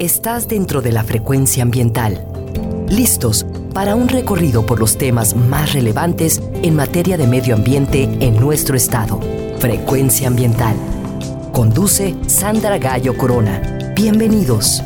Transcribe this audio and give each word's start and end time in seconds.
Estás 0.00 0.48
dentro 0.48 0.82
de 0.82 0.90
la 0.90 1.04
frecuencia 1.04 1.62
ambiental. 1.62 2.26
Listos 2.88 3.46
para 3.72 3.94
un 3.94 4.08
recorrido 4.08 4.66
por 4.66 4.80
los 4.80 4.98
temas 4.98 5.36
más 5.36 5.72
relevantes 5.72 6.42
en 6.64 6.74
materia 6.74 7.16
de 7.16 7.28
medio 7.28 7.54
ambiente 7.54 8.02
en 8.20 8.34
nuestro 8.40 8.76
estado. 8.76 9.20
Frecuencia 9.60 10.26
ambiental. 10.26 10.74
Conduce 11.52 12.16
Sandra 12.26 12.78
Gallo 12.78 13.16
Corona. 13.16 13.92
Bienvenidos. 13.94 14.82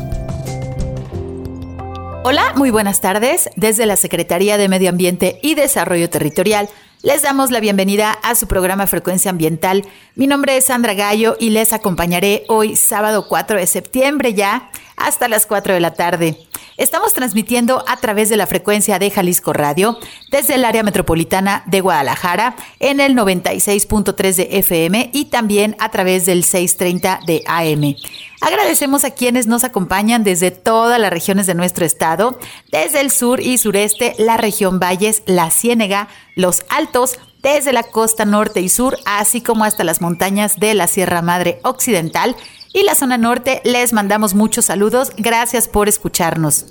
Hola, 2.23 2.53
muy 2.55 2.69
buenas 2.69 3.01
tardes. 3.01 3.49
Desde 3.55 3.87
la 3.87 3.95
Secretaría 3.95 4.59
de 4.59 4.69
Medio 4.69 4.89
Ambiente 4.89 5.39
y 5.41 5.55
Desarrollo 5.55 6.11
Territorial 6.11 6.69
les 7.01 7.21
damos 7.21 7.49
la 7.49 7.61
bienvenida 7.61 8.11
a 8.11 8.35
su 8.35 8.47
programa 8.47 8.85
Frecuencia 8.85 9.31
Ambiental. 9.31 9.87
Mi 10.15 10.27
nombre 10.27 10.57
es 10.57 10.65
Sandra 10.65 10.93
Gallo 10.93 11.37
y 11.39 11.51
les 11.51 11.71
acompañaré 11.71 12.43
hoy 12.49 12.75
sábado 12.75 13.27
4 13.27 13.57
de 13.57 13.67
septiembre 13.67 14.33
ya 14.33 14.69
hasta 14.97 15.29
las 15.29 15.45
4 15.45 15.73
de 15.73 15.79
la 15.79 15.93
tarde. 15.93 16.48
Estamos 16.79 17.13
transmitiendo 17.13 17.83
a 17.89 17.97
través 17.97 18.29
de 18.29 18.37
la 18.37 18.47
frecuencia 18.47 18.99
de 18.99 19.11
Jalisco 19.11 19.51
Radio 19.51 19.99
desde 20.31 20.55
el 20.55 20.63
área 20.63 20.81
metropolitana 20.81 21.61
de 21.65 21.81
Guadalajara 21.81 22.55
en 22.79 23.01
el 23.01 23.17
96.3 23.17 24.35
de 24.35 24.47
FM 24.59 25.09
y 25.11 25.25
también 25.25 25.75
a 25.79 25.91
través 25.91 26.25
del 26.25 26.45
630 26.45 27.19
de 27.27 27.43
AM. 27.47 27.95
Agradecemos 28.39 29.03
a 29.03 29.11
quienes 29.11 29.45
nos 29.45 29.65
acompañan 29.65 30.23
desde 30.23 30.51
todas 30.51 31.01
las 31.01 31.11
regiones 31.11 31.47
de 31.47 31.53
nuestro 31.53 31.85
estado, 31.85 32.39
desde 32.71 33.01
el 33.01 33.11
sur 33.11 33.41
y 33.41 33.57
sureste, 33.57 34.15
la 34.17 34.37
región 34.37 34.79
Valles, 34.79 35.23
la 35.25 35.51
Ciénega, 35.51 36.07
los 36.35 36.63
Altos, 36.69 37.19
desde 37.43 37.73
la 37.73 37.83
costa 37.83 38.23
norte 38.23 38.61
y 38.61 38.69
sur, 38.69 38.97
así 39.05 39.41
como 39.41 39.65
hasta 39.65 39.83
las 39.83 39.99
montañas 39.99 40.61
de 40.61 40.73
la 40.75 40.87
Sierra 40.87 41.21
Madre 41.21 41.59
Occidental 41.63 42.37
y 42.79 42.83
la 42.83 42.95
zona 42.95 43.17
norte. 43.17 43.61
Les 43.65 43.91
mandamos 43.93 44.33
muchos 44.33 44.65
saludos. 44.65 45.11
Gracias 45.17 45.67
por 45.67 45.87
escucharnos. 45.89 46.65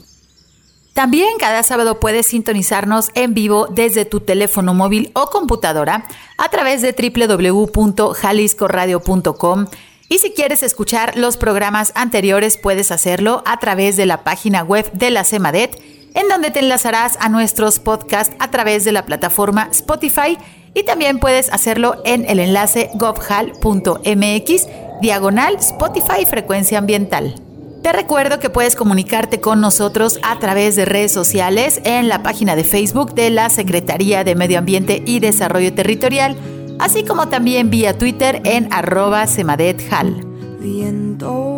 También 0.94 1.28
cada 1.38 1.62
sábado 1.62 2.00
puedes 2.00 2.26
sintonizarnos 2.26 3.10
en 3.14 3.34
vivo 3.34 3.68
desde 3.70 4.06
tu 4.06 4.20
teléfono 4.20 4.74
móvil 4.74 5.12
o 5.14 5.30
computadora 5.30 6.04
a 6.38 6.48
través 6.48 6.82
de 6.82 6.92
www.jaliscoradio.com. 6.92 9.66
Y 10.08 10.18
si 10.18 10.32
quieres 10.32 10.62
escuchar 10.62 11.16
los 11.16 11.36
programas 11.36 11.92
anteriores, 11.94 12.56
puedes 12.56 12.90
hacerlo 12.90 13.42
a 13.44 13.58
través 13.58 13.96
de 13.96 14.06
la 14.06 14.24
página 14.24 14.64
web 14.64 14.90
de 14.92 15.10
la 15.10 15.24
CEMADET, 15.24 15.78
en 16.14 16.28
donde 16.28 16.50
te 16.50 16.60
enlazarás 16.60 17.18
a 17.20 17.28
nuestros 17.28 17.78
podcasts 17.78 18.34
a 18.38 18.50
través 18.50 18.84
de 18.84 18.92
la 18.92 19.04
plataforma 19.04 19.68
Spotify 19.70 20.38
y 20.74 20.84
también 20.84 21.18
puedes 21.18 21.52
hacerlo 21.52 22.00
en 22.04 22.24
el 22.28 22.40
enlace 22.40 22.90
govhal.mx 22.94 24.66
diagonal 25.00 25.56
Spotify 25.56 26.24
Frecuencia 26.28 26.78
Ambiental. 26.78 27.34
Te 27.82 27.92
recuerdo 27.92 28.40
que 28.40 28.50
puedes 28.50 28.74
comunicarte 28.74 29.40
con 29.40 29.60
nosotros 29.60 30.18
a 30.22 30.38
través 30.38 30.74
de 30.76 30.84
redes 30.84 31.12
sociales 31.12 31.80
en 31.84 32.08
la 32.08 32.22
página 32.22 32.56
de 32.56 32.64
Facebook 32.64 33.14
de 33.14 33.30
la 33.30 33.48
Secretaría 33.50 34.24
de 34.24 34.34
Medio 34.34 34.58
Ambiente 34.58 35.02
y 35.06 35.20
Desarrollo 35.20 35.72
Territorial, 35.72 36.36
así 36.80 37.04
como 37.04 37.28
también 37.28 37.70
vía 37.70 37.96
Twitter 37.96 38.42
en 38.44 38.68
arroba 38.72 39.26
semadethal. 39.26 40.24
Viento 40.60 41.54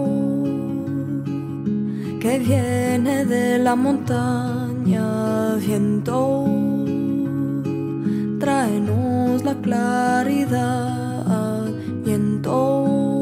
que 2.20 2.38
viene 2.38 3.24
de 3.24 3.58
la 3.58 3.74
montaña, 3.74 5.54
viento, 5.54 6.44
tráenos 8.38 9.42
la 9.42 9.54
claridad, 9.54 10.84
viento 12.04 13.19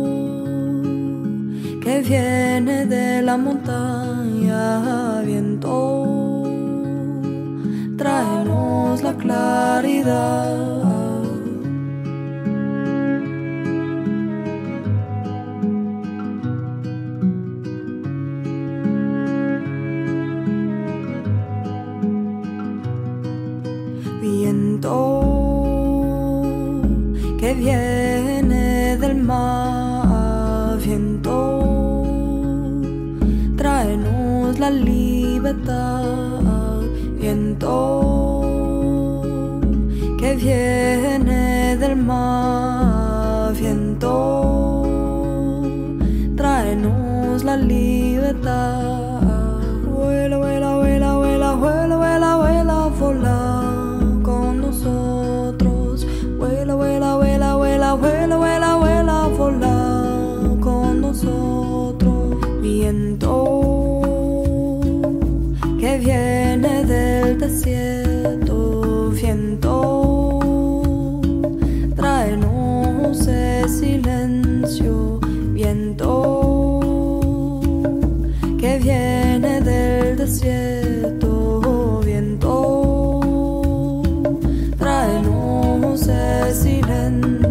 que 1.88 2.02
viene 2.02 2.84
de 2.84 3.22
la 3.22 3.38
montaña, 3.38 5.22
viento, 5.22 6.42
tráenos 7.96 9.02
la 9.02 9.14
claridad. 9.14 10.54
Viento 24.20 24.94
que 27.40 27.54
viene 27.54 27.87
viento 37.20 39.20
que 40.18 40.34
viene 40.34 41.76
del 41.76 41.96
mar, 41.96 42.67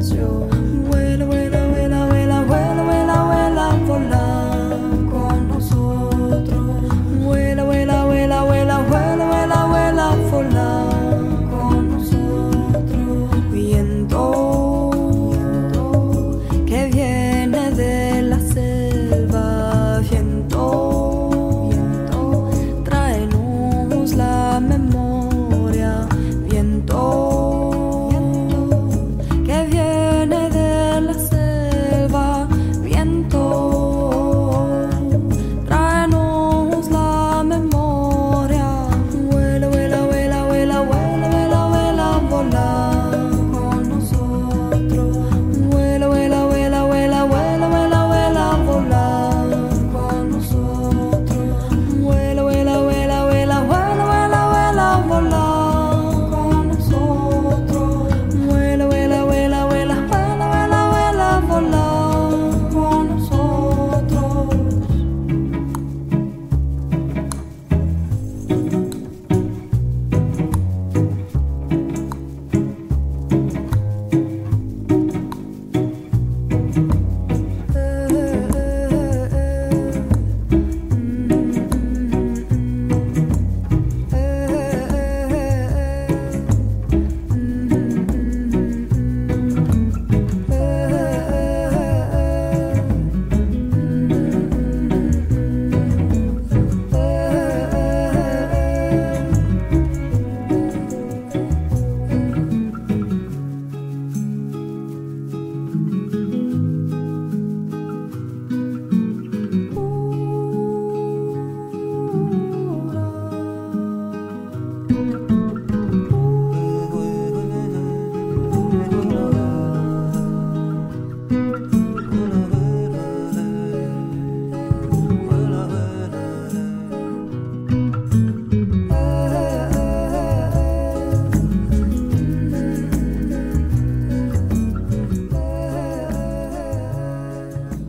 through 0.09 0.56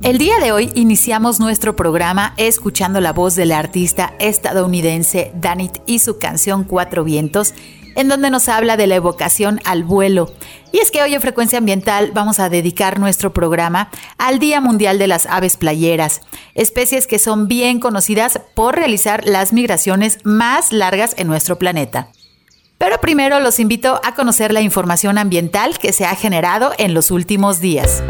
El 0.08 0.16
día 0.16 0.38
de 0.40 0.52
hoy 0.52 0.72
iniciamos 0.74 1.38
nuestro 1.38 1.76
programa 1.76 2.32
escuchando 2.38 2.98
la 3.02 3.12
voz 3.12 3.36
de 3.36 3.44
la 3.44 3.58
artista 3.58 4.14
estadounidense 4.18 5.32
Danit 5.34 5.82
y 5.84 5.98
su 5.98 6.18
canción 6.18 6.64
Cuatro 6.64 7.04
Vientos, 7.04 7.52
en 7.94 8.08
donde 8.08 8.30
nos 8.30 8.48
habla 8.48 8.78
de 8.78 8.86
la 8.86 8.94
evocación 8.94 9.60
al 9.66 9.84
vuelo. 9.84 10.32
Y 10.72 10.78
es 10.78 10.90
que 10.90 11.02
hoy 11.02 11.14
en 11.14 11.20
Frecuencia 11.20 11.58
Ambiental 11.58 12.12
vamos 12.14 12.40
a 12.40 12.48
dedicar 12.48 12.98
nuestro 12.98 13.34
programa 13.34 13.90
al 14.16 14.38
Día 14.38 14.62
Mundial 14.62 14.98
de 14.98 15.08
las 15.08 15.26
Aves 15.26 15.58
Playeras, 15.58 16.22
especies 16.54 17.06
que 17.06 17.18
son 17.18 17.46
bien 17.46 17.78
conocidas 17.78 18.40
por 18.54 18.76
realizar 18.76 19.26
las 19.26 19.52
migraciones 19.52 20.20
más 20.24 20.72
largas 20.72 21.16
en 21.18 21.26
nuestro 21.26 21.58
planeta. 21.58 22.08
Pero 22.78 22.98
primero 23.02 23.40
los 23.40 23.60
invito 23.60 24.00
a 24.02 24.14
conocer 24.14 24.54
la 24.54 24.62
información 24.62 25.18
ambiental 25.18 25.78
que 25.78 25.92
se 25.92 26.06
ha 26.06 26.14
generado 26.14 26.72
en 26.78 26.94
los 26.94 27.10
últimos 27.10 27.60
días 27.60 28.02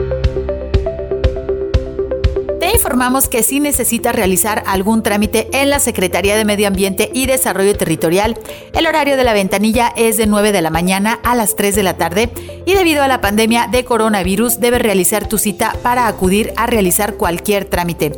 informamos 2.79 3.29
que 3.29 3.43
si 3.43 3.59
necesitas 3.59 4.15
realizar 4.15 4.63
algún 4.65 5.03
trámite 5.03 5.49
en 5.53 5.69
la 5.69 5.81
Secretaría 5.81 6.37
de 6.37 6.45
Medio 6.45 6.69
Ambiente 6.69 7.11
y 7.13 7.27
Desarrollo 7.27 7.77
Territorial, 7.77 8.39
el 8.73 8.87
horario 8.87 9.17
de 9.17 9.25
la 9.25 9.33
ventanilla 9.33 9.93
es 9.97 10.17
de 10.17 10.29
9 10.29 10.53
de 10.53 10.63
la 10.63 10.71
mañana 10.71 11.19
a 11.25 11.35
las 11.35 11.57
3 11.57 11.75
de 11.75 11.83
la 11.83 11.97
tarde 11.97 12.31
y 12.67 12.75
debido 12.75 13.03
a 13.03 13.09
la 13.09 13.21
pandemia 13.21 13.67
de 13.67 13.85
coronavirus 13.85 14.61
debes 14.61 14.81
realizar 14.81 15.27
tu 15.27 15.39
cita 15.39 15.75
para 15.83 16.07
acudir 16.07 16.53
a 16.57 16.69
realizar 16.69 17.15
cualquier 17.15 17.65
trámite. 17.65 18.13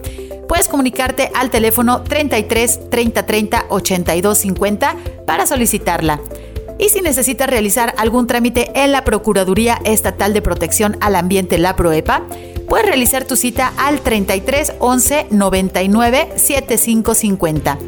Puedes 0.46 0.68
comunicarte 0.68 1.30
al 1.34 1.48
teléfono 1.48 2.02
33 2.02 2.90
30 2.90 3.24
30 3.24 3.64
82 3.70 4.38
50 4.38 4.96
para 5.26 5.46
solicitarla. 5.46 6.20
Y 6.78 6.90
si 6.90 7.00
necesitas 7.00 7.48
realizar 7.48 7.94
algún 7.96 8.26
trámite 8.26 8.70
en 8.74 8.92
la 8.92 9.04
Procuraduría 9.04 9.80
Estatal 9.84 10.34
de 10.34 10.42
Protección 10.42 10.98
al 11.00 11.16
Ambiente, 11.16 11.56
la 11.56 11.76
PROEPA, 11.76 12.24
puedes 12.70 12.86
realizar 12.86 13.24
tu 13.24 13.36
cita 13.36 13.74
al 13.76 14.00
33 14.00 14.72
11 14.78 15.26
99 15.30 16.32
75 16.36 17.14
50. 17.14 17.78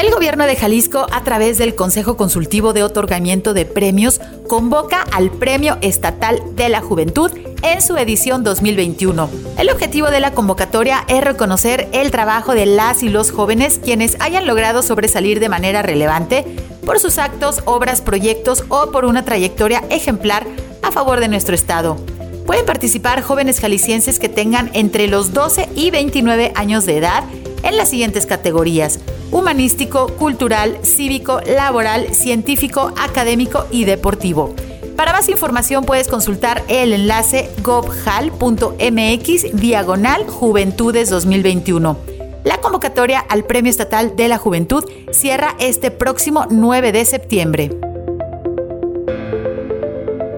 El 0.02 0.10
gobierno 0.10 0.46
de 0.46 0.56
Jalisco, 0.56 1.06
a 1.12 1.22
través 1.22 1.58
del 1.58 1.76
Consejo 1.76 2.16
Consultivo 2.16 2.72
de 2.72 2.82
Otorgamiento 2.82 3.54
de 3.54 3.64
Premios, 3.64 4.20
convoca 4.48 5.00
al 5.00 5.30
Premio 5.30 5.78
Estatal 5.80 6.42
de 6.56 6.68
la 6.68 6.80
Juventud 6.80 7.30
en 7.62 7.80
su 7.80 7.96
edición 7.96 8.42
2021. 8.42 9.30
El 9.58 9.70
objetivo 9.70 10.10
de 10.10 10.18
la 10.18 10.32
convocatoria 10.32 11.04
es 11.06 11.22
reconocer 11.22 11.88
el 11.92 12.10
trabajo 12.10 12.52
de 12.52 12.66
las 12.66 13.04
y 13.04 13.10
los 13.10 13.30
jóvenes 13.30 13.78
quienes 13.78 14.16
hayan 14.18 14.44
logrado 14.44 14.82
sobresalir 14.82 15.38
de 15.38 15.48
manera 15.48 15.82
relevante 15.82 16.44
por 16.84 16.98
sus 16.98 17.18
actos, 17.18 17.62
obras, 17.64 18.00
proyectos 18.00 18.64
o 18.70 18.90
por 18.90 19.04
una 19.04 19.24
trayectoria 19.24 19.84
ejemplar 19.88 20.44
a 20.82 20.90
favor 20.90 21.20
de 21.20 21.28
nuestro 21.28 21.54
Estado. 21.54 21.96
Pueden 22.44 22.66
participar 22.66 23.22
jóvenes 23.22 23.60
jaliscienses 23.60 24.18
que 24.18 24.28
tengan 24.28 24.68
entre 24.72 25.06
los 25.06 25.32
12 25.32 25.68
y 25.76 25.92
29 25.92 26.50
años 26.56 26.86
de 26.86 26.96
edad 26.98 27.22
en 27.62 27.76
las 27.76 27.90
siguientes 27.90 28.26
categorías 28.26 29.00
humanístico, 29.32 30.08
cultural, 30.18 30.78
cívico, 30.82 31.40
laboral, 31.40 32.14
científico, 32.14 32.92
académico 32.98 33.66
y 33.70 33.84
deportivo. 33.84 34.54
Para 34.96 35.12
más 35.12 35.28
información 35.28 35.84
puedes 35.84 36.06
consultar 36.06 36.62
el 36.68 36.92
enlace 36.92 37.50
gobjal.mx 37.62 38.76
diagonal 39.56 40.26
Juventudes 40.28 41.08
2021. 41.10 41.96
La 42.44 42.58
convocatoria 42.58 43.20
al 43.20 43.44
Premio 43.44 43.70
Estatal 43.70 44.14
de 44.16 44.28
la 44.28 44.36
Juventud 44.38 44.84
cierra 45.10 45.56
este 45.58 45.90
próximo 45.90 46.46
9 46.50 46.92
de 46.92 47.04
septiembre. 47.04 47.91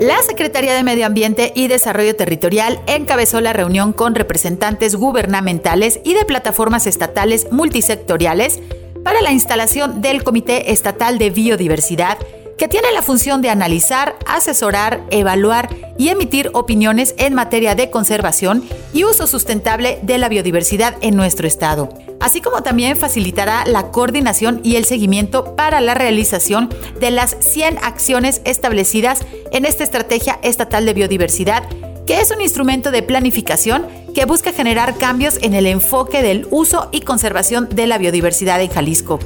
La 0.00 0.20
Secretaría 0.22 0.74
de 0.74 0.82
Medio 0.82 1.06
Ambiente 1.06 1.52
y 1.54 1.68
Desarrollo 1.68 2.16
Territorial 2.16 2.80
encabezó 2.86 3.40
la 3.40 3.52
reunión 3.52 3.92
con 3.92 4.16
representantes 4.16 4.96
gubernamentales 4.96 6.00
y 6.02 6.14
de 6.14 6.24
plataformas 6.24 6.88
estatales 6.88 7.46
multisectoriales 7.52 8.60
para 9.04 9.22
la 9.22 9.30
instalación 9.30 10.00
del 10.02 10.24
Comité 10.24 10.72
Estatal 10.72 11.18
de 11.18 11.30
Biodiversidad, 11.30 12.18
que 12.58 12.68
tiene 12.68 12.92
la 12.92 13.02
función 13.02 13.42
de 13.42 13.50
analizar, 13.50 14.16
asesorar, 14.26 15.02
evaluar 15.10 15.68
y 15.98 16.08
emitir 16.08 16.50
opiniones 16.54 17.14
en 17.18 17.34
materia 17.34 17.74
de 17.74 17.90
conservación 17.90 18.64
y 18.92 19.04
uso 19.04 19.26
sustentable 19.26 19.98
de 20.02 20.18
la 20.18 20.28
biodiversidad 20.28 20.96
en 21.00 21.16
nuestro 21.16 21.46
estado, 21.46 21.88
así 22.20 22.40
como 22.40 22.62
también 22.62 22.96
facilitará 22.96 23.64
la 23.66 23.90
coordinación 23.90 24.60
y 24.62 24.76
el 24.76 24.84
seguimiento 24.84 25.56
para 25.56 25.80
la 25.80 25.94
realización 25.94 26.68
de 27.00 27.10
las 27.10 27.36
100 27.40 27.78
acciones 27.82 28.40
establecidas 28.44 29.20
en 29.52 29.64
esta 29.64 29.84
Estrategia 29.84 30.38
Estatal 30.42 30.86
de 30.86 30.94
Biodiversidad, 30.94 31.64
que 32.06 32.20
es 32.20 32.30
un 32.30 32.40
instrumento 32.40 32.90
de 32.90 33.02
planificación 33.02 33.86
que 34.14 34.26
busca 34.26 34.52
generar 34.52 34.96
cambios 34.96 35.38
en 35.42 35.54
el 35.54 35.66
enfoque 35.66 36.22
del 36.22 36.46
uso 36.50 36.88
y 36.92 37.00
conservación 37.00 37.68
de 37.68 37.86
la 37.86 37.98
biodiversidad 37.98 38.60
en 38.62 38.70
Jalisco. 38.70 39.18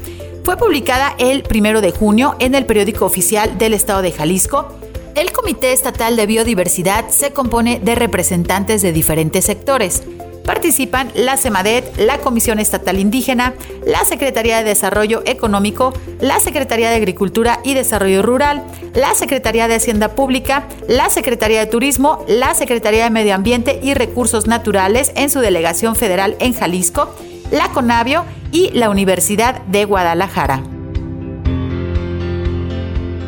Fue 0.49 0.57
publicada 0.57 1.15
el 1.19 1.45
1 1.55 1.83
de 1.83 1.91
junio 1.91 2.35
en 2.39 2.55
el 2.55 2.65
periódico 2.65 3.05
oficial 3.05 3.59
del 3.59 3.75
Estado 3.75 4.01
de 4.01 4.13
Jalisco. 4.13 4.67
El 5.15 5.31
Comité 5.31 5.75
Estatal 5.75 6.17
de 6.17 6.25
Biodiversidad 6.25 7.11
se 7.11 7.35
compone 7.35 7.81
de 7.81 7.95
representantes 7.95 8.81
de 8.81 8.93
diferentes 8.93 9.45
sectores 9.45 10.05
participan 10.47 11.13
la 11.15 11.37
CEMADET, 11.37 11.99
la 11.99 12.17
Comisión 12.17 12.59
Estatal 12.59 12.99
Indígena, 12.99 13.53
la 13.85 14.07
Secretaría 14.07 14.57
de 14.57 14.65
Desarrollo 14.65 15.21
Económico, 15.27 15.93
la 16.21 16.41
Secretaría 16.41 16.89
de 16.89 16.97
Agricultura 16.97 17.61
y 17.65 17.75
Desarrollo 17.75 18.23
Rural, 18.23 18.65
la 18.95 19.15
Secretaría 19.15 19.69
de 19.69 19.75
Hacienda 19.75 20.15
Pública, 20.15 20.67
la 20.89 21.11
Secretaría 21.11 21.61
de 21.61 21.67
Turismo, 21.67 22.25
la 22.27 22.55
Secretaría 22.55 23.05
de 23.05 23.11
Medio 23.11 23.35
Ambiente 23.35 23.79
y 23.83 23.93
Recursos 23.93 24.47
Naturales 24.47 25.13
en 25.17 25.29
su 25.29 25.41
delegación 25.41 25.97
federal 25.97 26.35
en 26.39 26.55
Jalisco, 26.55 27.15
la 27.51 27.69
CONAVIO 27.69 28.25
y 28.53 28.71
la 28.71 28.91
Universidad 28.91 29.63
de 29.67 29.85
Guadalajara. 29.85 30.63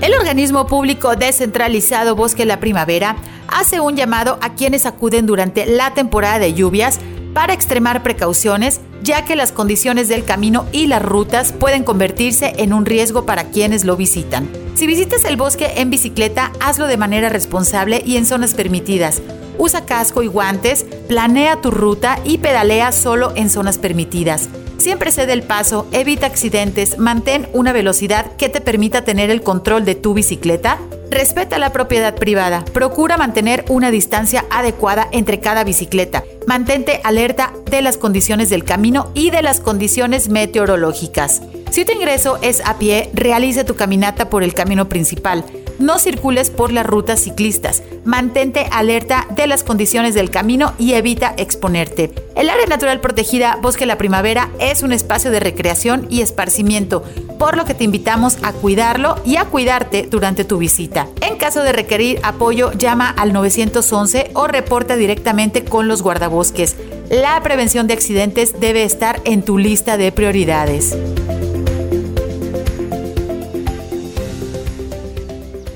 El 0.01 0.15
organismo 0.15 0.67
público 0.67 1.15
descentralizado 1.15 2.17
Bosque 2.17 2.47
La 2.47 2.59
Primavera 2.59 3.17
hace 3.49 3.81
un 3.81 3.97
llamado 3.97 4.39
a 4.41 4.55
quienes 4.55 4.87
acuden 4.87 5.27
durante 5.27 5.67
la 5.67 5.93
temporada 5.93 6.39
de 6.39 6.55
lluvias 6.55 7.01
para 7.35 7.53
extremar 7.53 8.03
precauciones, 8.03 8.81
ya 9.03 9.25
que 9.25 9.37
las 9.37 9.53
condiciones 9.53 10.09
del 10.09 10.25
camino 10.25 10.67
y 10.73 10.87
las 10.87 11.03
rutas 11.03 11.53
pueden 11.53 11.85
convertirse 11.85 12.55
en 12.57 12.73
un 12.73 12.87
riesgo 12.87 13.27
para 13.27 13.45
quienes 13.45 13.85
lo 13.85 13.97
visitan. 13.97 14.49
Si 14.75 14.87
visitas 14.87 15.25
el 15.25 15.37
bosque 15.37 15.75
en 15.77 15.91
bicicleta, 15.91 16.53
hazlo 16.61 16.87
de 16.87 16.97
manera 16.97 17.29
responsable 17.29 18.03
y 18.05 18.17
en 18.17 18.27
zonas 18.27 18.55
permitidas. 18.55 19.21
Usa 19.59 19.85
casco 19.85 20.23
y 20.23 20.27
guantes, 20.27 20.87
planea 21.09 21.61
tu 21.61 21.71
ruta 21.71 22.19
y 22.25 22.39
pedalea 22.39 22.93
solo 22.93 23.33
en 23.37 23.51
zonas 23.51 23.77
permitidas. 23.77 24.49
Siempre 24.81 25.13
cede 25.13 25.35
el 25.35 25.43
paso, 25.43 25.87
evita 25.93 26.25
accidentes, 26.25 26.97
mantén 26.97 27.51
una 27.53 27.75
velocidad 27.75 28.35
que 28.37 28.49
te 28.49 28.63
permita 28.63 29.05
tener 29.05 29.29
el 29.29 29.43
control 29.43 29.85
de 29.85 29.95
tu 29.95 30.15
bicicleta. 30.15 30.79
Respeta 31.11 31.59
la 31.59 31.71
propiedad 31.71 32.15
privada. 32.15 32.65
Procura 32.65 33.19
mantener 33.19 33.67
una 33.69 33.91
distancia 33.91 34.47
adecuada 34.49 35.07
entre 35.13 35.39
cada 35.39 35.65
bicicleta. 35.65 36.25
Mantente 36.47 37.03
alerta 37.05 37.53
de 37.71 37.83
las 37.83 37.99
condiciones 37.99 38.49
del 38.49 38.65
camino 38.65 39.11
y 39.13 39.29
de 39.29 39.43
las 39.43 39.61
condiciones 39.61 40.31
meteorológicas. 40.31 41.43
Si 41.71 41.85
tu 41.85 41.93
ingreso 41.93 42.39
es 42.41 42.63
a 42.65 42.79
pie, 42.79 43.11
realice 43.13 43.65
tu 43.65 43.77
caminata 43.77 44.31
por 44.31 44.43
el 44.43 44.55
camino 44.55 44.89
principal 44.89 45.45
no 45.81 45.99
circules 45.99 46.51
por 46.51 46.73
las 46.73 46.87
rutas 46.87 47.21
ciclistas. 47.21 47.83
Mantente 48.05 48.69
alerta 48.71 49.27
de 49.35 49.47
las 49.47 49.65
condiciones 49.65 50.15
del 50.15 50.31
camino 50.31 50.75
y 50.79 50.93
evita 50.93 51.35
exponerte. 51.37 52.13
El 52.37 52.49
área 52.49 52.67
natural 52.67 53.01
protegida 53.01 53.59
Bosque 53.61 53.87
La 53.87 53.99
Primavera 53.99 54.51
es 54.61 54.83
un 54.83 54.93
espacio 54.93 55.31
de 55.31 55.41
recreación 55.41 56.07
y 56.09 56.21
esparcimiento, 56.21 57.03
por 57.39 57.57
lo 57.57 57.65
que 57.65 57.75
te 57.75 57.85
invitamos 57.85 58.39
a 58.43 58.53
cuidarlo 58.53 59.17
y 59.25 59.37
a 59.37 59.47
cuidarte 59.47 60.07
durante 60.09 60.45
tu 60.45 60.59
visita. 60.59 61.09
En 61.21 61.37
caso 61.37 61.63
de 61.63 61.73
requerir 61.73 62.21
apoyo, 62.23 62.73
llama 62.73 63.11
al 63.11 63.33
911 63.33 64.31
o 64.35 64.47
reporta 64.47 64.97
directamente 64.97 65.65
con 65.65 65.89
los 65.89 66.03
guardabosques. 66.03 66.77
La 67.11 67.43
prevención 67.43 67.87
de 67.87 67.95
accidentes 67.95 68.61
debe 68.61 68.85
estar 68.85 69.21
en 69.25 69.43
tu 69.43 69.59
lista 69.59 69.97
de 69.97 70.13
prioridades. 70.13 70.97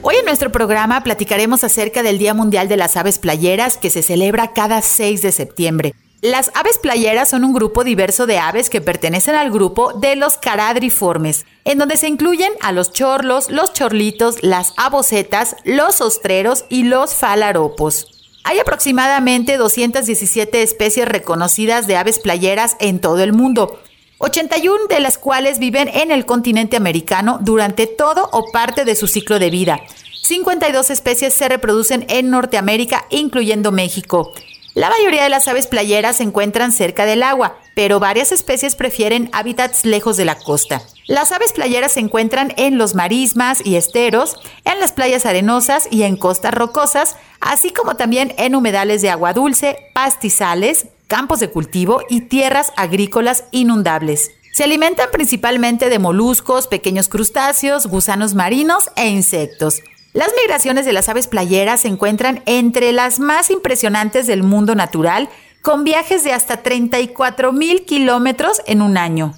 Hoy 0.06 0.16
en 0.16 0.26
nuestro 0.26 0.52
programa 0.52 1.02
platicaremos 1.02 1.64
acerca 1.64 2.02
del 2.02 2.18
Día 2.18 2.34
Mundial 2.34 2.68
de 2.68 2.76
las 2.76 2.98
Aves 2.98 3.18
Playeras 3.18 3.78
que 3.78 3.88
se 3.88 4.02
celebra 4.02 4.52
cada 4.52 4.82
6 4.82 5.22
de 5.22 5.32
septiembre. 5.32 5.94
Las 6.20 6.50
aves 6.54 6.76
playeras 6.76 7.30
son 7.30 7.42
un 7.42 7.54
grupo 7.54 7.84
diverso 7.84 8.26
de 8.26 8.36
aves 8.36 8.68
que 8.68 8.82
pertenecen 8.82 9.34
al 9.34 9.50
grupo 9.50 9.94
de 9.94 10.14
los 10.16 10.36
caradriformes, 10.36 11.46
en 11.64 11.78
donde 11.78 11.96
se 11.96 12.08
incluyen 12.08 12.52
a 12.60 12.72
los 12.72 12.92
chorlos, 12.92 13.48
los 13.48 13.72
chorlitos, 13.72 14.42
las 14.42 14.74
abocetas, 14.76 15.56
los 15.64 16.02
ostreros 16.02 16.66
y 16.68 16.82
los 16.82 17.14
falaropos. 17.14 18.30
Hay 18.44 18.58
aproximadamente 18.58 19.56
217 19.56 20.62
especies 20.62 21.08
reconocidas 21.08 21.86
de 21.86 21.96
aves 21.96 22.18
playeras 22.18 22.76
en 22.78 23.00
todo 23.00 23.22
el 23.22 23.32
mundo, 23.32 23.80
81 24.18 24.86
de 24.88 25.00
las 25.00 25.18
cuales 25.18 25.58
viven 25.58 25.88
en 25.88 26.10
el 26.10 26.24
continente 26.24 26.76
americano 26.76 27.38
durante 27.42 27.86
todo 27.86 28.28
o 28.32 28.50
parte 28.52 28.84
de 28.84 28.94
su 28.94 29.08
ciclo 29.08 29.38
de 29.38 29.50
vida. 29.50 29.80
52 30.22 30.90
especies 30.90 31.34
se 31.34 31.48
reproducen 31.48 32.06
en 32.08 32.30
Norteamérica, 32.30 33.06
incluyendo 33.10 33.72
México. 33.72 34.32
La 34.74 34.88
mayoría 34.88 35.22
de 35.24 35.28
las 35.28 35.46
aves 35.48 35.66
playeras 35.66 36.16
se 36.16 36.22
encuentran 36.22 36.72
cerca 36.72 37.04
del 37.04 37.22
agua, 37.22 37.58
pero 37.74 38.00
varias 38.00 38.32
especies 38.32 38.76
prefieren 38.76 39.28
hábitats 39.32 39.84
lejos 39.84 40.16
de 40.16 40.24
la 40.24 40.38
costa. 40.38 40.82
Las 41.06 41.32
aves 41.32 41.52
playeras 41.52 41.92
se 41.92 42.00
encuentran 42.00 42.52
en 42.56 42.78
los 42.78 42.94
marismas 42.94 43.64
y 43.64 43.76
esteros, 43.76 44.36
en 44.64 44.80
las 44.80 44.92
playas 44.92 45.26
arenosas 45.26 45.88
y 45.90 46.04
en 46.04 46.16
costas 46.16 46.54
rocosas, 46.54 47.16
así 47.40 47.72
como 47.72 47.96
también 47.96 48.34
en 48.38 48.54
humedales 48.54 49.02
de 49.02 49.10
agua 49.10 49.32
dulce, 49.32 49.76
pastizales, 49.94 50.86
campos 51.08 51.40
de 51.40 51.50
cultivo 51.50 52.00
y 52.08 52.22
tierras 52.22 52.72
agrícolas 52.76 53.44
inundables. 53.50 54.30
Se 54.52 54.64
alimentan 54.64 55.08
principalmente 55.12 55.90
de 55.90 55.98
moluscos, 55.98 56.68
pequeños 56.68 57.08
crustáceos, 57.08 57.86
gusanos 57.86 58.34
marinos 58.34 58.88
e 58.94 59.08
insectos. 59.08 59.80
Las 60.12 60.30
migraciones 60.40 60.86
de 60.86 60.92
las 60.92 61.08
aves 61.08 61.26
playeras 61.26 61.80
se 61.80 61.88
encuentran 61.88 62.40
entre 62.46 62.92
las 62.92 63.18
más 63.18 63.50
impresionantes 63.50 64.28
del 64.28 64.44
mundo 64.44 64.76
natural, 64.76 65.28
con 65.64 65.82
viajes 65.82 66.22
de 66.24 66.34
hasta 66.34 66.58
34 66.58 67.50
mil 67.50 67.86
kilómetros 67.86 68.60
en 68.66 68.82
un 68.82 68.98
año. 68.98 69.32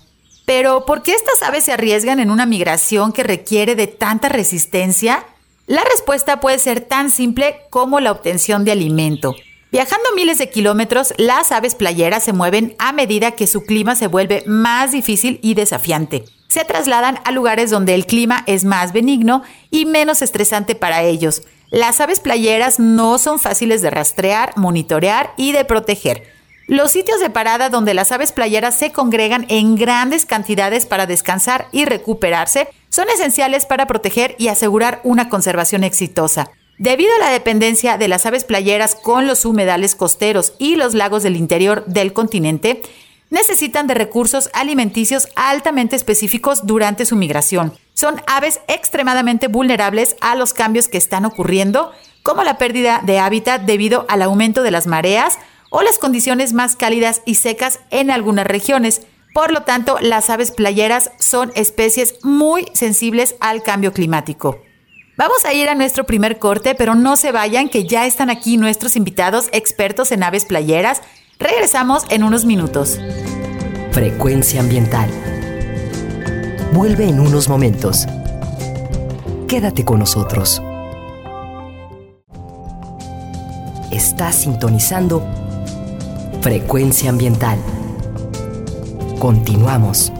Pero, 0.45 0.85
¿por 0.85 1.03
qué 1.03 1.13
estas 1.13 1.41
aves 1.45 1.65
se 1.65 1.73
arriesgan 1.73 2.19
en 2.19 2.33
una 2.33 2.47
migración 2.47 3.13
que 3.13 3.23
requiere 3.23 3.77
de 3.77 3.87
tanta 3.87 4.29
resistencia? 4.29 5.25
La 5.69 5.85
respuesta 5.85 6.41
puede 6.41 6.59
ser 6.59 6.81
tan 6.81 7.13
simple 7.13 7.61
como 7.71 8.01
la 8.01 8.11
obtención 8.11 8.65
de 8.65 8.73
alimento. 8.73 9.37
Viajando 9.71 10.09
miles 10.17 10.39
de 10.39 10.51
kilómetros, 10.51 11.15
las 11.17 11.53
aves 11.53 11.77
playeras 11.77 12.25
se 12.25 12.33
mueven 12.33 12.75
a 12.81 12.91
medida 12.91 13.31
que 13.31 13.47
su 13.47 13.63
clima 13.63 13.95
se 13.95 14.09
vuelve 14.09 14.43
más 14.47 14.91
difícil 14.91 15.39
y 15.43 15.55
desafiante. 15.55 16.25
Se 16.49 16.65
trasladan 16.65 17.19
a 17.25 17.33
lugares 17.33 17.71
donde 17.71 17.95
el 17.95 18.07
clima 18.07 18.45
es 18.47 18.65
más 18.65 18.93
benigno 18.93 19.43
y 19.71 19.85
menos 19.85 20.23
estresante 20.23 20.75
para 20.75 21.03
ellos. 21.03 21.43
Las 21.71 22.01
aves 22.01 22.21
playeras 22.21 22.79
no 22.79 23.19
son 23.19 23.39
fáciles 23.39 23.83
de 23.83 23.91
rastrear, 23.91 24.57
monitorear 24.57 25.33
y 25.37 25.53
de 25.53 25.65
proteger. 25.65 26.23
Los 26.69 26.93
sitios 26.93 27.21
de 27.21 27.31
parada 27.31 27.69
donde 27.69 27.95
las 27.95 28.11
aves 28.11 28.33
playeras 28.33 28.77
se 28.77 28.91
congregan 28.91 29.47
en 29.49 29.77
grandes 29.77 30.27
cantidades 30.27 30.87
para 30.87 31.07
descansar 31.07 31.69
y 31.71 31.85
recuperarse 31.85 32.69
son 32.89 33.09
esenciales 33.09 33.67
para 33.67 33.87
proteger 33.87 34.35
y 34.39 34.49
asegurar 34.49 35.01
una 35.05 35.29
conservación 35.29 35.85
exitosa. 35.85 36.51
Debido 36.79 37.11
a 37.17 37.25
la 37.25 37.31
dependencia 37.31 37.99
de 37.99 38.09
las 38.09 38.27
aves 38.27 38.45
playeras 38.45 38.97
con 38.97 39.27
los 39.27 39.45
humedales 39.45 39.95
costeros 39.95 40.55
y 40.59 40.77
los 40.77 40.93
lagos 40.93 41.23
del 41.23 41.37
interior 41.37 41.85
del 41.87 42.13
continente, 42.13 42.83
necesitan 43.31 43.87
de 43.87 43.95
recursos 43.95 44.51
alimenticios 44.53 45.29
altamente 45.35 45.97
específicos 45.97 46.67
durante 46.67 47.07
su 47.07 47.17
migración. 47.17 47.73
Son 47.95 48.21
aves 48.27 48.61
extremadamente 48.69 49.49
vulnerables 49.49 50.17
a 50.21 50.35
los 50.35 50.53
cambios 50.53 50.89
que 50.89 50.99
están 50.99 51.25
ocurriendo, 51.25 51.93
como 52.23 52.45
la 52.45 52.59
pérdida 52.59 53.01
de 53.05 53.19
hábitat 53.19 53.63
debido 53.63 54.05
al 54.09 54.23
aumento 54.23 54.63
de 54.63 54.71
las 54.71 54.87
mareas 54.87 55.39
o 55.71 55.83
las 55.83 55.99
condiciones 55.99 56.53
más 56.53 56.77
cálidas 56.77 57.23
y 57.25 57.37
secas 57.37 57.81
en 57.91 58.11
algunas 58.11 58.47
regiones. 58.47 59.03
Por 59.35 59.53
lo 59.53 59.63
tanto, 59.63 59.99
las 60.01 60.31
aves 60.31 60.51
playeras 60.51 61.11
son 61.19 61.53
especies 61.55 62.15
muy 62.23 62.69
sensibles 62.73 63.35
al 63.41 63.63
cambio 63.63 63.93
climático. 63.93 64.61
Vamos 65.19 65.45
a 65.45 65.55
ir 65.55 65.69
a 65.69 65.75
nuestro 65.75 66.05
primer 66.05 66.39
corte, 66.39 66.75
pero 66.75 66.95
no 66.95 67.17
se 67.17 67.33
vayan, 67.33 67.69
que 67.69 67.87
ya 67.87 68.07
están 68.07 68.29
aquí 68.29 68.57
nuestros 68.57 68.97
invitados 68.97 69.49
expertos 69.53 70.13
en 70.13 70.23
aves 70.23 70.45
playeras. 70.45 71.01
Regresamos 71.39 72.05
en 72.09 72.23
unos 72.23 72.47
minutos. 72.47 72.99
Frecuencia 73.91 74.61
ambiental. 74.61 75.11
Vuelve 76.73 77.09
en 77.09 77.21
unos 77.21 77.49
momentos. 77.49 78.07
Quédate 79.47 79.85
con 79.85 79.99
nosotros. 79.99 80.63
Estás 83.91 84.37
sintonizando 84.37 85.23
Frecuencia 86.41 87.11
ambiental. 87.11 87.59
Continuamos. 89.19 90.13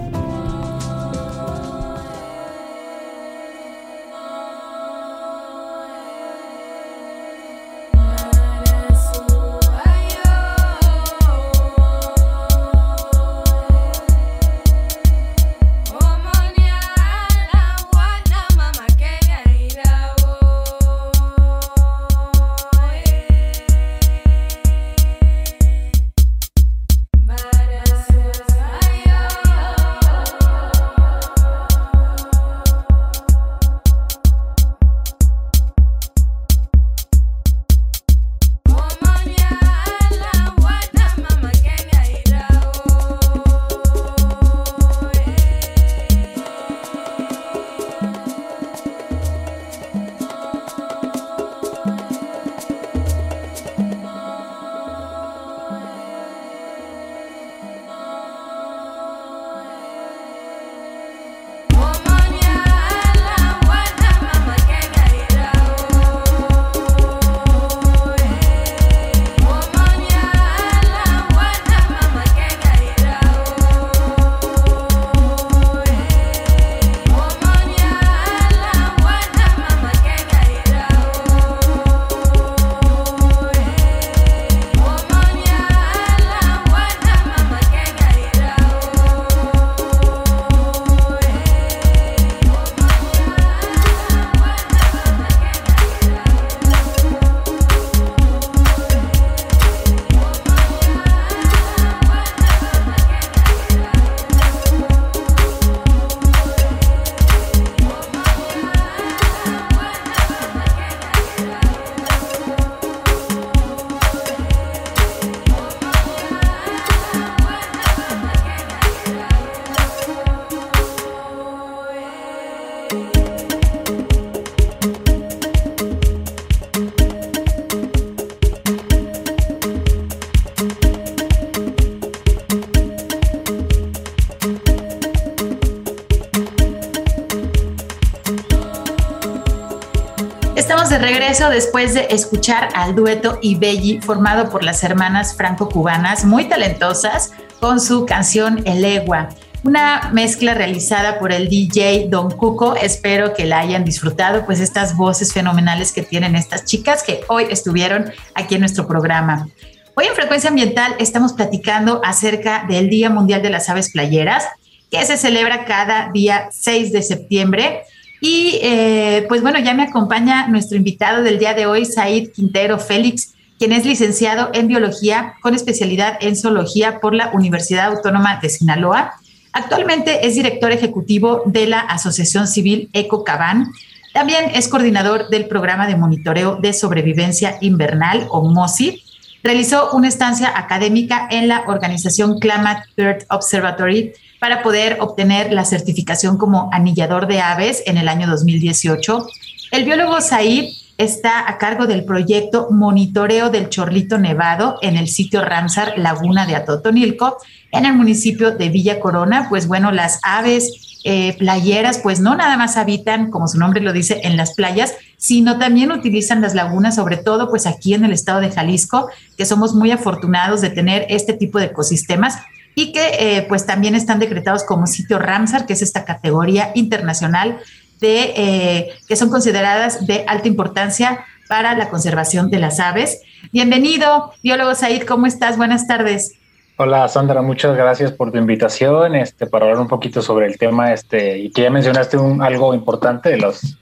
Después 141.51 141.95
de 141.95 142.07
escuchar 142.11 142.69
al 142.75 142.95
dueto 142.95 143.39
Ibelli 143.43 144.01
formado 144.01 144.51
por 144.51 144.65
las 144.65 144.83
hermanas 144.85 145.37
franco-cubanas 145.37 146.25
muy 146.25 146.45
talentosas 146.45 147.33
con 147.61 147.81
su 147.81 148.07
canción 148.07 148.63
El 148.67 148.85
Egua 148.85 149.29
una 149.67 150.11
mezcla 150.13 150.55
realizada 150.55 151.19
por 151.19 151.33
el 151.33 151.49
DJ 151.49 152.07
Don 152.09 152.31
Cuco. 152.31 152.77
Espero 152.77 153.35
que 153.35 153.47
la 153.47 153.59
hayan 153.59 153.85
disfrutado, 153.85 154.47
pues 154.47 154.61
estas 154.61 154.97
voces 154.97 155.33
fenomenales 155.33 155.93
que 155.93 156.03
tienen 156.03 156.37
estas 156.37 156.65
chicas 156.65 157.03
que 157.03 157.23
hoy 157.29 157.47
estuvieron 157.51 158.13
aquí 158.35 158.55
en 158.55 158.61
nuestro 158.61 158.87
programa. 158.87 159.49
Hoy 159.97 160.07
en 160.07 160.15
Frecuencia 160.15 160.51
Ambiental 160.51 160.95
estamos 161.01 161.33
platicando 161.33 162.01
acerca 162.05 162.65
del 162.69 162.89
Día 162.89 163.11
Mundial 163.11 163.43
de 163.43 163.51
las 163.51 163.69
Aves 163.69 163.91
Playeras, 163.91 164.45
que 164.91 165.05
se 165.05 165.17
celebra 165.17 165.65
cada 165.65 166.11
día 166.13 166.49
6 166.53 166.93
de 166.93 167.03
septiembre. 167.03 167.83
Y 168.21 168.59
eh, 168.63 169.25
pues 169.29 169.43
bueno, 169.43 169.59
ya 169.59 169.75
me 169.75 169.85
acompaña 169.85 170.49
nuestro 170.49 170.77
invitado 170.77 171.23
del 171.23 171.39
día 171.39 171.55
de 171.55 171.67
hoy, 171.67 171.85
Said 171.85 172.31
Quintero 172.33 172.79
Félix, 172.79 173.35
quien 173.59 173.73
es 173.73 173.85
licenciado 173.85 174.51
en 174.53 174.69
biología 174.69 175.35
con 175.43 175.55
especialidad 175.55 176.19
en 176.21 176.37
zoología 176.37 177.01
por 177.01 177.15
la 177.15 177.31
Universidad 177.33 177.87
Autónoma 177.87 178.39
de 178.41 178.49
Sinaloa 178.49 179.15
Actualmente 179.57 180.27
es 180.27 180.35
director 180.35 180.71
ejecutivo 180.71 181.43
de 181.47 181.67
la 181.67 181.81
Asociación 181.81 182.47
Civil 182.47 182.91
EcoCaban. 182.93 183.73
También 184.13 184.51
es 184.53 184.69
coordinador 184.69 185.31
del 185.31 185.49
programa 185.49 185.87
de 185.87 185.97
monitoreo 185.97 186.57
de 186.57 186.75
sobrevivencia 186.75 187.57
invernal 187.63 188.27
o 188.29 188.43
MOSI. 188.43 189.03
Realizó 189.43 189.93
una 189.93 190.09
estancia 190.09 190.53
académica 190.55 191.27
en 191.31 191.49
la 191.49 191.65
organización 191.69 192.39
Climate 192.39 192.83
Earth 192.99 193.25
Observatory 193.31 194.13
para 194.41 194.63
poder 194.63 194.99
obtener 195.01 195.53
la 195.53 195.65
certificación 195.65 196.39
como 196.39 196.69
anillador 196.73 197.27
de 197.27 197.41
aves 197.41 197.83
en 197.87 197.99
el 197.99 198.09
año 198.09 198.27
2018. 198.27 199.27
El 199.73 199.85
biólogo 199.85 200.21
Said 200.21 200.73
está 200.99 201.49
a 201.49 201.59
cargo 201.59 201.87
del 201.87 202.05
proyecto 202.05 202.69
Monitoreo 202.71 203.51
del 203.51 203.69
Chorlito 203.69 204.19
Nevado 204.19 204.79
en 204.83 204.97
el 204.97 205.09
sitio 205.09 205.45
Ramsar 205.45 205.99
Laguna 205.99 206.47
de 206.47 206.57
Atotonilco, 206.57 207.37
en 207.71 207.85
el 207.85 207.95
municipio 207.95 208.53
de 208.53 208.69
Villa 208.71 209.01
Corona. 209.01 209.47
Pues 209.49 209.67
bueno, 209.67 209.93
las 209.93 210.21
aves 210.23 211.01
eh, 211.05 211.37
playeras, 211.39 211.99
pues 211.99 212.21
no 212.21 212.35
nada 212.35 212.57
más 212.57 212.77
habitan, 212.77 213.31
como 213.31 213.47
su 213.47 213.59
nombre 213.59 213.81
lo 213.81 213.93
dice, 213.93 214.21
en 214.25 214.37
las 214.37 214.55
playas, 214.55 214.95
sino 215.17 215.59
también 215.59 215.93
utilizan 215.93 216.41
las 216.41 216.55
lagunas, 216.55 216.97
sobre 216.97 217.17
todo 217.17 217.51
pues 217.51 217.67
aquí 217.67 217.95
en 217.95 218.05
el 218.05 218.13
estado 218.13 218.41
de 218.41 218.51
Jalisco, 218.51 219.09
que 219.37 219.45
somos 219.45 219.75
muy 219.75 219.91
afortunados 219.91 220.63
de 220.63 220.71
tener 220.71 221.07
este 221.09 221.35
tipo 221.35 221.59
de 221.59 221.67
ecosistemas 221.67 222.39
y 222.79 222.93
que 222.93 223.09
eh, 223.19 223.47
pues 223.49 223.65
también 223.65 223.95
están 223.95 224.19
decretados 224.19 224.63
como 224.63 224.87
sitio 224.87 225.19
Ramsar, 225.19 225.65
que 225.65 225.73
es 225.73 225.81
esta 225.81 226.05
categoría 226.05 226.73
internacional 226.75 227.59
de, 228.01 228.35
eh, 228.37 228.89
que 229.09 229.17
son 229.17 229.31
consideradas 229.31 230.07
de 230.07 230.25
alta 230.29 230.47
importancia 230.47 231.25
para 231.49 231.75
la 231.75 231.89
conservación 231.89 232.51
de 232.51 232.59
las 232.59 232.79
aves. 232.79 233.23
Bienvenido, 233.51 234.31
biólogo 234.43 234.75
Said, 234.75 235.05
¿cómo 235.05 235.25
estás? 235.25 235.57
Buenas 235.57 235.87
tardes. 235.87 236.35
Hola 236.77 237.09
Sandra, 237.09 237.41
muchas 237.41 237.75
gracias 237.75 238.13
por 238.13 238.31
tu 238.31 238.37
invitación 238.37 239.15
este, 239.15 239.47
para 239.47 239.65
hablar 239.65 239.81
un 239.81 239.89
poquito 239.89 240.21
sobre 240.21 240.47
el 240.47 240.59
tema 240.59 240.93
este, 240.93 241.39
y 241.39 241.51
que 241.51 241.63
ya 241.63 241.71
mencionaste 241.71 242.19
un, 242.19 242.43
algo 242.43 242.75
importante 242.75 243.31
de 243.31 243.39
los 243.39 243.79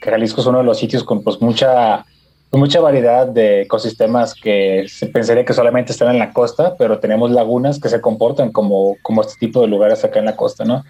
que 0.00 0.08
Jalisco 0.08 0.40
es 0.40 0.46
uno 0.46 0.58
de 0.58 0.64
los 0.64 0.78
sitios 0.78 1.02
con 1.02 1.24
pues 1.24 1.40
mucha 1.40 2.06
mucha 2.52 2.80
variedad 2.80 3.26
de 3.26 3.62
ecosistemas 3.62 4.34
que 4.34 4.86
se 4.88 5.06
pensaría 5.06 5.44
que 5.44 5.52
solamente 5.52 5.92
están 5.92 6.10
en 6.10 6.18
la 6.18 6.32
costa, 6.32 6.74
pero 6.78 6.98
tenemos 6.98 7.30
lagunas 7.30 7.80
que 7.80 7.88
se 7.88 8.00
comportan 8.00 8.52
como, 8.52 8.96
como 9.02 9.22
este 9.22 9.34
tipo 9.38 9.60
de 9.60 9.68
lugares 9.68 10.04
acá 10.04 10.18
en 10.18 10.26
la 10.26 10.36
costa, 10.36 10.64
¿no? 10.64 10.84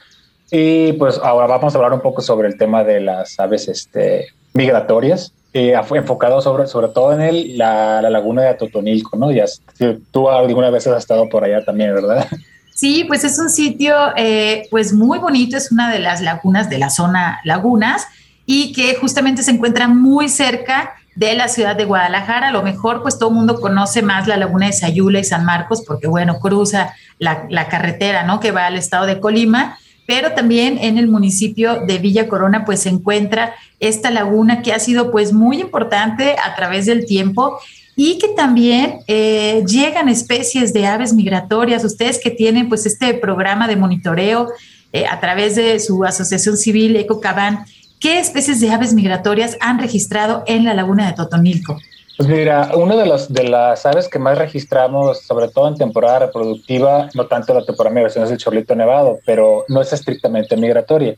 Y 0.51 0.93
pues 0.93 1.19
ahora 1.19 1.47
vamos 1.47 1.75
a 1.75 1.79
hablar 1.79 1.93
un 1.93 2.01
poco 2.01 2.23
sobre 2.23 2.49
el 2.49 2.57
tema 2.57 2.85
de 2.85 3.01
las 3.01 3.39
aves 3.41 3.69
este, 3.69 4.27
migratorias, 4.53 5.33
eh, 5.53 5.75
enfocado 5.95 6.41
sobre, 6.41 6.67
sobre 6.67 6.89
todo 6.89 7.13
en 7.13 7.23
el, 7.23 7.59
la, 7.59 8.03
laguna 8.03 8.43
de 8.43 8.49
Atotonilco, 8.49 9.17
¿no? 9.17 9.33
Ya, 9.33 9.47
tú 10.11 10.29
alguna 10.29 10.71
vez 10.71 10.87
has 10.87 10.99
estado 10.99 11.29
por 11.29 11.45
allá 11.45 11.65
también, 11.65 11.95
¿verdad? 11.95 12.27
Sí, 12.77 13.05
pues 13.05 13.25
es 13.25 13.39
un 13.39 13.49
sitio 13.49 13.97
eh, 14.19 14.69
pues 14.71 14.93
muy 14.93 15.19
bonito, 15.19 15.57
es 15.57 15.73
una 15.73 15.91
de 15.91 15.99
las 15.99 16.21
lagunas 16.21 16.69
de 16.69 16.77
la 16.77 16.91
zona 16.91 17.41
lagunas 17.43 18.07
y 18.45 18.75
que 18.75 18.97
justamente 18.97 19.43
se 19.43 19.53
encuentra 19.53 19.89
muy 19.89 20.29
cerca 20.29 20.93
de 21.17 21.35
la 21.35 21.49
ciudad 21.49 21.75
de 21.75 21.85
Guadalajara. 21.85 22.49
A 22.49 22.53
lo 22.53 22.63
mejor 22.63 23.03
pues 23.03 23.19
todo 23.19 23.31
el 23.31 23.35
mundo 23.35 23.61
conoce 23.61 24.03
más 24.03 24.29
la 24.29 24.37
laguna 24.37 24.67
de 24.67 24.73
Sayula 24.73 25.19
y 25.19 25.25
San 25.25 25.45
Marcos 25.45 25.83
porque 25.87 26.07
bueno, 26.07 26.39
cruza 26.39 26.95
la, 27.19 27.47
la 27.51 27.69
carretera, 27.69 28.23
¿no? 28.23 28.39
Que 28.39 28.53
va 28.53 28.67
al 28.67 28.77
estado 28.77 29.07
de 29.07 29.19
Colima 29.19 29.79
pero 30.07 30.33
también 30.33 30.79
en 30.81 30.99
el 30.99 31.09
municipio 31.09 31.81
de 31.85 31.99
Villa 31.99 32.29
Corona 32.29 32.65
pues 32.65 32.81
se 32.81 32.89
encuentra 32.89 33.55
esta 33.81 34.11
laguna 34.11 34.63
que 34.63 34.73
ha 34.73 34.79
sido 34.79 35.11
pues 35.11 35.33
muy 35.33 35.61
importante 35.61 36.37
a 36.43 36.55
través 36.55 36.87
del 36.87 37.07
tiempo 37.07 37.59
y 37.97 38.19
que 38.19 38.29
también 38.29 39.01
eh, 39.09 39.65
llegan 39.67 40.09
especies 40.09 40.73
de 40.73 40.87
aves 40.87 41.13
migratorias. 41.13 41.85
Ustedes 41.85 42.21
que 42.23 42.31
tienen 42.31 42.69
pues 42.69 42.87
este 42.87 43.15
programa 43.15 43.67
de 43.67 43.77
monitoreo 43.77 44.49
eh, 44.93 45.07
a 45.07 45.19
través 45.19 45.57
de 45.57 45.81
su 45.81 46.05
asociación 46.05 46.57
civil 46.57 46.95
Ecocaban, 46.97 47.65
¿qué 48.01 48.19
especies 48.19 48.61
de 48.61 48.71
aves 48.71 48.95
migratorias 48.95 49.57
han 49.61 49.79
registrado 49.79 50.45
en 50.47 50.65
la 50.65 50.75
laguna 50.75 51.07
de 51.07 51.13
Totonilco? 51.15 51.79
Pues 52.17 52.29
mira, 52.31 52.71
una 52.75 52.97
de 52.97 53.05
las, 53.05 53.31
de 53.31 53.45
las 53.45 53.85
aves 53.85 54.09
que 54.09 54.19
más 54.19 54.39
registramos, 54.39 55.21
sobre 55.21 55.49
todo 55.49 55.69
en 55.69 55.77
temporada 55.77 56.21
reproductiva, 56.21 57.11
no 57.15 57.27
tanto 57.27 57.53
la 57.53 57.65
temporada 57.65 57.93
de 57.93 58.01
migración, 58.01 58.25
es 58.25 58.31
el 58.31 58.39
chorlito 58.39 58.75
nevado, 58.75 59.19
pero 59.27 59.65
no 59.69 59.83
es 59.83 59.93
estrictamente 59.93 60.57
migratoria. 60.57 61.15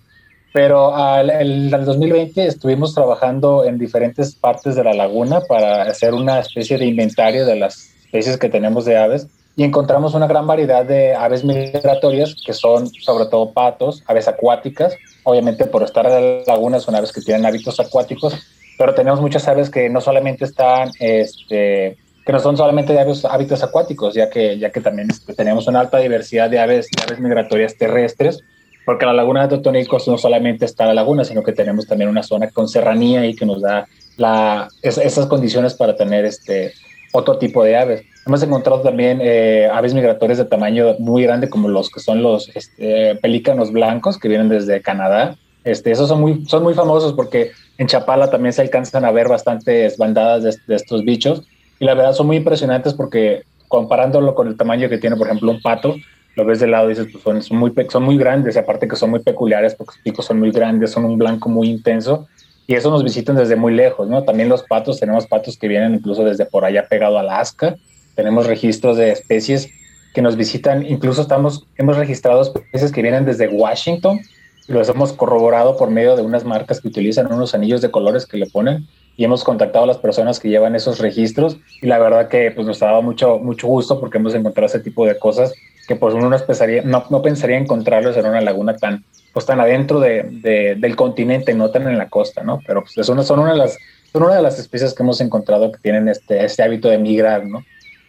Pero 0.53 0.97
al, 0.97 1.31
el, 1.31 1.71
2020 1.71 2.47
estuvimos 2.47 2.95
trabajando 2.95 3.65
en 3.65 3.79
diferentes 3.79 4.35
partes 4.35 4.75
de 4.75 4.83
la 4.83 4.93
laguna 4.93 5.41
para 5.43 5.83
hacer 5.83 6.15
una 6.15 6.41
especie 6.41 6.79
de 6.79 6.87
inventario 6.87 7.47
de 7.47 7.57
las 7.57 7.91
especies 8.07 8.37
que 8.37 8.49
tenemos 8.49 8.85
de 8.85 8.97
aves 8.97 9.29
y 9.59 9.65
encontramos 9.65 10.15
una 10.15 10.29
gran 10.29 10.47
variedad 10.47 10.85
de 10.87 11.17
aves 11.17 11.43
migratorias 11.43 12.37
que 12.47 12.53
son 12.53 12.87
sobre 12.87 13.27
todo 13.27 13.53
patos, 13.53 14.05
aves 14.07 14.29
acuáticas, 14.29 14.95
obviamente 15.25 15.65
por 15.65 15.83
estar 15.83 16.07
en 16.07 16.13
la 16.13 16.45
laguna 16.47 16.79
son 16.79 16.95
aves 16.95 17.13
que 17.13 17.21
tienen 17.21 17.45
hábitos 17.45 17.81
acuáticos, 17.81 18.39
pero 18.79 18.95
tenemos 18.95 19.21
muchas 19.21 19.49
aves 19.49 19.69
que 19.69 19.91
no 19.91 20.01
solamente 20.01 20.45
están, 20.45 20.93
este, 21.01 21.99
que 22.25 22.33
no 22.33 22.39
son 22.39 22.57
solamente 22.57 22.93
de 22.93 23.01
aves, 23.01 23.25
hábitos 23.25 23.65
acuáticos, 23.65 24.15
ya 24.15 24.31
que, 24.31 24.61
ya 24.61 24.71
que 24.71 24.81
también 24.81 25.11
este, 25.11 25.35
tenemos 25.35 25.67
una 25.67 25.81
alta 25.81 25.99
diversidad 25.99 26.49
de 26.49 26.61
aves, 26.61 26.87
aves 27.05 27.19
migratorias 27.19 27.77
terrestres, 27.77 28.39
porque 28.87 29.07
la 29.07 29.13
laguna 29.13 29.43
de 29.43 29.57
Totonicos 29.57 30.07
no 30.07 30.19
solamente 30.19 30.67
está 30.67 30.87
la 30.87 30.95
laguna, 30.95 31.25
sino 31.25 31.43
que 31.43 31.53
tenemos 31.53 31.89
también 31.89 32.09
una 32.09 32.23
zona 32.23 32.49
con 32.51 32.69
serranía 32.69 33.27
y 33.27 33.35
que 33.35 33.45
nos 33.45 33.61
da 33.61 33.89
la, 34.19 34.69
esas 34.83 35.27
condiciones 35.27 35.75
para 35.75 35.97
tener 35.97 36.25
este, 36.27 36.75
otro 37.13 37.39
tipo 37.39 37.65
de 37.65 37.77
aves. 37.77 38.03
Hemos 38.29 38.43
encontrado 38.43 38.83
también 38.83 39.21
eh, 39.23 39.71
aves 39.73 39.95
migratorias 39.95 40.37
de 40.37 40.45
tamaño 40.45 40.97
muy 40.99 41.23
grande, 41.23 41.49
como 41.49 41.67
los 41.67 41.89
que 41.89 41.99
son 41.99 42.23
los 42.23 42.55
este, 42.55 43.15
pelícanos 43.23 43.73
blancos, 43.73 44.19
que 44.19 44.29
vienen 44.29 44.51
desde 44.51 44.83
Canadá. 44.83 45.39
Este, 45.65 45.91
esos 45.93 46.11
son 46.11 46.21
muy, 46.21 46.45
son 46.45 46.63
muy 46.63 46.75
famosos 46.75 47.15
porque 47.15 47.53
en 47.79 47.87
Chapala 47.87 48.29
también 48.29 48.53
se 48.53 48.61
alcanzan 48.61 49.07
a 49.07 49.13
ver 49.13 49.29
bastantes 49.29 49.97
bandadas 49.97 50.43
de, 50.67 50.75
estos 50.75 51.07
bichos 51.07 51.45
y 51.81 51.87
la 51.87 51.95
verdad 51.95 52.13
son 52.13 52.27
muy 52.27 52.37
impresionantes 52.37 52.93
porque 52.93 53.45
comparándolo 53.67 54.35
con 54.35 54.47
el 54.47 54.59
tamaño 54.59 54.91
que 54.91 54.99
tiene, 54.99 55.17
por 55.17 55.27
ejemplo, 55.27 55.51
un 55.51 55.63
pato, 55.63 55.97
lo 56.37 56.45
ves 56.45 56.61
de 56.61 56.67
lado 56.67 56.91
y 56.91 56.97
dices, 56.97 57.07
pues 57.11 57.47
son, 57.47 57.59
muy, 57.59 57.73
son 57.89 58.03
muy 58.03 58.19
grandes 58.19 58.57
y 58.57 58.59
aparte 58.59 58.87
que 58.87 58.97
son 58.97 59.09
muy 59.09 59.21
peculiares 59.21 59.75
porque 59.75 59.95
sus 59.95 60.03
picos 60.03 60.27
son 60.27 60.39
muy 60.39 60.51
grandes, 60.51 60.91
son 60.91 61.07
un 61.07 61.17
blanco 61.17 61.49
muy 61.49 61.71
intenso 61.71 62.29
y 62.67 62.75
eso 62.75 62.91
nos 62.91 63.03
visitan 63.03 63.37
desde 63.37 63.57
muy 63.57 63.73
lejos, 63.73 64.07
¿no? 64.07 64.25
También 64.25 64.51
los 64.51 64.65
patos, 64.65 65.01
tenemos 65.01 65.27
patos 65.27 65.57
que 65.57 65.67
vienen 65.67 65.95
incluso 65.95 66.23
desde 66.25 66.45
por 66.45 66.67
allá 66.67 66.87
pegado 66.87 67.17
a 67.17 67.23
Alaska, 67.23 67.77
tenemos 68.19 68.49
registros 68.49 68.97
de 68.97 69.13
especies 69.13 69.69
que 70.13 70.23
nos 70.23 70.35
visitan, 70.35 70.85
incluso 70.85 71.23
estamos, 71.23 71.69
hemos 71.77 71.97
registrado 71.97 72.43
especies 72.43 72.91
que 72.91 73.01
vienen 73.01 73.25
desde 73.25 73.47
Washington 73.47 74.19
los 74.67 74.89
hemos 74.89 75.13
corroborado 75.13 75.77
por 75.77 75.89
medio 75.89 76.17
de 76.17 76.23
unas 76.23 76.45
marcas 76.45 76.81
que 76.81 76.89
utilizan 76.89 77.33
unos 77.33 77.55
anillos 77.55 77.81
de 77.81 77.93
colores 77.93 78.27
que 78.27 78.37
le 78.37 78.47
ponen 78.47 78.89
y 79.17 79.23
hemos 79.23 79.45
contactado 79.45 79.85
a 79.85 79.87
las 79.87 79.99
personas 79.99 80.41
que 80.41 80.49
llevan 80.49 80.75
esos 80.75 80.99
registros 80.99 81.59
y 81.81 81.87
la 81.87 82.01
verdad 82.01 82.27
que 82.27 82.51
pues 82.51 82.67
nos 82.67 82.83
ha 82.83 82.87
dado 82.87 83.03
mucho, 83.03 83.39
mucho 83.39 83.69
gusto 83.69 84.01
porque 84.01 84.19
hemos 84.19 84.35
encontrado 84.35 84.67
ese 84.67 84.81
tipo 84.81 85.07
de 85.07 85.17
cosas 85.17 85.55
que 85.87 85.95
pues 85.95 86.13
uno 86.13 86.29
no 86.29 86.37
pensaría, 86.41 86.83
no, 86.83 87.05
no 87.11 87.23
pensaría 87.23 87.57
encontrarlos 87.57 88.17
en 88.17 88.27
una 88.27 88.41
laguna 88.41 88.77
tan, 88.77 89.05
pues 89.33 89.47
tan 89.47 89.61
adentro 89.61 90.01
de, 90.01 90.77
del 90.77 90.97
continente, 90.97 91.55
no 91.55 91.71
tan 91.71 91.87
en 91.87 91.97
la 91.97 92.09
costa, 92.09 92.43
¿no? 92.43 92.61
Pero 92.67 92.83
pues 92.83 93.07
son, 93.07 93.25
son, 93.25 93.39
una 93.39 93.53
de 93.53 93.59
las, 93.59 93.79
son 94.13 94.25
una 94.25 94.35
de 94.35 94.43
las 94.43 94.59
especies 94.59 94.93
que 94.93 95.05
hemos 95.05 95.21
encontrado 95.21 95.71
que 95.71 95.79
tienen 95.79 96.09
este, 96.09 96.45
este 96.45 96.65
hábito 96.65 96.89
de 96.89 96.99
migrar, 96.99 97.47
¿no? 97.47 97.65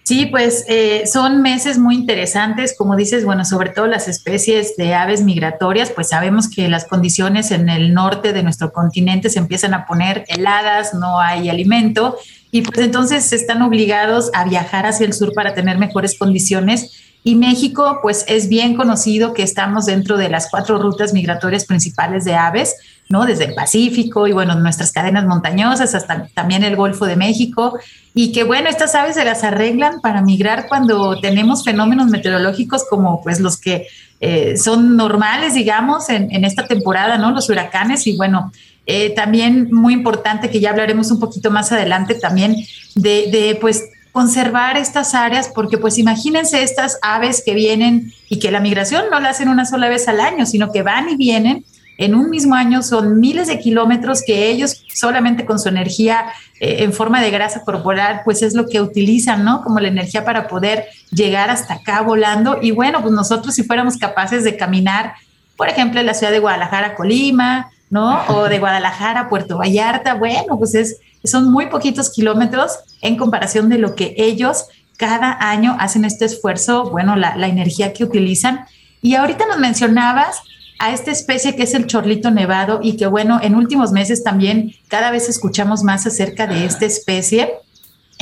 Sí, 0.10 0.26
pues 0.26 0.66
eh, 0.68 1.04
son 1.06 1.44
meses 1.44 1.78
muy 1.78 1.94
interesantes, 1.94 2.74
como 2.76 2.96
dices, 2.96 3.26
bueno, 3.26 3.46
sobre 3.46 3.70
todo 3.70 3.86
las 3.86 4.08
especies 4.08 4.76
de 4.76 4.96
aves 4.96 5.22
migratorias, 5.22 5.92
pues 5.92 6.10
sabemos 6.10 6.50
que 6.50 6.68
las 6.68 6.86
condiciones 6.86 7.52
en 7.52 7.70
el 7.70 7.94
norte 7.94 8.34
de 8.34 8.42
nuestro 8.42 8.74
continente 8.74 9.30
se 9.30 9.38
empiezan 9.38 9.76
a 9.76 9.86
poner 9.86 10.26
heladas, 10.28 10.96
no 10.96 11.20
hay 11.20 11.48
alimento 11.48 12.18
y 12.50 12.64
pues 12.64 12.80
entonces 12.80 13.32
están 13.34 13.62
obligados 13.62 14.32
a 14.34 14.46
viajar 14.46 14.88
hacia 14.88 15.06
el 15.06 15.14
sur 15.14 15.32
para 15.36 15.54
tener 15.54 15.78
mejores 15.78 16.18
condiciones 16.18 17.09
Y 17.24 17.36
México, 17.36 18.00
pues 18.02 18.24
es 18.28 18.48
bien 18.48 18.76
conocido 18.76 19.34
que 19.34 19.44
estamos 19.44 19.86
dentro 19.86 20.18
de 20.18 20.30
las 20.30 20.50
cuatro 20.50 20.78
rutas 20.78 21.14
migratorias 21.14 21.66
principales 21.66 22.24
de 22.24 22.36
aves, 22.36 22.76
¿no? 23.10 23.26
Desde 23.26 23.46
el 23.46 23.56
Pacífico 23.56 24.26
y 24.28 24.32
bueno, 24.32 24.56
nuestras 24.56 24.94
cadenas 24.94 25.26
montañosas 25.26 25.96
hasta 25.96 26.28
también 26.34 26.64
el 26.64 26.78
Golfo 26.78 27.06
de 27.06 27.18
México. 27.18 27.78
Y 28.14 28.32
que 28.32 28.44
bueno, 28.44 28.70
estas 28.70 28.96
aves 28.96 29.16
se 29.16 29.26
las 29.26 29.44
arreglan 29.44 30.00
para 30.00 30.22
migrar 30.22 30.68
cuando 30.68 31.20
tenemos 31.20 31.66
fenómenos 31.66 32.08
meteorológicos 32.08 32.86
como 32.90 33.22
pues 33.22 33.42
los 33.42 33.58
que 33.60 33.88
eh, 34.22 34.56
son 34.58 34.96
normales, 34.96 35.56
digamos, 35.56 36.10
en, 36.10 36.46
esta 36.46 36.68
temporada, 36.68 37.18
¿no? 37.18 37.32
Los 37.32 37.50
huracanes 37.50 38.08
y 38.08 38.16
bueno, 38.16 38.52
eh, 38.86 39.10
también 39.14 39.70
muy 39.72 39.94
importante 39.94 40.50
que 40.50 40.62
ya 40.62 40.70
hablaremos 40.70 41.12
un 41.12 41.20
poquito 41.20 41.52
más 41.52 41.72
adelante 41.72 42.16
también 42.16 42.56
de 42.96 43.58
pues 43.60 43.84
conservar 44.12 44.78
estas 44.78 45.14
áreas, 45.14 45.50
porque 45.54 45.78
pues 45.78 45.98
imagínense 45.98 46.64
estas 46.64 46.98
aves 47.02 47.44
que 47.46 47.54
vienen 47.54 48.12
y 48.28 48.40
que 48.40 48.52
la 48.52 48.60
migración 48.60 49.06
no 49.12 49.20
la 49.20 49.30
hacen 49.30 49.50
una 49.50 49.66
sola 49.66 49.90
vez 49.90 50.08
al 50.08 50.20
año, 50.20 50.46
sino 50.46 50.72
que 50.72 50.84
van 50.84 51.10
y 51.10 51.16
vienen 51.16 51.64
en 52.00 52.16
un 52.16 52.30
mismo 52.30 52.56
año, 52.56 52.82
son 52.82 53.20
miles 53.20 53.48
de 53.48 53.60
kilómetros 53.60 54.24
que 54.26 54.50
ellos 54.50 54.86
solamente 54.94 55.46
con 55.46 55.60
su 55.60 55.68
energía 55.68 56.28
eh, 56.62 56.78
en 56.80 56.94
forma 56.94 57.22
de 57.22 57.30
grasa 57.30 57.66
corporal, 57.66 58.22
pues 58.24 58.42
es 58.42 58.54
lo 58.54 58.68
que 58.68 58.80
utilizan, 58.80 59.44
¿no? 59.44 59.62
Como 59.62 59.82
la 59.82 59.90
energía 59.90 60.24
para 60.24 60.48
poder 60.48 60.86
llegar 61.12 61.50
hasta 61.50 61.74
acá 61.74 62.00
volando. 62.00 62.58
Y 62.62 62.72
bueno, 62.72 63.02
pues 63.02 63.14
nosotros 63.14 63.54
si 63.54 63.64
fuéramos 63.64 63.98
capaces 63.98 64.46
de 64.46 64.56
caminar, 64.56 65.14
por 65.58 65.68
ejemplo, 65.68 66.00
en 66.00 66.06
la 66.06 66.14
ciudad 66.14 66.32
de 66.32 66.40
Guadalajara, 66.40 66.96
Colima, 66.96 67.70
¿no? 67.90 68.24
O 68.30 68.48
de 68.48 68.60
Guadalajara 68.60 69.28
Puerto 69.28 69.58
Vallarta, 69.58 70.14
bueno, 70.14 70.58
pues 70.58 70.76
es, 70.76 71.00
son 71.24 71.52
muy 71.52 71.68
poquitos 71.68 72.10
kilómetros 72.10 72.80
en 73.02 73.18
comparación 73.18 73.70
de 73.70 73.78
lo 73.78 73.96
que 73.96 74.16
ellos 74.18 74.66
cada 74.98 75.38
año 75.50 75.78
hacen 75.80 76.04
este 76.04 76.26
esfuerzo, 76.26 76.90
bueno, 76.90 77.16
la, 77.16 77.38
la 77.38 77.48
energía 77.48 77.94
que 77.94 78.04
utilizan. 78.04 78.66
Y 79.02 79.16
ahorita 79.16 79.46
nos 79.48 79.58
mencionabas 79.58 80.42
a 80.80 80.92
esta 80.94 81.12
especie 81.12 81.56
que 81.56 81.64
es 81.64 81.74
el 81.74 81.88
chorlito 81.88 82.32
nevado 82.32 82.80
y 82.82 82.98
que 82.98 83.08
bueno, 83.08 83.40
en 83.42 83.56
últimos 83.56 83.92
meses 83.92 84.24
también 84.24 84.74
cada 84.88 85.12
vez 85.12 85.30
escuchamos 85.30 85.84
más 85.84 86.08
acerca 86.08 86.48
de 86.48 86.66
esta 86.66 86.86
especie 86.86 87.54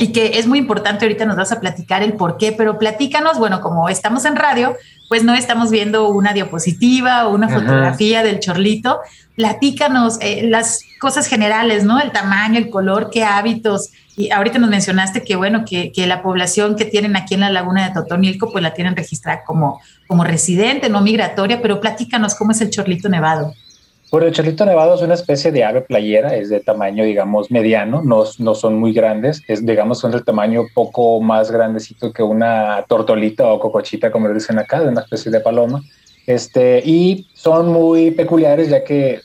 y 0.00 0.12
que 0.12 0.38
es 0.38 0.46
muy 0.46 0.60
importante, 0.60 1.04
ahorita 1.04 1.26
nos 1.26 1.36
vas 1.36 1.50
a 1.50 1.58
platicar 1.58 2.04
el 2.04 2.12
por 2.12 2.36
qué, 2.36 2.52
pero 2.52 2.78
platícanos, 2.78 3.38
bueno, 3.38 3.60
como 3.60 3.88
estamos 3.88 4.24
en 4.24 4.36
radio, 4.36 4.76
pues 5.08 5.24
no 5.24 5.34
estamos 5.34 5.72
viendo 5.72 6.08
una 6.08 6.32
diapositiva 6.32 7.26
o 7.26 7.34
una 7.34 7.48
fotografía 7.48 8.22
del 8.22 8.38
chorlito, 8.38 9.00
platícanos 9.34 10.18
eh, 10.20 10.46
las 10.48 10.82
cosas 11.00 11.26
generales, 11.26 11.82
¿no? 11.82 12.00
El 12.00 12.12
tamaño, 12.12 12.58
el 12.58 12.70
color, 12.70 13.10
qué 13.12 13.24
hábitos. 13.24 13.90
Y 14.16 14.30
ahorita 14.30 14.60
nos 14.60 14.70
mencionaste 14.70 15.24
que, 15.24 15.34
bueno, 15.34 15.64
que, 15.64 15.90
que, 15.90 16.06
la 16.06 16.22
población 16.22 16.76
que 16.76 16.84
tienen 16.84 17.16
aquí 17.16 17.34
en 17.34 17.40
la 17.40 17.50
laguna 17.50 17.88
de 17.88 17.94
Totonilco, 17.94 18.52
pues 18.52 18.62
la 18.62 18.74
tienen 18.74 18.94
registrada 18.94 19.42
como, 19.44 19.80
como 20.06 20.22
residente, 20.22 20.88
no 20.90 21.00
migratoria, 21.00 21.60
pero 21.60 21.80
platícanos 21.80 22.36
cómo 22.36 22.52
es 22.52 22.60
el 22.60 22.70
chorlito 22.70 23.08
nevado. 23.08 23.52
Bueno, 24.10 24.26
el 24.26 24.32
chorlito 24.32 24.64
nevado 24.64 24.94
es 24.94 25.02
una 25.02 25.14
especie 25.14 25.52
de 25.52 25.64
ave 25.64 25.82
playera, 25.82 26.34
es 26.34 26.48
de 26.48 26.60
tamaño, 26.60 27.04
digamos, 27.04 27.50
mediano, 27.50 28.02
no, 28.02 28.24
no 28.38 28.54
son 28.54 28.78
muy 28.78 28.94
grandes, 28.94 29.42
es, 29.48 29.66
digamos, 29.66 29.98
son 29.98 30.12
de 30.12 30.22
tamaño 30.22 30.64
poco 30.72 31.20
más 31.20 31.50
grandecito 31.50 32.10
que 32.10 32.22
una 32.22 32.86
tortolita 32.88 33.46
o 33.46 33.60
cocochita, 33.60 34.10
como 34.10 34.28
le 34.28 34.34
dicen 34.34 34.58
acá, 34.58 34.80
de 34.80 34.88
una 34.88 35.02
especie 35.02 35.30
de 35.30 35.40
paloma. 35.40 35.82
Este, 36.26 36.82
y 36.84 37.26
son 37.34 37.68
muy 37.68 38.10
peculiares 38.10 38.70
ya 38.70 38.82
que 38.82 39.20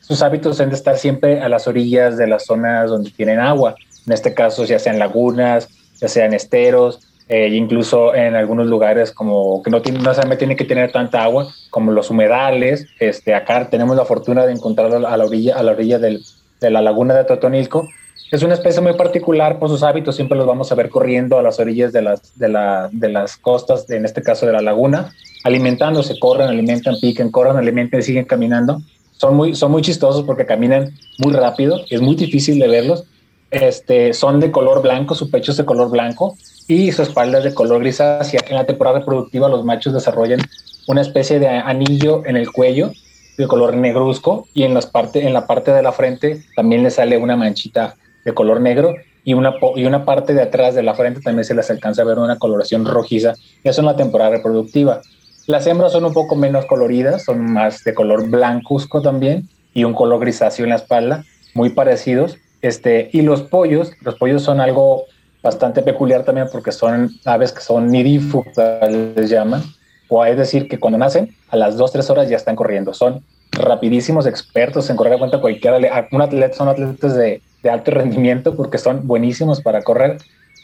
sus 0.00 0.22
hábitos 0.22 0.58
deben 0.58 0.70
de 0.70 0.76
estar 0.76 0.98
siempre 0.98 1.40
a 1.40 1.48
las 1.48 1.66
orillas 1.66 2.18
de 2.18 2.26
las 2.26 2.44
zonas 2.44 2.90
donde 2.90 3.10
tienen 3.10 3.40
agua, 3.40 3.74
en 4.06 4.12
este 4.12 4.34
caso 4.34 4.64
ya 4.64 4.78
sean 4.78 4.98
lagunas, 4.98 5.68
ya 6.00 6.08
sean 6.08 6.34
esteros, 6.34 7.07
eh, 7.28 7.48
incluso 7.52 8.14
en 8.14 8.34
algunos 8.34 8.66
lugares 8.68 9.12
como 9.12 9.62
que 9.62 9.70
no, 9.70 9.82
tiene, 9.82 9.98
no 9.98 10.14
solamente 10.14 10.38
tiene 10.38 10.56
que 10.56 10.64
tener 10.64 10.90
tanta 10.92 11.22
agua 11.22 11.52
como 11.68 11.92
los 11.92 12.10
humedales. 12.10 12.86
Este, 12.98 13.34
acá 13.34 13.68
tenemos 13.68 13.96
la 13.96 14.06
fortuna 14.06 14.46
de 14.46 14.52
encontrarlo 14.52 15.06
a 15.06 15.16
la 15.16 15.24
orilla, 15.24 15.56
a 15.56 15.62
la 15.62 15.72
orilla 15.72 15.98
del, 15.98 16.22
de 16.60 16.70
la 16.70 16.80
laguna 16.80 17.14
de 17.14 17.24
Totonilco. 17.24 17.86
Es 18.30 18.42
una 18.42 18.54
especie 18.54 18.80
muy 18.80 18.94
particular 18.94 19.58
por 19.58 19.68
sus 19.68 19.82
hábitos, 19.82 20.16
siempre 20.16 20.36
los 20.36 20.46
vamos 20.46 20.72
a 20.72 20.74
ver 20.74 20.88
corriendo 20.88 21.38
a 21.38 21.42
las 21.42 21.58
orillas 21.60 21.92
de 21.92 22.02
las, 22.02 22.38
de, 22.38 22.48
la, 22.48 22.88
de 22.92 23.08
las 23.10 23.36
costas, 23.36 23.88
en 23.90 24.04
este 24.04 24.22
caso 24.22 24.46
de 24.46 24.52
la 24.52 24.60
laguna, 24.60 25.12
alimentándose, 25.44 26.18
corren, 26.18 26.48
alimentan, 26.48 26.96
piquen, 27.00 27.30
corren, 27.30 27.56
alimentan 27.56 28.00
y 28.00 28.02
siguen 28.02 28.24
caminando. 28.24 28.80
Son 29.12 29.34
muy, 29.34 29.54
son 29.54 29.70
muy 29.72 29.82
chistosos 29.82 30.24
porque 30.24 30.46
caminan 30.46 30.94
muy 31.18 31.32
rápido, 31.32 31.80
es 31.90 32.00
muy 32.00 32.16
difícil 32.16 32.58
de 32.58 32.68
verlos. 32.68 33.04
Este, 33.50 34.12
son 34.12 34.40
de 34.40 34.50
color 34.50 34.82
blanco, 34.82 35.14
su 35.14 35.30
pecho 35.30 35.52
es 35.52 35.58
de 35.58 35.64
color 35.64 35.90
blanco 35.90 36.36
y 36.68 36.92
su 36.92 37.02
espalda 37.02 37.38
es 37.38 37.44
de 37.44 37.54
color 37.54 37.80
grisácea. 37.80 38.40
En 38.48 38.54
la 38.54 38.66
temporada 38.66 39.00
reproductiva 39.00 39.48
los 39.48 39.64
machos 39.64 39.94
desarrollan 39.94 40.40
una 40.86 41.00
especie 41.00 41.40
de 41.40 41.48
anillo 41.48 42.22
en 42.26 42.36
el 42.36 42.52
cuello 42.52 42.92
de 43.38 43.48
color 43.48 43.74
negruzco 43.74 44.46
y 44.52 44.64
en, 44.64 44.74
las 44.74 44.86
parte, 44.86 45.26
en 45.26 45.32
la 45.32 45.46
parte 45.46 45.72
de 45.72 45.82
la 45.82 45.92
frente 45.92 46.42
también 46.54 46.82
le 46.82 46.90
sale 46.90 47.16
una 47.16 47.36
manchita 47.36 47.96
de 48.24 48.34
color 48.34 48.60
negro 48.60 48.94
y 49.24 49.32
una, 49.32 49.54
y 49.76 49.84
una 49.84 50.04
parte 50.04 50.34
de 50.34 50.42
atrás 50.42 50.74
de 50.74 50.82
la 50.82 50.94
frente 50.94 51.20
también 51.20 51.44
se 51.44 51.54
les 51.54 51.70
alcanza 51.70 52.02
a 52.02 52.04
ver 52.04 52.18
una 52.18 52.38
coloración 52.38 52.84
rojiza. 52.84 53.34
Eso 53.64 53.80
en 53.80 53.86
la 53.86 53.96
temporada 53.96 54.30
reproductiva. 54.30 55.00
Las 55.46 55.66
hembras 55.66 55.92
son 55.92 56.04
un 56.04 56.12
poco 56.12 56.36
menos 56.36 56.66
coloridas, 56.66 57.24
son 57.24 57.50
más 57.50 57.82
de 57.84 57.94
color 57.94 58.28
blancuzco 58.28 59.00
también 59.00 59.48
y 59.72 59.84
un 59.84 59.94
color 59.94 60.20
grisáceo 60.20 60.64
en 60.64 60.70
la 60.70 60.76
espalda, 60.76 61.24
muy 61.54 61.70
parecidos. 61.70 62.36
Este, 62.60 63.08
y 63.12 63.22
los 63.22 63.42
pollos, 63.42 63.92
los 64.02 64.16
pollos 64.16 64.42
son 64.42 64.60
algo 64.60 65.04
bastante 65.48 65.82
peculiar 65.82 66.24
también 66.24 66.48
porque 66.52 66.72
son 66.72 67.10
aves 67.24 67.52
que 67.52 67.60
son 67.60 67.88
nidífugas, 67.88 68.90
les 68.90 69.30
llaman, 69.30 69.62
o 70.08 70.24
es 70.24 70.36
decir, 70.36 70.68
que 70.68 70.78
cuando 70.78 70.98
nacen, 70.98 71.34
a 71.48 71.56
las 71.56 71.76
2, 71.76 71.92
3 71.92 72.10
horas 72.10 72.28
ya 72.28 72.36
están 72.36 72.54
corriendo. 72.54 72.92
Son 72.92 73.22
rapidísimos, 73.52 74.26
expertos 74.26 74.90
en 74.90 74.96
correr 74.96 75.14
a 75.14 75.18
cuenta 75.18 75.40
cualquiera. 75.40 75.78
Un 76.12 76.22
atleta, 76.22 76.54
son 76.54 76.68
atletas 76.68 77.14
de, 77.14 77.40
de, 77.62 77.70
alto 77.70 77.90
rendimiento 77.90 78.54
porque 78.56 78.78
son 78.78 79.06
buenísimos 79.06 79.60
para 79.62 79.82
correr. 79.82 80.18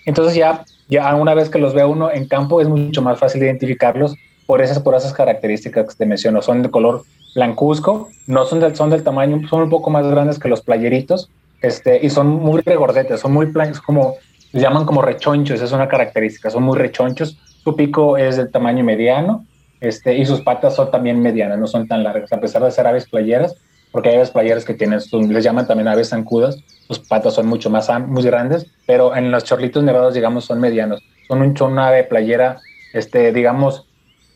Entonces 0.06 0.34
ya, 0.34 0.64
ya 0.88 1.14
una 1.14 1.34
vez 1.34 1.48
que 1.48 1.58
los 1.58 1.72
ve 1.72 1.84
uno 1.84 2.10
en 2.10 2.28
campo 2.28 2.60
es 2.60 2.68
mucho 2.68 3.00
más 3.00 3.18
fácil 3.18 3.42
identificarlos 3.42 4.14
por 4.46 4.60
esas, 4.60 4.80
por 4.80 4.94
esas 4.94 5.12
características 5.12 5.88
que 5.88 5.94
te 5.94 6.06
menciono. 6.06 6.42
Son 6.42 6.62
de 6.62 6.70
color 6.70 7.04
blancuzco, 7.34 8.08
no 8.26 8.44
son 8.44 8.60
del, 8.60 8.76
son 8.76 8.90
del 8.90 9.02
tamaño, 9.02 9.40
son 9.48 9.62
un 9.62 9.70
poco 9.70 9.90
más 9.90 10.06
grandes 10.06 10.38
que 10.38 10.48
los 10.48 10.60
playeritos, 10.60 11.30
este, 11.62 12.04
y 12.04 12.10
son 12.10 12.28
muy 12.28 12.60
regordetes, 12.60 13.20
son 13.20 13.32
muy 13.32 13.46
planos, 13.46 13.80
como 13.80 14.16
se 14.54 14.60
llaman 14.60 14.86
como 14.86 15.02
rechonchos, 15.02 15.60
es 15.60 15.72
una 15.72 15.88
característica, 15.88 16.48
son 16.48 16.62
muy 16.62 16.78
rechonchos. 16.78 17.36
Su 17.64 17.74
pico 17.74 18.16
es 18.16 18.36
del 18.36 18.52
tamaño 18.52 18.84
mediano 18.84 19.44
este, 19.80 20.16
y 20.16 20.24
sus 20.24 20.42
patas 20.42 20.76
son 20.76 20.92
también 20.92 21.20
medianas, 21.20 21.58
no 21.58 21.66
son 21.66 21.88
tan 21.88 22.04
largas, 22.04 22.32
a 22.32 22.40
pesar 22.40 22.62
de 22.62 22.70
ser 22.70 22.86
aves 22.86 23.08
playeras, 23.08 23.56
porque 23.90 24.10
hay 24.10 24.16
aves 24.16 24.30
playeras 24.30 24.64
que 24.64 24.74
tienen, 24.74 25.00
les 25.28 25.42
llaman 25.42 25.66
también 25.66 25.88
aves 25.88 26.10
zancudas, 26.10 26.56
sus 26.86 27.00
patas 27.00 27.34
son 27.34 27.48
mucho 27.48 27.68
más 27.68 27.90
muy 28.06 28.22
grandes, 28.22 28.66
pero 28.86 29.16
en 29.16 29.32
los 29.32 29.42
chorlitos 29.42 29.82
nevados, 29.82 30.14
digamos, 30.14 30.44
son 30.44 30.60
medianos. 30.60 31.02
Son, 31.26 31.42
un, 31.42 31.54
una 31.60 31.88
ave 31.88 32.04
playera, 32.04 32.58
este, 32.92 33.32
digamos, 33.32 33.88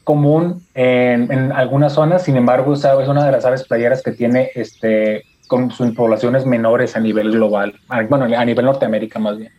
común 0.03 0.67
en, 0.75 1.31
en, 1.31 1.53
algunas 1.53 1.93
zonas, 1.93 2.25
sin 2.25 2.37
embargo, 2.37 2.75
es 2.75 2.85
una 2.85 3.25
de 3.25 3.31
las 3.31 3.45
aves 3.45 3.63
playeras 3.63 4.03
que 4.03 4.11
tiene 4.11 4.51
este, 4.57 5.23
con 5.47 5.71
sus 5.71 5.95
poblaciones 5.95 6.45
menores 6.45 6.97
a 6.97 7.01
nivel 7.01 7.31
global, 7.31 7.75
bueno, 8.09 8.25
a 8.37 8.45
nivel 8.45 8.65
Norteamérica 8.65 9.21
más 9.21 9.39
bien. 9.39 9.53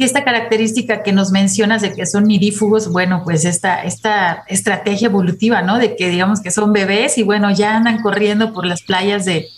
Y 0.00 0.04
esta 0.04 0.22
característica 0.22 1.02
que 1.02 1.12
nos 1.12 1.32
mencionas 1.32 1.82
de 1.82 1.92
que 1.92 2.06
son 2.06 2.24
nidífugos, 2.24 2.92
bueno, 2.92 3.22
pues 3.24 3.44
esta, 3.44 3.82
esta 3.82 4.44
estrategia 4.46 5.06
evolutiva, 5.06 5.60
¿no? 5.62 5.76
De 5.76 5.96
que 5.96 6.08
digamos 6.08 6.40
que 6.40 6.52
son 6.52 6.72
bebés 6.72 7.18
y 7.18 7.24
bueno, 7.24 7.50
ya 7.50 7.74
andan 7.74 8.00
corriendo 8.00 8.52
por 8.52 8.64
las 8.64 8.82
playas 8.82 9.24
de, 9.24 9.48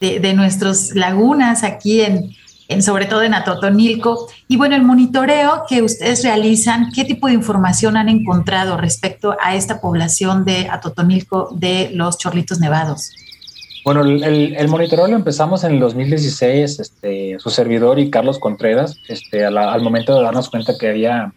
de, 0.00 0.18
de 0.18 0.32
nuestras 0.32 0.94
lagunas 0.94 1.62
aquí 1.62 2.00
en, 2.00 2.34
en, 2.68 2.82
sobre 2.82 3.04
todo 3.04 3.22
en 3.22 3.34
Atotonilco. 3.34 4.28
Y 4.48 4.56
bueno, 4.56 4.76
el 4.76 4.82
monitoreo 4.82 5.64
que 5.68 5.82
ustedes 5.82 6.24
realizan, 6.24 6.90
¿qué 6.92 7.04
tipo 7.04 7.26
de 7.26 7.34
información 7.34 7.98
han 7.98 8.08
encontrado 8.08 8.78
respecto 8.78 9.36
a 9.42 9.54
esta 9.54 9.82
población 9.82 10.46
de 10.46 10.68
Atotonilco 10.70 11.50
de 11.54 11.90
los 11.92 12.16
chorlitos 12.16 12.60
nevados? 12.60 13.12
Bueno, 13.84 14.02
el, 14.02 14.22
el, 14.54 14.68
monitoreo 14.68 15.08
lo 15.08 15.16
empezamos 15.16 15.64
en 15.64 15.72
el 15.72 15.80
2016, 15.80 16.78
este, 16.78 17.36
su 17.40 17.50
servidor 17.50 17.98
y 17.98 18.10
Carlos 18.10 18.38
Contreras, 18.38 18.96
este, 19.08 19.44
al 19.44 19.82
momento 19.82 20.14
de 20.14 20.22
darnos 20.22 20.50
cuenta 20.50 20.78
que 20.78 20.88
había, 20.88 21.32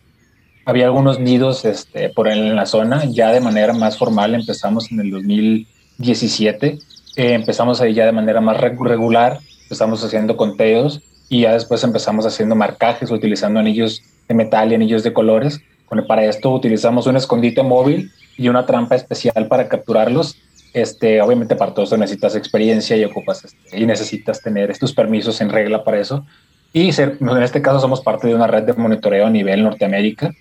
había 0.64 0.86
algunos 0.86 1.20
nidos 1.20 1.66
este, 1.66 2.10
por 2.10 2.28
en 2.28 2.56
la 2.56 2.68
zona, 2.68 3.06
ya 3.06 3.32
de 3.32 3.42
manera 3.42 3.74
más 3.74 3.98
formal 3.98 4.36
empezamos 4.36 4.92
en 4.92 5.00
el 5.00 5.10
2017, 5.10 6.68
eh, 6.68 7.34
empezamos 7.34 7.82
ahí 7.82 7.96
ya 7.96 8.06
de 8.06 8.12
manera 8.12 8.42
más 8.42 8.58
regular, 8.62 9.40
empezamos 9.64 10.04
haciendo 10.04 10.38
conteos 10.38 11.02
y 11.30 11.42
ya 11.42 11.54
después 11.54 11.84
empezamos 11.84 12.28
haciendo 12.28 12.56
marcajes 12.56 13.10
utilizando 13.10 13.60
anillos 13.60 14.04
de 14.28 14.36
metal 14.36 14.72
y 14.72 14.76
anillos 14.76 15.04
de 15.04 15.14
colores. 15.14 15.62
Para 16.08 16.26
esto 16.26 16.52
utilizamos 16.52 17.08
un 17.08 17.16
escondite 17.16 17.64
móvil 17.64 18.12
y 18.38 18.50
una 18.50 18.66
trampa 18.66 18.96
especial 18.96 19.48
para 19.48 19.70
capturarlos 19.70 20.38
este, 20.76 21.22
obviamente 21.22 21.56
para 21.56 21.74
todo 21.74 21.86
eso 21.86 21.96
necesitas 21.96 22.36
experiencia 22.36 22.98
y 22.98 23.06
ocupas 23.06 23.46
este, 23.46 23.80
y 23.80 23.86
necesitas 23.86 24.42
tener 24.42 24.70
estos 24.70 24.94
permisos 24.94 25.40
en 25.40 25.50
regla 25.50 25.86
para 25.86 26.02
eso. 26.02 26.26
Y 26.74 26.90
en 27.00 27.44
este 27.44 27.62
caso 27.62 27.80
somos 27.80 28.02
parte 28.02 28.28
de 28.28 28.36
una 28.36 28.48
red 28.48 28.64
de 28.64 28.74
monitoreo 28.74 29.28
a 29.28 29.30
nivel 29.30 29.64
Norteamérica. 29.64 30.32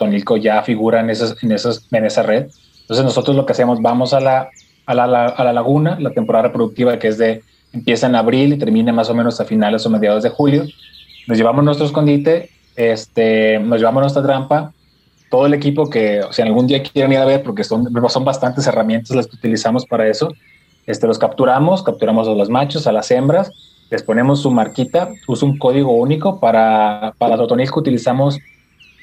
Tonilco 0.00 0.36
ya 0.36 0.60
figura 0.64 0.98
en, 0.98 1.10
esas, 1.10 1.40
en, 1.40 1.52
esas, 1.52 1.86
en 1.92 2.04
esa 2.04 2.24
red. 2.24 2.48
Entonces 2.80 3.04
nosotros 3.04 3.36
lo 3.36 3.46
que 3.46 3.52
hacemos, 3.52 3.80
vamos 3.80 4.12
a 4.12 4.18
la, 4.18 4.48
a 4.86 4.94
la, 4.94 5.04
a 5.04 5.44
la 5.44 5.52
laguna, 5.52 5.96
la 6.00 6.10
temporada 6.10 6.48
reproductiva 6.48 6.98
que 6.98 7.06
es 7.06 7.18
de, 7.18 7.42
empieza 7.72 8.08
en 8.08 8.16
abril 8.16 8.54
y 8.54 8.58
termina 8.58 8.92
más 8.92 9.08
o 9.08 9.14
menos 9.14 9.40
a 9.40 9.44
finales 9.44 9.86
o 9.86 9.90
mediados 9.90 10.24
de 10.24 10.30
julio. 10.30 10.64
Nos 11.28 11.38
llevamos 11.38 11.64
nuestro 11.64 11.86
escondite, 11.86 12.50
este, 12.74 13.60
nos 13.60 13.78
llevamos 13.78 14.00
nuestra 14.00 14.24
trampa, 14.24 14.72
todo 15.30 15.46
el 15.46 15.54
equipo 15.54 15.90
que, 15.90 16.20
o 16.20 16.32
sea, 16.32 16.44
algún 16.44 16.66
día 16.66 16.82
quieran 16.82 17.12
ir 17.12 17.18
a 17.18 17.24
ver, 17.24 17.42
porque 17.42 17.64
son, 17.64 17.88
son 18.08 18.24
bastantes 18.24 18.66
herramientas 18.66 19.16
las 19.16 19.26
que 19.26 19.36
utilizamos 19.36 19.86
para 19.86 20.08
eso, 20.08 20.28
este, 20.86 21.06
los 21.06 21.18
capturamos, 21.18 21.82
capturamos 21.82 22.28
a 22.28 22.32
los 22.32 22.48
machos, 22.48 22.86
a 22.86 22.92
las 22.92 23.10
hembras, 23.10 23.50
les 23.90 24.02
ponemos 24.02 24.42
su 24.42 24.50
marquita, 24.50 25.10
usa 25.28 25.48
un 25.48 25.58
código 25.58 25.92
único 25.92 26.40
para, 26.40 27.14
para 27.18 27.36
Totonilco 27.36 27.80
utilizamos 27.80 28.38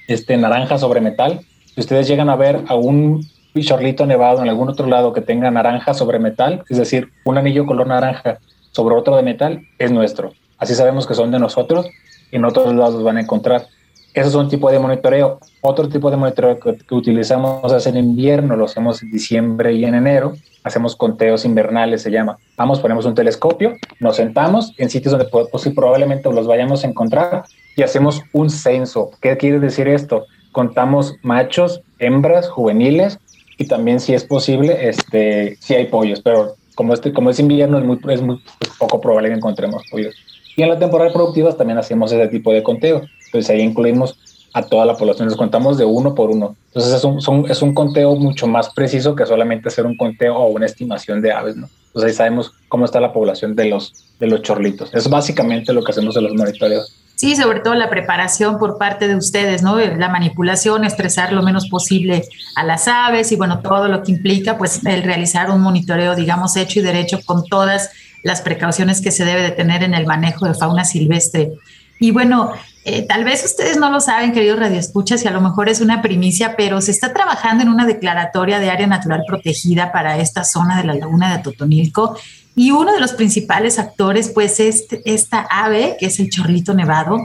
este 0.08 0.36
naranja 0.38 0.78
sobre 0.78 1.02
metal. 1.02 1.42
Si 1.74 1.82
ustedes 1.82 2.08
llegan 2.08 2.30
a 2.30 2.36
ver 2.36 2.64
a 2.68 2.76
un 2.76 3.26
pichorlito 3.54 4.06
nevado 4.06 4.42
en 4.42 4.50
algún 4.50 4.70
otro 4.70 4.88
lado 4.88 5.14
que 5.14 5.22
tenga 5.22 5.52
naranja 5.52 5.94
sobre 5.94 6.20
metal, 6.20 6.64
es 6.70 6.78
decir, 6.78 7.10
un 7.24 7.38
anillo 7.38 7.66
color 7.66 7.88
naranja 7.88 8.40
sobre 8.72 8.96
otro 8.96 9.16
de 9.16 9.24
metal, 9.24 9.62
es 9.78 9.92
nuestro. 9.92 10.34
Así 10.58 10.76
sabemos 10.76 11.08
que 11.08 11.14
son 11.14 11.32
de 11.32 11.40
nosotros 11.40 11.88
y 12.32 12.38
en 12.38 12.46
otros 12.46 12.74
lados 12.74 12.96
los 12.96 13.04
van 13.04 13.18
a 13.18 13.22
encontrar. 13.22 13.68
Eso 14.14 14.30
es 14.30 14.36
un 14.36 14.48
tipo 14.48 14.70
de 14.70 14.78
monitoreo. 14.78 15.40
Otro 15.62 15.90
tipo 15.90 16.12
de 16.12 16.18
monitoreo 16.18 16.60
que, 16.60 16.78
utilizamos 16.94 17.74
es 17.74 17.88
en 17.88 17.98
invierno, 17.98 18.56
lo 18.56 18.66
hacemos 18.66 19.02
en 19.02 19.12
diciembre 19.12 19.74
y 19.74 19.86
en 19.86 19.96
enero. 19.96 20.34
Hacemos 20.64 20.96
conteos 20.96 21.46
invernales, 21.46 22.04
se 22.04 22.12
llama. 22.12 22.38
Vamos, 22.56 22.80
ponemos 22.80 23.06
un 23.06 23.16
telescopio, 23.16 23.74
nos 24.00 24.18
sentamos 24.18 24.74
en 24.78 24.90
sitios 24.90 25.12
donde 25.12 25.28
pues, 25.30 25.70
probablemente 25.76 26.32
los 26.32 26.46
vayamos 26.46 26.84
a 26.84 26.88
encontrar 26.88 27.44
y 27.76 27.82
hacemos 27.82 28.22
un 28.34 28.52
censo. 28.52 29.10
¿Qué 29.20 29.36
quiere 29.36 29.60
decir 29.60 29.88
esto? 29.88 30.26
Contamos 30.52 31.16
machos, 31.24 31.82
hembras, 31.98 32.48
juveniles 32.50 33.18
y 33.58 33.66
también, 33.66 34.00
si 34.00 34.14
es 34.14 34.24
posible, 34.24 34.90
este, 34.90 35.58
si 35.60 35.74
hay 35.74 35.88
pollos, 35.88 36.22
pero 36.22 36.56
como, 36.76 36.94
este, 36.94 37.12
como 37.14 37.32
es 37.32 37.40
invierno, 37.40 37.80
es, 37.80 37.84
muy, 37.84 38.00
es 38.10 38.22
muy 38.22 38.42
poco 38.78 39.02
probable 39.02 39.30
que 39.30 39.36
encontremos 39.36 39.84
pollos. 39.90 40.16
Y 40.56 40.64
en 40.64 40.70
la 40.70 40.80
temporada 40.80 41.12
productiva 41.12 41.54
también 41.54 41.80
hacemos 41.80 42.12
ese 42.12 42.28
tipo 42.28 42.52
de 42.52 42.64
conteo. 42.64 43.02
Entonces 43.26 43.50
ahí 43.50 43.62
incluimos 43.62 44.18
a 44.54 44.62
toda 44.62 44.86
la 44.86 44.96
población, 44.96 45.28
nos 45.28 45.38
contamos 45.38 45.78
de 45.78 45.86
uno 45.86 46.14
por 46.14 46.30
uno. 46.30 46.56
Entonces 46.68 46.94
es 46.94 47.62
un, 47.62 47.74
conteo 47.74 48.16
mucho 48.16 48.46
más 48.46 48.72
preciso 48.74 49.16
que 49.16 49.26
solamente 49.26 49.68
hacer 49.68 49.86
un 49.86 49.98
conteo 49.98 50.38
o 50.38 50.48
una 50.50 50.68
estimación 50.68 51.22
de 51.22 51.32
aves, 51.32 51.56
¿no? 51.56 51.68
Entonces 51.88 52.12
ahí 52.12 52.16
sabemos 52.16 52.52
cómo 52.70 52.86
está 52.86 53.00
la 53.00 53.14
población 53.14 53.56
de 53.56 53.66
los, 53.66 53.94
de 54.20 54.28
los 54.28 54.42
chorlitos. 54.44 54.94
Es 54.94 55.10
básicamente 55.10 55.74
lo 55.74 55.84
que 55.84 55.92
hacemos 55.92 56.16
en 56.18 56.24
los 56.24 56.34
monitoreos. 56.34 57.00
Sí, 57.16 57.36
sobre 57.36 57.60
todo 57.60 57.76
la 57.76 57.90
preparación 57.90 58.58
por 58.58 58.78
parte 58.78 59.08
de 59.08 59.16
ustedes, 59.16 59.62
¿no? 59.62 59.78
La 59.78 60.10
manipulación, 60.10 60.84
estresar 60.84 61.32
lo 61.32 61.44
menos 61.44 61.68
posible 61.70 62.24
a 62.56 62.64
las 62.64 62.88
aves 62.88 63.32
y 63.32 63.36
bueno, 63.36 63.62
todo 63.62 63.88
lo 63.88 64.04
que 64.04 64.12
implica 64.12 64.58
pues 64.58 64.84
el 64.86 65.04
realizar 65.04 65.50
un 65.52 65.62
monitoreo, 65.62 66.16
digamos, 66.16 66.58
hecho 66.58 66.80
y 66.80 66.84
derecho 66.84 67.20
con 67.26 67.46
todas 67.46 67.92
las 68.24 68.42
precauciones 68.42 69.02
que 69.02 69.12
se 69.12 69.26
debe 69.26 69.42
de 69.42 69.52
tener 69.52 69.84
en 69.84 69.94
el 69.94 70.08
manejo 70.08 70.46
de 70.46 70.54
fauna 70.54 70.86
silvestre. 70.86 71.52
Y 72.00 72.12
bueno, 72.12 72.52
eh, 72.86 73.04
tal 73.04 73.24
vez 73.24 73.46
ustedes 73.46 73.78
no 73.78 73.90
lo 73.90 74.02
saben, 74.02 74.34
queridos 74.34 74.60
radioescuchas, 74.60 75.24
y 75.24 75.28
a 75.28 75.32
lo 75.32 75.42
mejor 75.42 75.70
es 75.70 75.80
una 75.80 76.02
primicia, 76.02 76.56
pero 76.58 76.82
se 76.82 76.92
está 76.92 77.14
trabajando 77.14 77.64
en 77.64 77.70
una 77.70 77.86
declaratoria 77.86 78.60
de 78.60 78.72
área 78.72 78.88
natural 78.88 79.24
protegida 79.28 79.92
para 79.92 80.18
esta 80.18 80.44
zona 80.44 80.78
de 80.78 80.86
la 80.86 80.96
laguna 80.96 81.36
de 81.36 81.44
Totonilco. 81.44 82.18
Y 82.56 82.72
uno 82.72 82.94
de 82.94 83.00
los 83.00 83.14
principales 83.14 83.80
actores, 83.80 84.30
pues, 84.30 84.60
es 84.60 84.86
esta 85.06 85.48
ave, 85.50 85.96
que 86.00 86.08
es 86.08 86.20
el 86.20 86.30
chorlito 86.30 86.74
nevado. 86.74 87.18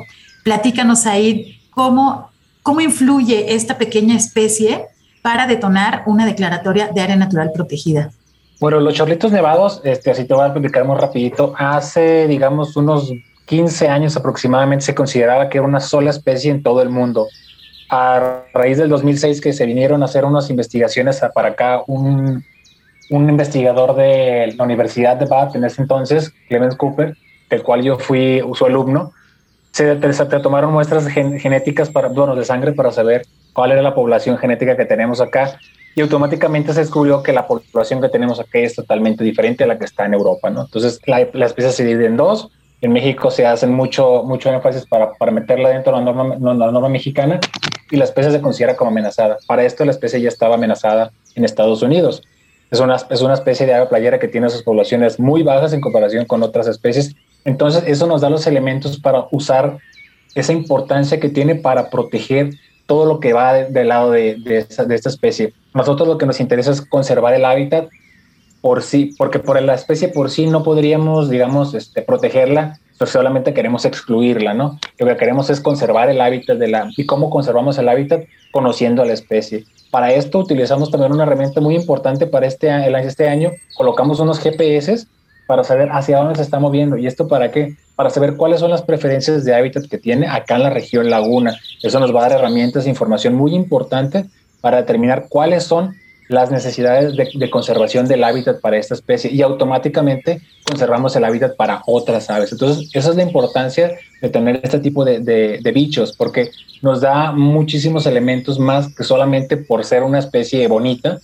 Platícanos 0.44 1.06
ahí 1.06 1.60
cómo, 1.70 2.30
cómo 2.62 2.80
influye 2.80 3.54
esta 3.54 3.78
pequeña 3.78 4.16
especie 4.16 4.86
para 5.22 5.46
detonar 5.46 6.04
una 6.06 6.24
declaratoria 6.24 6.88
de 6.88 7.00
área 7.00 7.16
natural 7.16 7.50
protegida. 7.52 8.10
Bueno, 8.60 8.80
los 8.80 8.94
chorlitos 8.94 9.30
nevados, 9.30 9.80
este, 9.84 10.10
así 10.10 10.24
te 10.24 10.34
voy 10.34 10.42
a 10.42 10.46
explicar 10.48 10.84
muy 10.84 10.96
rapidito. 10.96 11.54
Hace, 11.56 12.26
digamos, 12.26 12.76
unos 12.76 13.12
15 13.46 13.88
años 13.88 14.16
aproximadamente 14.16 14.84
se 14.84 14.96
consideraba 14.96 15.48
que 15.48 15.58
era 15.58 15.66
una 15.66 15.78
sola 15.78 16.10
especie 16.10 16.50
en 16.50 16.64
todo 16.64 16.82
el 16.82 16.88
mundo. 16.88 17.28
A 17.88 18.42
raíz 18.52 18.78
del 18.78 18.88
2006 18.88 19.40
que 19.40 19.52
se 19.52 19.64
vinieron 19.64 20.02
a 20.02 20.06
hacer 20.06 20.24
unas 20.24 20.50
investigaciones 20.50 21.22
para 21.32 21.50
acá, 21.50 21.82
un, 21.86 22.44
un 23.10 23.30
investigador 23.30 23.94
de 23.94 24.52
la 24.56 24.64
Universidad 24.64 25.16
de 25.16 25.26
Bath 25.26 25.54
en 25.54 25.62
ese 25.62 25.80
entonces, 25.80 26.32
Clemens 26.48 26.74
Cooper, 26.74 27.16
del 27.48 27.62
cual 27.62 27.82
yo 27.82 27.96
fui 27.96 28.42
su 28.54 28.66
alumno, 28.66 29.12
se, 29.70 30.12
se, 30.12 30.26
tomaron 30.40 30.72
muestras 30.72 31.06
genéticas 31.06 31.90
para, 31.90 32.08
bueno, 32.08 32.34
de 32.34 32.44
sangre 32.44 32.72
para 32.72 32.90
saber 32.90 33.22
cuál 33.52 33.70
era 33.70 33.82
la 33.82 33.94
población 33.94 34.36
genética 34.36 34.76
que 34.76 34.84
tenemos 34.84 35.20
acá 35.20 35.60
y 35.98 36.00
automáticamente 36.00 36.72
se 36.72 36.78
descubrió 36.78 37.24
que 37.24 37.32
la 37.32 37.48
población 37.48 38.00
que 38.00 38.08
tenemos 38.08 38.38
aquí 38.38 38.58
es 38.58 38.76
totalmente 38.76 39.24
diferente 39.24 39.64
a 39.64 39.66
la 39.66 39.78
que 39.78 39.84
está 39.84 40.06
en 40.06 40.14
Europa, 40.14 40.48
¿no? 40.48 40.60
Entonces 40.62 41.00
la, 41.06 41.26
la 41.32 41.46
especie 41.46 41.72
se 41.72 41.84
divide 41.84 42.06
en 42.06 42.16
dos. 42.16 42.50
En 42.80 42.92
México 42.92 43.32
se 43.32 43.44
hacen 43.44 43.74
mucho, 43.74 44.22
mucho 44.22 44.48
énfasis 44.48 44.86
para, 44.86 45.12
para 45.14 45.32
meterla 45.32 45.70
dentro 45.70 45.92
de 45.92 46.04
la 46.04 46.12
norma, 46.12 46.36
la 46.54 46.70
norma 46.70 46.88
mexicana 46.88 47.40
y 47.90 47.96
la 47.96 48.04
especie 48.04 48.30
se 48.30 48.40
considera 48.40 48.76
como 48.76 48.92
amenazada. 48.92 49.38
Para 49.48 49.64
esto 49.64 49.84
la 49.84 49.90
especie 49.90 50.20
ya 50.20 50.28
estaba 50.28 50.54
amenazada 50.54 51.10
en 51.34 51.44
Estados 51.44 51.82
Unidos. 51.82 52.22
Es 52.70 52.78
una, 52.78 52.94
es 53.10 53.20
una 53.20 53.34
especie 53.34 53.66
de 53.66 53.74
ave 53.74 53.86
playera 53.86 54.20
que 54.20 54.28
tiene 54.28 54.48
sus 54.50 54.62
poblaciones 54.62 55.18
muy 55.18 55.42
bajas 55.42 55.72
en 55.72 55.80
comparación 55.80 56.26
con 56.26 56.44
otras 56.44 56.68
especies. 56.68 57.16
Entonces 57.44 57.82
eso 57.88 58.06
nos 58.06 58.20
da 58.20 58.30
los 58.30 58.46
elementos 58.46 59.00
para 59.00 59.26
usar 59.32 59.78
esa 60.36 60.52
importancia 60.52 61.18
que 61.18 61.28
tiene 61.28 61.56
para 61.56 61.90
proteger 61.90 62.50
todo 62.88 63.04
lo 63.04 63.20
que 63.20 63.34
va 63.34 63.52
del 63.52 63.88
lado 63.88 64.12
de, 64.12 64.40
esta 64.46 65.10
especie. 65.10 65.52
Nosotros 65.74 66.08
lo 66.08 66.16
que 66.16 66.24
nos 66.24 66.40
interesa 66.40 66.70
es 66.70 66.80
conservar 66.80 67.34
el 67.34 67.44
hábitat 67.44 67.88
por 68.62 68.82
sí, 68.82 69.14
porque 69.18 69.38
por 69.38 69.60
la 69.60 69.74
especie 69.74 70.08
por 70.08 70.30
sí 70.30 70.46
no 70.46 70.62
podríamos, 70.62 71.28
digamos, 71.28 71.74
este, 71.74 72.00
protegerla, 72.00 72.80
pero 72.98 73.10
solamente 73.10 73.52
queremos 73.52 73.84
excluirla, 73.84 74.54
¿no? 74.54 74.80
Lo 74.98 75.06
que 75.06 75.16
queremos 75.18 75.50
es 75.50 75.60
conservar 75.60 76.08
el 76.08 76.20
hábitat 76.22 76.56
de 76.56 76.68
la... 76.68 76.90
¿Y 76.96 77.04
cómo 77.04 77.28
conservamos 77.28 77.76
el 77.76 77.90
hábitat? 77.90 78.24
Conociendo 78.52 79.02
a 79.02 79.04
la 79.04 79.12
especie. 79.12 79.66
Para 79.90 80.14
esto 80.14 80.38
utilizamos 80.38 80.90
también 80.90 81.12
una 81.12 81.24
herramienta 81.24 81.60
muy 81.60 81.76
importante 81.76 82.26
para 82.26 82.46
este, 82.46 82.70
este 83.06 83.28
año. 83.28 83.52
Colocamos 83.76 84.18
unos 84.18 84.40
GPS 84.40 85.06
para 85.48 85.64
saber 85.64 85.88
hacia 85.92 86.18
dónde 86.18 86.36
se 86.36 86.42
está 86.42 86.58
moviendo. 86.58 86.98
¿Y 86.98 87.06
esto 87.06 87.26
para 87.26 87.50
qué? 87.50 87.74
Para 87.96 88.10
saber 88.10 88.36
cuáles 88.36 88.60
son 88.60 88.70
las 88.70 88.82
preferencias 88.82 89.46
de 89.46 89.54
hábitat 89.54 89.86
que 89.86 89.96
tiene 89.96 90.28
acá 90.28 90.56
en 90.56 90.64
la 90.64 90.70
región 90.70 91.08
laguna. 91.08 91.58
Eso 91.82 91.98
nos 91.98 92.14
va 92.14 92.20
a 92.20 92.28
dar 92.28 92.38
herramientas 92.38 92.84
e 92.84 92.90
información 92.90 93.34
muy 93.34 93.54
importante 93.54 94.26
para 94.60 94.76
determinar 94.76 95.26
cuáles 95.30 95.64
son 95.64 95.96
las 96.28 96.50
necesidades 96.50 97.16
de, 97.16 97.48
conservación 97.50 98.06
del 98.06 98.24
hábitat 98.24 98.60
para 98.60 98.76
esta 98.76 98.92
especie 98.92 99.30
y 99.32 99.40
automáticamente 99.40 100.42
conservamos 100.66 101.16
el 101.16 101.24
hábitat 101.24 101.56
para 101.56 101.82
otras 101.86 102.28
aves. 102.28 102.52
Entonces, 102.52 102.90
esa 102.92 103.08
es 103.08 103.16
la 103.16 103.22
importancia 103.22 103.96
de 104.20 104.28
tener 104.28 104.60
este 104.62 104.80
tipo 104.80 105.06
de, 105.06 105.20
de, 105.20 105.72
bichos, 105.72 106.12
porque 106.12 106.50
nos 106.82 107.00
da 107.00 107.32
muchísimos 107.32 108.04
elementos 108.04 108.58
más 108.58 108.94
que 108.94 109.02
solamente 109.02 109.56
por 109.56 109.86
ser 109.86 110.02
una 110.02 110.18
especie 110.18 110.68
bonita, 110.68 111.18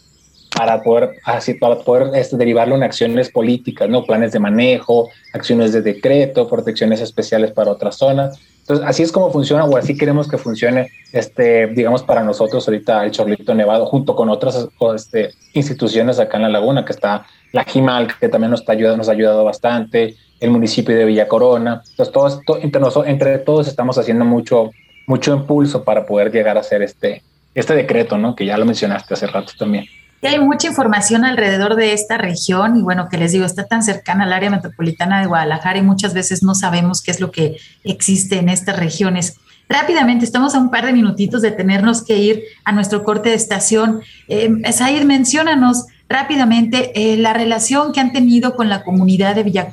para 0.57 0.83
poder, 0.83 1.17
así, 1.25 1.55
para 1.55 1.77
poder 1.77 2.15
este, 2.15 2.37
derivarlo 2.37 2.77
en 2.77 2.83
acciones 2.83 3.29
políticas, 3.31 3.89
¿no? 3.89 4.05
Planes 4.05 4.33
de 4.33 4.39
manejo, 4.39 5.11
acciones 5.33 5.73
de 5.73 5.83
decreto, 5.83 6.49
protecciones 6.49 7.01
especiales 7.01 7.51
para 7.53 7.73
otras 7.73 7.97
zonas. 7.97 8.39
Entonces, 8.61 8.87
así 8.87 9.03
es 9.03 9.13
como 9.13 9.31
funciona 9.31 9.65
o 9.65 9.77
así 9.77 9.97
queremos 9.97 10.29
que 10.29 10.39
funcione, 10.39 10.91
este, 11.13 11.67
digamos, 11.67 12.03
para 12.03 12.23
nosotros 12.23 12.67
ahorita 12.67 13.05
el 13.05 13.11
Chorlito 13.11 13.55
Nevado, 13.55 13.85
junto 13.87 14.15
con 14.15 14.31
otras 14.31 14.69
este, 14.95 15.33
instituciones 15.55 16.19
acá 16.19 16.37
en 16.37 16.45
la 16.45 16.49
laguna, 16.49 16.85
que 16.85 16.93
está 16.93 17.27
la 17.53 17.65
GIMAL, 17.65 18.09
que 18.19 18.29
también 18.29 18.53
nos, 18.53 18.61
está 18.61 18.73
ayudando, 18.73 18.99
nos 18.99 19.09
ha 19.09 19.13
ayudado 19.13 19.45
bastante, 19.45 20.15
el 20.41 20.51
municipio 20.51 20.97
de 20.97 21.05
Villa 21.05 21.29
Corona. 21.29 21.83
Entonces, 21.91 22.13
todos, 22.13 22.41
entre, 22.63 22.81
nosotros, 22.81 23.11
entre 23.11 23.39
todos 23.39 23.67
estamos 23.67 23.99
haciendo 23.99 24.25
mucho, 24.25 24.71
mucho 25.07 25.35
impulso 25.35 25.85
para 25.85 26.07
poder 26.07 26.31
llegar 26.31 26.57
a 26.57 26.61
hacer 26.61 26.81
este, 26.81 27.23
este 27.55 27.75
decreto, 27.75 28.17
¿no? 28.17 28.35
Que 28.35 28.47
ya 28.47 28.57
lo 28.57 28.65
mencionaste 28.65 29.15
hace 29.15 29.27
rato 29.27 29.53
también 29.59 29.85
hay 30.29 30.39
mucha 30.39 30.69
información 30.69 31.25
alrededor 31.25 31.77
de 31.77 31.93
esta 31.93 32.19
región 32.19 32.77
y 32.77 32.83
bueno, 32.83 33.09
que 33.09 33.19
les 33.19 33.33
digo, 33.33 33.45
está 33.45 33.67
tan 33.67 33.83
cercana 33.83 34.25
al 34.25 34.33
área 34.33 34.51
metropolitana 34.51 35.21
de 35.21 35.27
Guadalajara 35.27 35.79
y 35.79 35.83
muchas 35.83 36.15
veces 36.15 36.43
no 36.43 36.55
sabemos 36.55 37.03
qué 37.03 37.11
es 37.11 37.21
lo 37.21 37.31
que 37.31 37.59
existe 37.83 38.39
en 38.39 38.49
estas 38.49 38.79
regiones. 38.79 39.37
Rápidamente, 39.69 40.25
estamos 40.25 40.55
a 40.55 40.59
un 40.59 40.71
par 40.71 40.85
de 40.87 40.93
minutitos 40.93 41.43
de 41.43 41.51
tenernos 41.51 42.03
que 42.05 42.19
ir 42.19 42.43
a 42.65 42.73
nuestro 42.73 43.03
corte 43.03 43.31
de 43.31 43.35
estación. 43.37 44.03
Eh, 44.29 44.51
Said, 44.73 45.05
menciónanos 45.05 45.87
rápidamente 46.09 46.93
eh, 46.95 47.17
la 47.17 47.33
relación 47.33 47.93
que 47.93 48.01
han 48.01 48.13
tenido 48.13 48.57
con 48.57 48.69
la 48.69 48.83
comunidad 48.83 49.35
de 49.35 49.43
Villa 49.43 49.71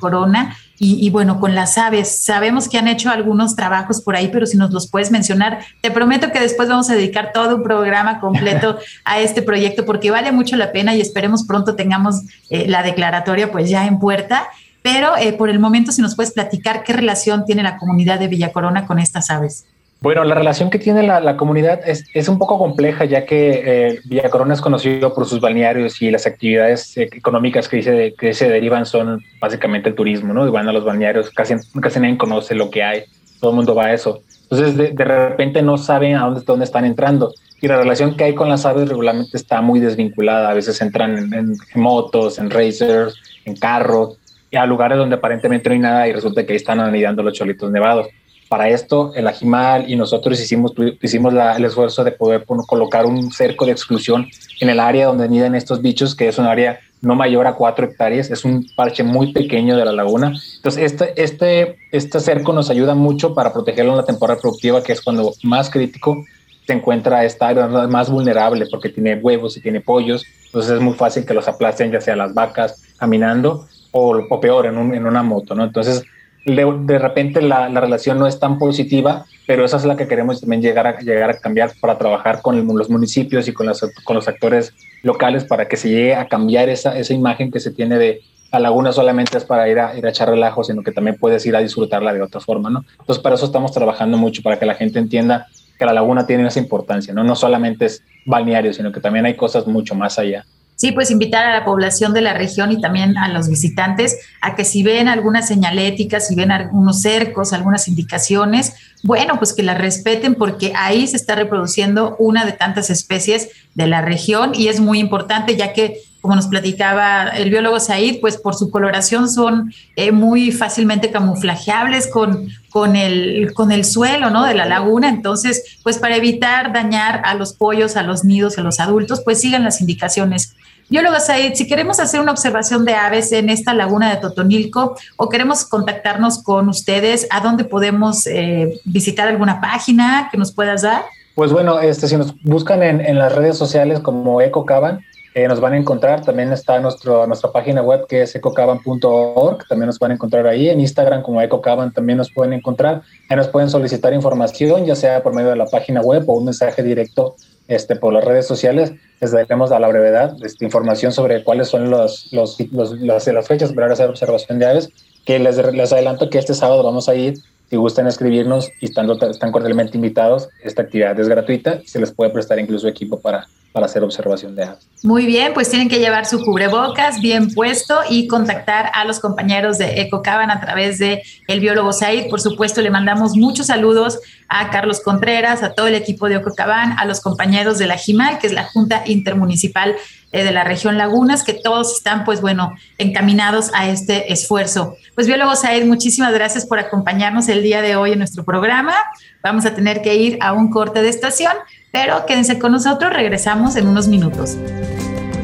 Y, 0.84 1.10
bueno, 1.10 1.38
con 1.38 1.54
las 1.54 1.78
aves. 1.78 2.24
Sabemos 2.24 2.68
que 2.68 2.76
han 2.76 2.88
hecho 2.88 3.08
algunos 3.08 3.54
trabajos 3.54 4.00
por 4.00 4.16
ahí, 4.16 4.30
pero 4.32 4.46
si 4.46 4.56
nos 4.56 4.72
los 4.72 4.90
puedes 4.90 5.12
mencionar, 5.12 5.60
te 5.80 5.92
prometo 5.92 6.32
que 6.32 6.40
después 6.40 6.68
vamos 6.68 6.90
a 6.90 6.96
dedicar 6.96 7.30
todo 7.32 7.54
un 7.54 7.62
programa 7.62 8.18
completo 8.18 8.78
a 9.04 9.20
este 9.20 9.42
proyecto 9.42 9.84
porque 9.86 10.10
vale 10.10 10.32
mucho 10.32 10.56
la 10.56 10.72
pena 10.72 10.92
y 10.96 11.00
esperemos 11.00 11.44
pronto 11.44 11.76
tengamos 11.76 12.22
eh, 12.50 12.66
la 12.66 12.82
declaratoria 12.82 13.52
pues 13.52 13.70
ya 13.70 13.86
en 13.86 14.00
puerta. 14.00 14.48
Pero 14.82 15.16
eh, 15.16 15.32
por 15.32 15.50
el 15.50 15.60
momento, 15.60 15.92
si 15.92 16.02
nos 16.02 16.16
puedes 16.16 16.32
platicar 16.32 16.82
qué 16.82 16.92
relación 16.92 17.44
tiene 17.44 17.62
la 17.62 17.76
comunidad 17.76 18.18
de 18.18 18.26
Villa 18.26 18.50
Corona 18.52 18.84
con 18.84 18.98
estas 18.98 19.30
aves. 19.30 19.64
Bueno, 20.02 20.24
la 20.24 20.34
relación 20.34 20.68
que 20.68 20.80
tiene 20.80 21.04
la, 21.04 21.36
comunidad 21.36 21.80
es, 21.86 22.04
es, 22.12 22.28
un 22.28 22.36
poco 22.36 22.58
compleja, 22.58 23.04
ya 23.04 23.24
que 23.24 23.62
eh, 23.64 24.00
Villa 24.04 24.28
Corona 24.30 24.52
es 24.52 24.60
conocido 24.60 25.14
por 25.14 25.26
sus 25.26 25.40
balnearios 25.40 26.02
y 26.02 26.10
las 26.10 26.26
actividades 26.26 26.96
eh, 26.96 27.08
económicas 27.12 27.68
que 27.68 27.82
se, 27.82 28.14
que 28.18 28.34
se 28.34 28.48
derivan 28.48 28.84
son 28.84 29.22
básicamente 29.40 29.90
el 29.90 29.94
turismo, 29.94 30.34
¿no? 30.34 30.44
Y 30.44 30.50
van 30.50 30.68
a 30.68 30.72
los 30.72 30.84
balnearios, 30.84 31.30
casi, 31.30 31.54
casi 31.80 32.00
nadie 32.00 32.18
conoce 32.18 32.56
lo 32.56 32.68
que 32.68 32.82
hay, 32.82 33.04
todo 33.40 33.52
el 33.52 33.56
mundo 33.56 33.76
va 33.76 33.86
a 33.86 33.92
eso. 33.92 34.22
Entonces, 34.50 34.76
de, 34.76 34.90
de 34.90 35.04
repente 35.04 35.62
no 35.62 35.78
saben 35.78 36.16
a 36.16 36.24
dónde, 36.24 36.40
dónde 36.44 36.64
están 36.64 36.84
entrando. 36.84 37.32
Y 37.62 37.68
la 37.68 37.76
relación 37.76 38.16
que 38.16 38.24
hay 38.24 38.34
con 38.34 38.48
las 38.48 38.66
aves 38.66 38.88
regularmente 38.88 39.36
está 39.36 39.62
muy 39.62 39.78
desvinculada. 39.78 40.50
A 40.50 40.54
veces 40.54 40.80
entran 40.80 41.32
en, 41.32 41.54
motos, 41.76 42.40
en 42.40 42.50
racers, 42.50 43.14
en 43.44 43.54
carros, 43.54 44.18
y 44.50 44.56
a 44.56 44.66
lugares 44.66 44.98
donde 44.98 45.14
aparentemente 45.14 45.68
no 45.68 45.74
hay 45.74 45.78
nada 45.78 46.08
y 46.08 46.12
resulta 46.12 46.44
que 46.44 46.54
ahí 46.54 46.56
están 46.56 46.80
anidando 46.80 47.22
los 47.22 47.34
cholitos 47.34 47.70
nevados. 47.70 48.08
Para 48.52 48.68
esto, 48.68 49.12
el 49.14 49.26
Ajimal 49.26 49.90
y 49.90 49.96
nosotros 49.96 50.38
hicimos, 50.38 50.74
hicimos 51.00 51.32
el 51.32 51.64
esfuerzo 51.64 52.04
de 52.04 52.12
poder 52.12 52.44
colocar 52.44 53.06
un 53.06 53.32
cerco 53.32 53.64
de 53.64 53.72
exclusión 53.72 54.28
en 54.60 54.68
el 54.68 54.78
área 54.78 55.06
donde 55.06 55.24
anidan 55.24 55.54
estos 55.54 55.80
bichos, 55.80 56.14
que 56.14 56.28
es 56.28 56.36
un 56.36 56.44
área 56.44 56.78
no 57.00 57.14
mayor 57.14 57.46
a 57.46 57.54
cuatro 57.54 57.86
hectáreas, 57.86 58.30
es 58.30 58.44
un 58.44 58.66
parche 58.76 59.04
muy 59.04 59.32
pequeño 59.32 59.74
de 59.74 59.86
la 59.86 59.92
laguna. 59.92 60.34
Entonces, 60.56 60.92
este, 60.92 61.14
este, 61.16 61.78
este 61.92 62.20
cerco 62.20 62.52
nos 62.52 62.68
ayuda 62.68 62.94
mucho 62.94 63.34
para 63.34 63.54
protegerlo 63.54 63.92
en 63.92 63.96
la 63.96 64.04
temporada 64.04 64.38
productiva, 64.38 64.82
que 64.82 64.92
es 64.92 65.00
cuando 65.00 65.32
más 65.42 65.70
crítico 65.70 66.22
se 66.66 66.74
encuentra 66.74 67.24
esta 67.24 67.48
área 67.48 67.66
más 67.66 68.10
vulnerable, 68.10 68.66
porque 68.70 68.90
tiene 68.90 69.14
huevos 69.14 69.56
y 69.56 69.62
tiene 69.62 69.80
pollos, 69.80 70.26
entonces 70.44 70.72
es 70.72 70.80
muy 70.82 70.92
fácil 70.92 71.24
que 71.24 71.32
los 71.32 71.48
aplasten, 71.48 71.90
ya 71.90 72.02
sea 72.02 72.16
las 72.16 72.34
vacas 72.34 72.82
caminando 72.98 73.66
o, 73.92 74.40
peor, 74.42 74.66
en, 74.66 74.94
en 74.94 75.06
una 75.06 75.22
moto, 75.22 75.54
¿no? 75.54 75.64
Entonces, 75.64 76.04
de, 76.44 76.98
repente 76.98 77.40
la, 77.42 77.68
relación 77.68 78.18
no 78.18 78.26
es 78.26 78.38
tan 78.38 78.58
positiva, 78.58 79.24
pero 79.46 79.64
esa 79.64 79.76
es 79.76 79.84
la 79.84 79.96
que 79.96 80.08
queremos 80.08 80.40
también 80.40 80.62
llegar 80.62 80.86
a, 80.86 80.98
llegar 80.98 81.30
a 81.30 81.38
cambiar 81.38 81.72
para 81.80 81.98
trabajar 81.98 82.42
con 82.42 82.66
los 82.66 82.90
municipios 82.90 83.48
y 83.48 83.52
con, 83.52 83.70
con 84.04 84.16
los 84.16 84.28
actores 84.28 84.74
locales 85.02 85.44
para 85.44 85.68
que 85.68 85.76
se 85.76 85.90
llegue 85.90 86.14
a 86.14 86.28
cambiar 86.28 86.68
esa, 86.68 86.98
esa 86.98 87.14
imagen 87.14 87.50
que 87.50 87.60
se 87.60 87.70
tiene 87.70 87.98
de 87.98 88.22
la 88.52 88.58
laguna 88.58 88.92
solamente 88.92 89.38
es 89.38 89.44
para 89.44 89.68
ir 89.68 89.78
a, 89.78 89.96
ir 89.96 90.04
a 90.04 90.10
echar 90.10 90.28
relajo, 90.28 90.62
sino 90.62 90.82
que 90.82 90.92
también 90.92 91.16
puedes 91.18 91.44
ir 91.46 91.56
a 91.56 91.60
disfrutarla 91.60 92.12
de 92.12 92.20
otra 92.20 92.40
forma, 92.40 92.68
¿no? 92.68 92.84
Entonces, 93.00 93.22
para 93.22 93.34
eso 93.34 93.46
estamos 93.46 93.72
trabajando 93.72 94.18
mucho, 94.18 94.42
para 94.42 94.58
que 94.58 94.66
la 94.66 94.74
gente 94.74 94.98
entienda 94.98 95.46
que 95.78 95.86
la 95.86 95.94
laguna 95.94 96.26
tiene 96.26 96.46
esa 96.46 96.60
importancia, 96.60 97.14
¿no? 97.14 97.24
No 97.24 97.34
solamente 97.34 97.86
es 97.86 98.04
balneario, 98.26 98.74
sino 98.74 98.92
que 98.92 99.00
también 99.00 99.24
hay 99.24 99.36
cosas 99.36 99.66
mucho 99.66 99.94
más 99.94 100.18
allá. 100.18 100.44
Sí, 100.82 100.90
pues 100.90 101.12
invitar 101.12 101.46
a 101.46 101.52
la 101.52 101.64
población 101.64 102.12
de 102.12 102.22
la 102.22 102.34
región 102.34 102.72
y 102.72 102.80
también 102.80 103.16
a 103.16 103.28
los 103.28 103.48
visitantes 103.48 104.18
a 104.40 104.56
que 104.56 104.64
si 104.64 104.82
ven 104.82 105.06
alguna 105.06 105.40
señalética, 105.40 106.18
si 106.18 106.34
ven 106.34 106.50
algunos 106.50 107.02
cercos, 107.02 107.52
algunas 107.52 107.86
indicaciones, 107.86 108.74
bueno, 109.04 109.38
pues 109.38 109.52
que 109.52 109.62
las 109.62 109.78
respeten 109.78 110.34
porque 110.34 110.72
ahí 110.74 111.06
se 111.06 111.16
está 111.16 111.36
reproduciendo 111.36 112.16
una 112.18 112.44
de 112.44 112.50
tantas 112.50 112.90
especies 112.90 113.50
de 113.76 113.86
la 113.86 114.00
región 114.00 114.56
y 114.56 114.66
es 114.66 114.80
muy 114.80 114.98
importante 114.98 115.54
ya 115.54 115.72
que, 115.72 116.00
como 116.20 116.34
nos 116.34 116.48
platicaba 116.48 117.28
el 117.28 117.50
biólogo 117.50 117.78
Said, 117.78 118.18
pues 118.20 118.36
por 118.36 118.56
su 118.56 118.68
coloración 118.68 119.30
son 119.30 119.72
eh, 119.94 120.10
muy 120.10 120.50
fácilmente 120.50 121.12
camuflajeables 121.12 122.08
con, 122.08 122.48
con, 122.70 122.96
el, 122.96 123.52
con 123.54 123.70
el 123.70 123.84
suelo 123.84 124.30
¿no? 124.30 124.44
de 124.44 124.54
la 124.54 124.66
laguna. 124.66 125.08
Entonces, 125.08 125.78
pues 125.84 125.98
para 125.98 126.16
evitar 126.16 126.72
dañar 126.72 127.22
a 127.24 127.34
los 127.34 127.52
pollos, 127.52 127.96
a 127.96 128.02
los 128.02 128.24
nidos, 128.24 128.58
a 128.58 128.62
los 128.62 128.80
adultos, 128.80 129.22
pues 129.24 129.40
sigan 129.40 129.62
las 129.62 129.80
indicaciones 129.80 130.56
Biólogo 130.92 131.20
Said, 131.20 131.54
si 131.54 131.66
queremos 131.66 131.98
hacer 132.00 132.20
una 132.20 132.32
observación 132.32 132.84
de 132.84 132.92
aves 132.92 133.32
en 133.32 133.48
esta 133.48 133.72
laguna 133.72 134.10
de 134.10 134.20
Totonilco 134.20 134.94
o 135.16 135.30
queremos 135.30 135.64
contactarnos 135.64 136.42
con 136.42 136.68
ustedes, 136.68 137.26
¿a 137.30 137.40
dónde 137.40 137.64
podemos 137.64 138.26
eh, 138.26 138.78
visitar 138.84 139.26
alguna 139.26 139.58
página 139.58 140.28
que 140.30 140.36
nos 140.36 140.52
puedas 140.52 140.82
dar? 140.82 141.04
Pues 141.34 141.50
bueno, 141.50 141.80
este, 141.80 142.08
si 142.08 142.18
nos 142.18 142.38
buscan 142.42 142.82
en, 142.82 143.18
las 143.18 143.34
redes 143.34 143.56
sociales 143.56 144.00
como 144.00 144.42
EcoCaban, 144.42 145.00
eh, 145.34 145.48
nos 145.48 145.60
van 145.60 145.72
a 145.72 145.78
encontrar. 145.78 146.20
También 146.26 146.52
está 146.52 146.78
nuestro, 146.78 147.26
nuestra 147.26 147.50
página 147.50 147.80
web 147.80 148.06
que 148.06 148.20
es 148.20 148.34
ecocaban.org. 148.34 149.66
También 149.66 149.86
nos 149.86 149.98
van 149.98 150.10
a 150.10 150.14
encontrar 150.14 150.46
ahí. 150.46 150.68
En 150.68 150.78
Instagram 150.78 151.22
como 151.22 151.40
ecocaban 151.40 151.94
también 151.94 152.18
nos 152.18 152.30
pueden 152.30 152.52
encontrar. 152.52 153.00
Ahí 153.30 153.36
nos 153.38 153.48
pueden 153.48 153.70
solicitar 153.70 154.12
información, 154.12 154.84
ya 154.84 154.94
sea 154.94 155.22
por 155.22 155.34
medio 155.34 155.48
de 155.48 155.56
la 155.56 155.64
página 155.64 156.02
web 156.02 156.28
o 156.28 156.34
un 156.34 156.44
mensaje 156.44 156.82
directo 156.82 157.36
este, 157.68 157.96
por 157.96 158.12
las 158.12 158.24
redes 158.24 158.46
sociales. 158.46 158.92
Les 159.20 159.32
daremos 159.32 159.72
a 159.72 159.78
la 159.78 159.88
brevedad 159.88 160.36
esta 160.44 160.64
información 160.64 161.12
sobre 161.12 161.44
cuáles 161.44 161.68
son 161.68 161.90
los, 161.90 162.32
los, 162.32 162.58
los, 162.72 162.98
las, 163.00 163.48
fechas 163.48 163.72
para 163.72 163.92
hacer 163.92 164.08
observación 164.08 164.58
de 164.58 164.66
aves. 164.66 164.90
Que 165.24 165.38
les, 165.38 165.56
les 165.56 165.92
adelanto 165.92 166.30
que 166.30 166.38
este 166.38 166.54
sábado 166.54 166.82
vamos 166.82 167.08
a 167.08 167.14
ir 167.14 167.34
si 167.72 167.76
gustan 167.76 168.06
escribirnos 168.06 168.70
y 168.80 168.84
están, 168.84 169.08
están 169.30 169.50
cordialmente 169.50 169.96
invitados, 169.96 170.50
esta 170.62 170.82
actividad 170.82 171.18
es 171.18 171.26
gratuita 171.26 171.80
y 171.82 171.88
se 171.88 172.00
les 172.00 172.12
puede 172.12 172.30
prestar 172.30 172.58
incluso 172.58 172.86
equipo 172.86 173.18
para, 173.18 173.48
para 173.72 173.86
hacer 173.86 174.04
observación 174.04 174.54
de 174.54 174.64
aves. 174.64 174.86
Muy 175.02 175.26
bien, 175.26 175.52
pues 175.54 175.70
tienen 175.70 175.88
que 175.88 175.98
llevar 175.98 176.26
su 176.26 176.44
cubrebocas 176.44 177.20
bien 177.20 177.52
puesto 177.52 177.98
y 178.08 178.28
contactar 178.28 178.90
a 178.94 179.04
los 179.04 179.18
compañeros 179.18 179.78
de 179.78 180.02
Ecocaban 180.02 180.50
a 180.50 180.60
través 180.60 180.98
de 180.98 181.22
el 181.48 181.60
biólogo 181.60 181.92
Said. 181.92 182.28
Por 182.28 182.40
supuesto, 182.40 182.82
le 182.82 182.90
mandamos 182.90 183.34
muchos 183.34 183.66
saludos 183.66 184.20
a 184.48 184.70
Carlos 184.70 185.00
Contreras, 185.00 185.62
a 185.62 185.72
todo 185.72 185.86
el 185.86 185.94
equipo 185.94 186.28
de 186.28 186.36
Ecocaban, 186.36 186.98
a 186.98 187.06
los 187.06 187.20
compañeros 187.20 187.78
de 187.78 187.86
la 187.86 187.96
JIMAL, 187.96 188.38
que 188.38 188.46
es 188.46 188.52
la 188.52 188.64
Junta 188.64 189.02
Intermunicipal 189.06 189.96
eh, 190.32 190.44
de 190.44 190.52
la 190.52 190.64
región 190.64 190.98
Lagunas, 190.98 191.42
que 191.42 191.54
todos 191.54 191.96
están, 191.96 192.24
pues 192.24 192.40
bueno, 192.40 192.76
encaminados 192.98 193.70
a 193.74 193.88
este 193.88 194.32
esfuerzo. 194.32 194.96
Pues 195.14 195.26
biólogo 195.26 195.56
Said, 195.56 195.84
muchísimas 195.86 196.32
gracias 196.32 196.66
por 196.66 196.78
acompañarnos 196.78 197.48
el 197.48 197.62
día 197.62 197.82
de 197.82 197.96
hoy 197.96 198.12
en 198.12 198.18
nuestro 198.18 198.44
programa. 198.44 198.94
Vamos 199.42 199.66
a 199.66 199.74
tener 199.74 200.02
que 200.02 200.14
ir 200.14 200.38
a 200.40 200.52
un 200.52 200.70
corte 200.70 201.02
de 201.02 201.08
estación, 201.08 201.52
pero 201.92 202.24
quédense 202.26 202.58
con 202.58 202.72
nosotros, 202.72 203.12
regresamos 203.12 203.76
en 203.76 203.86
unos 203.86 204.08
minutos. 204.08 204.56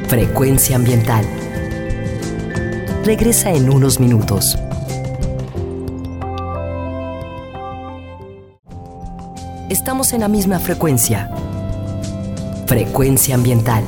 Frecuencia 0.08 0.76
ambiental. 0.76 1.24
Regresa 3.04 3.52
en 3.52 3.70
unos 3.70 4.00
minutos. 4.00 4.58
Estamos 9.68 10.14
en 10.14 10.20
la 10.20 10.28
misma 10.28 10.58
frecuencia. 10.58 11.30
Frecuencia 12.66 13.34
ambiental. 13.34 13.84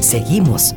Seguimos 0.00 0.74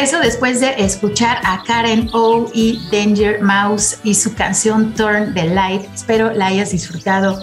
regreso 0.00 0.20
después 0.20 0.60
de 0.60 0.72
escuchar 0.78 1.42
a 1.44 1.62
Karen 1.62 2.08
O 2.14 2.50
y 2.54 2.80
Danger 2.90 3.42
Mouse 3.42 3.98
y 4.02 4.14
su 4.14 4.34
canción 4.34 4.94
Turn 4.94 5.34
the 5.34 5.44
Light. 5.44 5.82
Espero 5.94 6.32
la 6.32 6.46
hayas 6.46 6.70
disfrutado. 6.70 7.38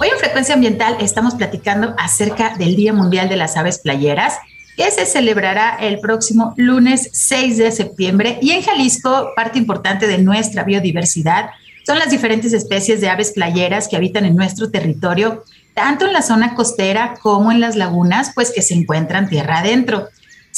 Hoy 0.00 0.08
en 0.08 0.18
Frecuencia 0.18 0.54
Ambiental 0.54 0.96
estamos 1.00 1.34
platicando 1.34 1.94
acerca 1.98 2.56
del 2.56 2.76
Día 2.76 2.94
Mundial 2.94 3.28
de 3.28 3.36
las 3.36 3.58
Aves 3.58 3.80
Playeras, 3.80 4.38
que 4.74 4.90
se 4.90 5.04
celebrará 5.04 5.76
el 5.78 6.00
próximo 6.00 6.54
lunes 6.56 7.10
6 7.12 7.58
de 7.58 7.72
septiembre. 7.72 8.38
Y 8.40 8.52
en 8.52 8.62
Jalisco, 8.62 9.32
parte 9.36 9.58
importante 9.58 10.06
de 10.06 10.16
nuestra 10.16 10.64
biodiversidad 10.64 11.50
son 11.86 11.98
las 11.98 12.08
diferentes 12.08 12.54
especies 12.54 13.02
de 13.02 13.10
aves 13.10 13.32
playeras 13.32 13.86
que 13.86 13.96
habitan 13.96 14.24
en 14.24 14.34
nuestro 14.34 14.70
territorio, 14.70 15.44
tanto 15.74 16.06
en 16.06 16.14
la 16.14 16.22
zona 16.22 16.54
costera 16.54 17.16
como 17.20 17.52
en 17.52 17.60
las 17.60 17.76
lagunas, 17.76 18.32
pues 18.34 18.50
que 18.50 18.62
se 18.62 18.72
encuentran 18.72 19.28
tierra 19.28 19.58
adentro. 19.58 20.08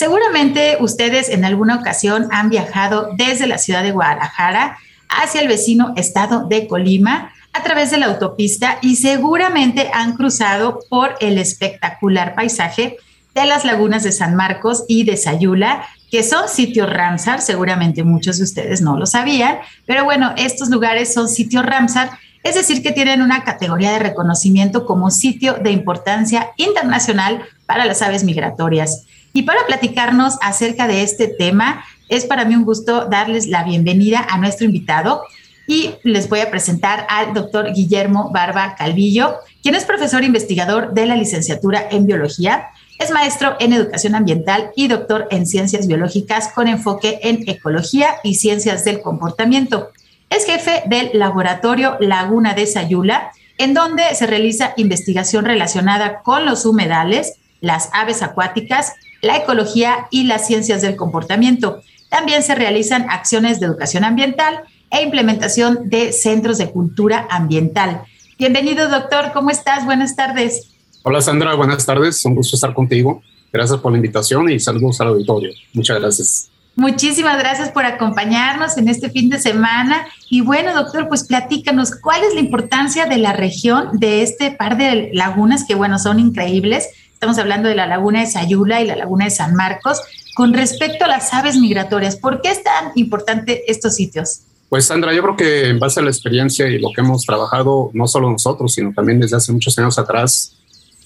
Seguramente 0.00 0.78
ustedes 0.80 1.28
en 1.28 1.44
alguna 1.44 1.76
ocasión 1.76 2.28
han 2.30 2.48
viajado 2.48 3.10
desde 3.18 3.46
la 3.46 3.58
ciudad 3.58 3.82
de 3.82 3.92
Guadalajara 3.92 4.78
hacia 5.10 5.42
el 5.42 5.48
vecino 5.48 5.92
estado 5.94 6.46
de 6.48 6.66
Colima 6.66 7.32
a 7.52 7.62
través 7.62 7.90
de 7.90 7.98
la 7.98 8.06
autopista 8.06 8.78
y 8.80 8.96
seguramente 8.96 9.90
han 9.92 10.14
cruzado 10.14 10.78
por 10.88 11.16
el 11.20 11.36
espectacular 11.36 12.34
paisaje 12.34 12.96
de 13.34 13.44
las 13.44 13.66
lagunas 13.66 14.02
de 14.02 14.12
San 14.12 14.36
Marcos 14.36 14.84
y 14.88 15.04
de 15.04 15.18
Sayula, 15.18 15.84
que 16.10 16.22
son 16.22 16.48
sitios 16.48 16.90
Ramsar, 16.90 17.42
seguramente 17.42 18.02
muchos 18.02 18.38
de 18.38 18.44
ustedes 18.44 18.80
no 18.80 18.96
lo 18.96 19.04
sabían, 19.04 19.58
pero 19.84 20.04
bueno, 20.06 20.32
estos 20.38 20.70
lugares 20.70 21.12
son 21.12 21.28
sitios 21.28 21.66
Ramsar, 21.66 22.08
es 22.42 22.54
decir, 22.54 22.82
que 22.82 22.92
tienen 22.92 23.20
una 23.20 23.44
categoría 23.44 23.92
de 23.92 23.98
reconocimiento 23.98 24.86
como 24.86 25.10
sitio 25.10 25.58
de 25.62 25.72
importancia 25.72 26.52
internacional 26.56 27.42
para 27.66 27.84
las 27.84 28.00
aves 28.00 28.24
migratorias. 28.24 29.04
Y 29.32 29.42
para 29.42 29.64
platicarnos 29.66 30.36
acerca 30.42 30.86
de 30.86 31.02
este 31.02 31.28
tema, 31.28 31.84
es 32.08 32.24
para 32.24 32.44
mí 32.44 32.56
un 32.56 32.64
gusto 32.64 33.06
darles 33.06 33.46
la 33.46 33.62
bienvenida 33.62 34.26
a 34.28 34.38
nuestro 34.38 34.66
invitado 34.66 35.22
y 35.66 35.94
les 36.02 36.28
voy 36.28 36.40
a 36.40 36.50
presentar 36.50 37.06
al 37.08 37.32
doctor 37.32 37.72
Guillermo 37.72 38.30
Barba 38.32 38.74
Calvillo, 38.76 39.36
quien 39.62 39.76
es 39.76 39.84
profesor 39.84 40.24
investigador 40.24 40.94
de 40.94 41.06
la 41.06 41.14
licenciatura 41.14 41.86
en 41.92 42.06
biología, 42.06 42.70
es 42.98 43.12
maestro 43.12 43.56
en 43.60 43.72
educación 43.72 44.16
ambiental 44.16 44.72
y 44.74 44.88
doctor 44.88 45.28
en 45.30 45.46
ciencias 45.46 45.86
biológicas 45.86 46.48
con 46.48 46.66
enfoque 46.66 47.20
en 47.22 47.48
ecología 47.48 48.16
y 48.24 48.34
ciencias 48.34 48.84
del 48.84 49.00
comportamiento. 49.00 49.90
Es 50.28 50.44
jefe 50.44 50.82
del 50.86 51.10
laboratorio 51.14 51.96
Laguna 52.00 52.54
de 52.54 52.66
Sayula, 52.66 53.30
en 53.56 53.72
donde 53.72 54.02
se 54.14 54.26
realiza 54.26 54.74
investigación 54.76 55.44
relacionada 55.44 56.22
con 56.22 56.44
los 56.44 56.66
humedales, 56.66 57.34
las 57.60 57.90
aves 57.92 58.22
acuáticas 58.22 58.94
la 59.22 59.36
ecología 59.36 60.08
y 60.10 60.24
las 60.24 60.46
ciencias 60.46 60.82
del 60.82 60.96
comportamiento. 60.96 61.82
También 62.08 62.42
se 62.42 62.54
realizan 62.54 63.08
acciones 63.10 63.60
de 63.60 63.66
educación 63.66 64.04
ambiental 64.04 64.62
e 64.90 65.02
implementación 65.02 65.88
de 65.88 66.12
centros 66.12 66.58
de 66.58 66.70
cultura 66.70 67.26
ambiental. 67.30 68.02
Bienvenido, 68.38 68.88
doctor. 68.88 69.32
¿Cómo 69.32 69.50
estás? 69.50 69.84
Buenas 69.84 70.16
tardes. 70.16 70.68
Hola, 71.02 71.20
Sandra. 71.20 71.54
Buenas 71.54 71.86
tardes. 71.86 72.24
Un 72.24 72.34
gusto 72.34 72.56
estar 72.56 72.74
contigo. 72.74 73.22
Gracias 73.52 73.78
por 73.80 73.92
la 73.92 73.98
invitación 73.98 74.50
y 74.50 74.58
saludos 74.58 75.00
al 75.00 75.08
auditorio. 75.08 75.52
Muchas 75.72 76.00
gracias. 76.00 76.50
Muchísimas 76.76 77.38
gracias 77.38 77.70
por 77.70 77.84
acompañarnos 77.84 78.78
en 78.78 78.88
este 78.88 79.10
fin 79.10 79.28
de 79.28 79.38
semana. 79.38 80.06
Y 80.30 80.40
bueno, 80.40 80.72
doctor, 80.72 81.08
pues 81.08 81.24
platícanos, 81.24 81.90
¿cuál 82.00 82.22
es 82.24 82.34
la 82.34 82.40
importancia 82.40 83.06
de 83.06 83.18
la 83.18 83.32
región 83.32 83.98
de 83.98 84.22
este 84.22 84.52
par 84.52 84.78
de 84.78 85.10
lagunas 85.12 85.64
que, 85.66 85.74
bueno, 85.74 85.98
son 85.98 86.18
increíbles? 86.20 86.88
Estamos 87.20 87.36
hablando 87.36 87.68
de 87.68 87.74
la 87.74 87.86
laguna 87.86 88.20
de 88.20 88.26
Sayula 88.28 88.80
y 88.80 88.86
la 88.86 88.96
laguna 88.96 89.26
de 89.26 89.30
San 89.30 89.54
Marcos. 89.54 90.00
Con 90.34 90.54
respecto 90.54 91.04
a 91.04 91.06
las 91.06 91.34
aves 91.34 91.58
migratorias, 91.58 92.16
¿por 92.16 92.40
qué 92.40 92.48
es 92.50 92.64
tan 92.64 92.92
importante 92.94 93.70
estos 93.70 93.94
sitios? 93.94 94.40
Pues 94.70 94.86
Sandra, 94.86 95.12
yo 95.12 95.20
creo 95.20 95.36
que 95.36 95.68
en 95.68 95.78
base 95.78 96.00
a 96.00 96.02
la 96.02 96.08
experiencia 96.08 96.66
y 96.66 96.78
lo 96.78 96.88
que 96.94 97.02
hemos 97.02 97.26
trabajado, 97.26 97.90
no 97.92 98.06
solo 98.06 98.30
nosotros, 98.30 98.72
sino 98.72 98.94
también 98.94 99.20
desde 99.20 99.36
hace 99.36 99.52
muchos 99.52 99.78
años 99.78 99.98
atrás, 99.98 100.56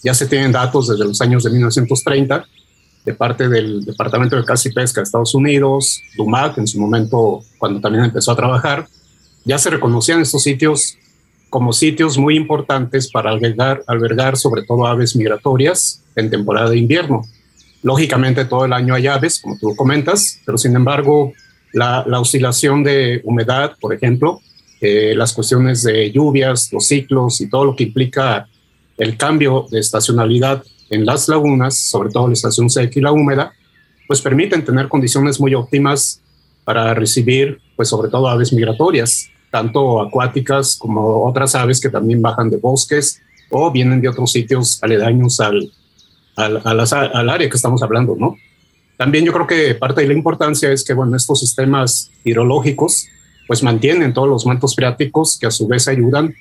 ya 0.04 0.14
se 0.14 0.26
tienen 0.26 0.52
datos 0.52 0.86
desde 0.86 1.04
los 1.04 1.20
años 1.20 1.42
de 1.42 1.50
1930 1.50 2.46
de 3.04 3.14
parte 3.14 3.48
del 3.48 3.84
Departamento 3.84 4.36
de 4.36 4.44
Caza 4.44 4.68
y 4.68 4.72
Pesca 4.72 5.00
de 5.00 5.06
Estados 5.06 5.34
Unidos, 5.34 6.00
DUMAC 6.16 6.58
en 6.58 6.68
su 6.68 6.78
momento 6.78 7.42
cuando 7.58 7.80
también 7.80 8.04
empezó 8.04 8.30
a 8.30 8.36
trabajar, 8.36 8.86
ya 9.44 9.58
se 9.58 9.68
reconocían 9.68 10.20
estos 10.20 10.44
sitios 10.44 10.96
como 11.54 11.72
sitios 11.72 12.18
muy 12.18 12.34
importantes 12.34 13.08
para 13.08 13.30
albergar, 13.30 13.84
albergar 13.86 14.36
sobre 14.36 14.64
todo 14.64 14.88
aves 14.88 15.14
migratorias 15.14 16.02
en 16.16 16.28
temporada 16.28 16.70
de 16.70 16.78
invierno. 16.78 17.22
Lógicamente 17.84 18.44
todo 18.44 18.64
el 18.64 18.72
año 18.72 18.92
hay 18.92 19.06
aves, 19.06 19.38
como 19.40 19.56
tú 19.56 19.76
comentas, 19.76 20.40
pero 20.44 20.58
sin 20.58 20.74
embargo 20.74 21.32
la, 21.72 22.04
oscilación 22.18 22.82
de 22.82 23.20
humedad, 23.22 23.76
por 23.80 23.94
ejemplo, 23.94 24.40
eh, 24.80 25.14
las 25.14 25.32
cuestiones 25.32 25.84
de 25.84 26.10
lluvias, 26.10 26.72
los 26.72 26.88
ciclos 26.88 27.40
y 27.40 27.48
todo 27.48 27.66
lo 27.66 27.76
que 27.76 27.84
implica 27.84 28.48
el 28.98 29.16
cambio 29.16 29.66
de 29.70 29.78
estacionalidad 29.78 30.64
en 30.90 31.06
las 31.06 31.28
lagunas, 31.28 31.78
sobre 31.78 32.10
todo 32.10 32.26
la 32.26 32.32
estación 32.32 32.68
seca 32.68 32.98
y 32.98 33.02
la 33.02 33.12
húmeda, 33.12 33.52
pues 34.08 34.20
permiten 34.20 34.64
tener 34.64 34.88
condiciones 34.88 35.38
muy 35.38 35.54
óptimas 35.54 36.20
para 36.64 36.94
recibir, 36.94 37.60
pues 37.76 37.90
sobre 37.90 38.10
todo 38.10 38.26
aves 38.26 38.52
migratorias, 38.52 39.30
tanto 39.54 40.02
acuáticas 40.02 40.76
como 40.76 41.24
otras 41.24 41.54
aves 41.54 41.80
que 41.80 41.88
también 41.88 42.20
bajan 42.20 42.50
de 42.50 42.56
bosques 42.56 43.22
o 43.52 43.70
vienen 43.70 44.00
de 44.00 44.08
otros 44.08 44.32
sitios 44.32 44.82
aledaños 44.82 45.38
al, 45.38 45.70
al, 46.34 46.60
al, 46.64 47.30
área 47.30 47.48
que 47.48 47.54
estamos 47.54 47.80
hablando, 47.80 48.16
¿no? 48.18 48.34
También 48.96 49.24
yo 49.24 49.32
creo 49.32 49.46
que 49.46 49.76
parte 49.76 50.00
de 50.00 50.08
la 50.08 50.14
importancia 50.14 50.72
es 50.72 50.82
que, 50.82 50.92
bueno, 50.92 51.16
estos 51.16 51.38
sistemas 51.38 52.10
hidrológicos 52.24 53.06
pues 53.46 53.62
mantienen 53.62 54.12
todos 54.12 54.28
los 54.28 54.44
mantos 54.44 54.74
freáticos 54.74 55.38
que 55.38 55.46
a 55.46 55.52
su 55.52 55.68
vez 55.68 55.86
ayudan 55.86 56.34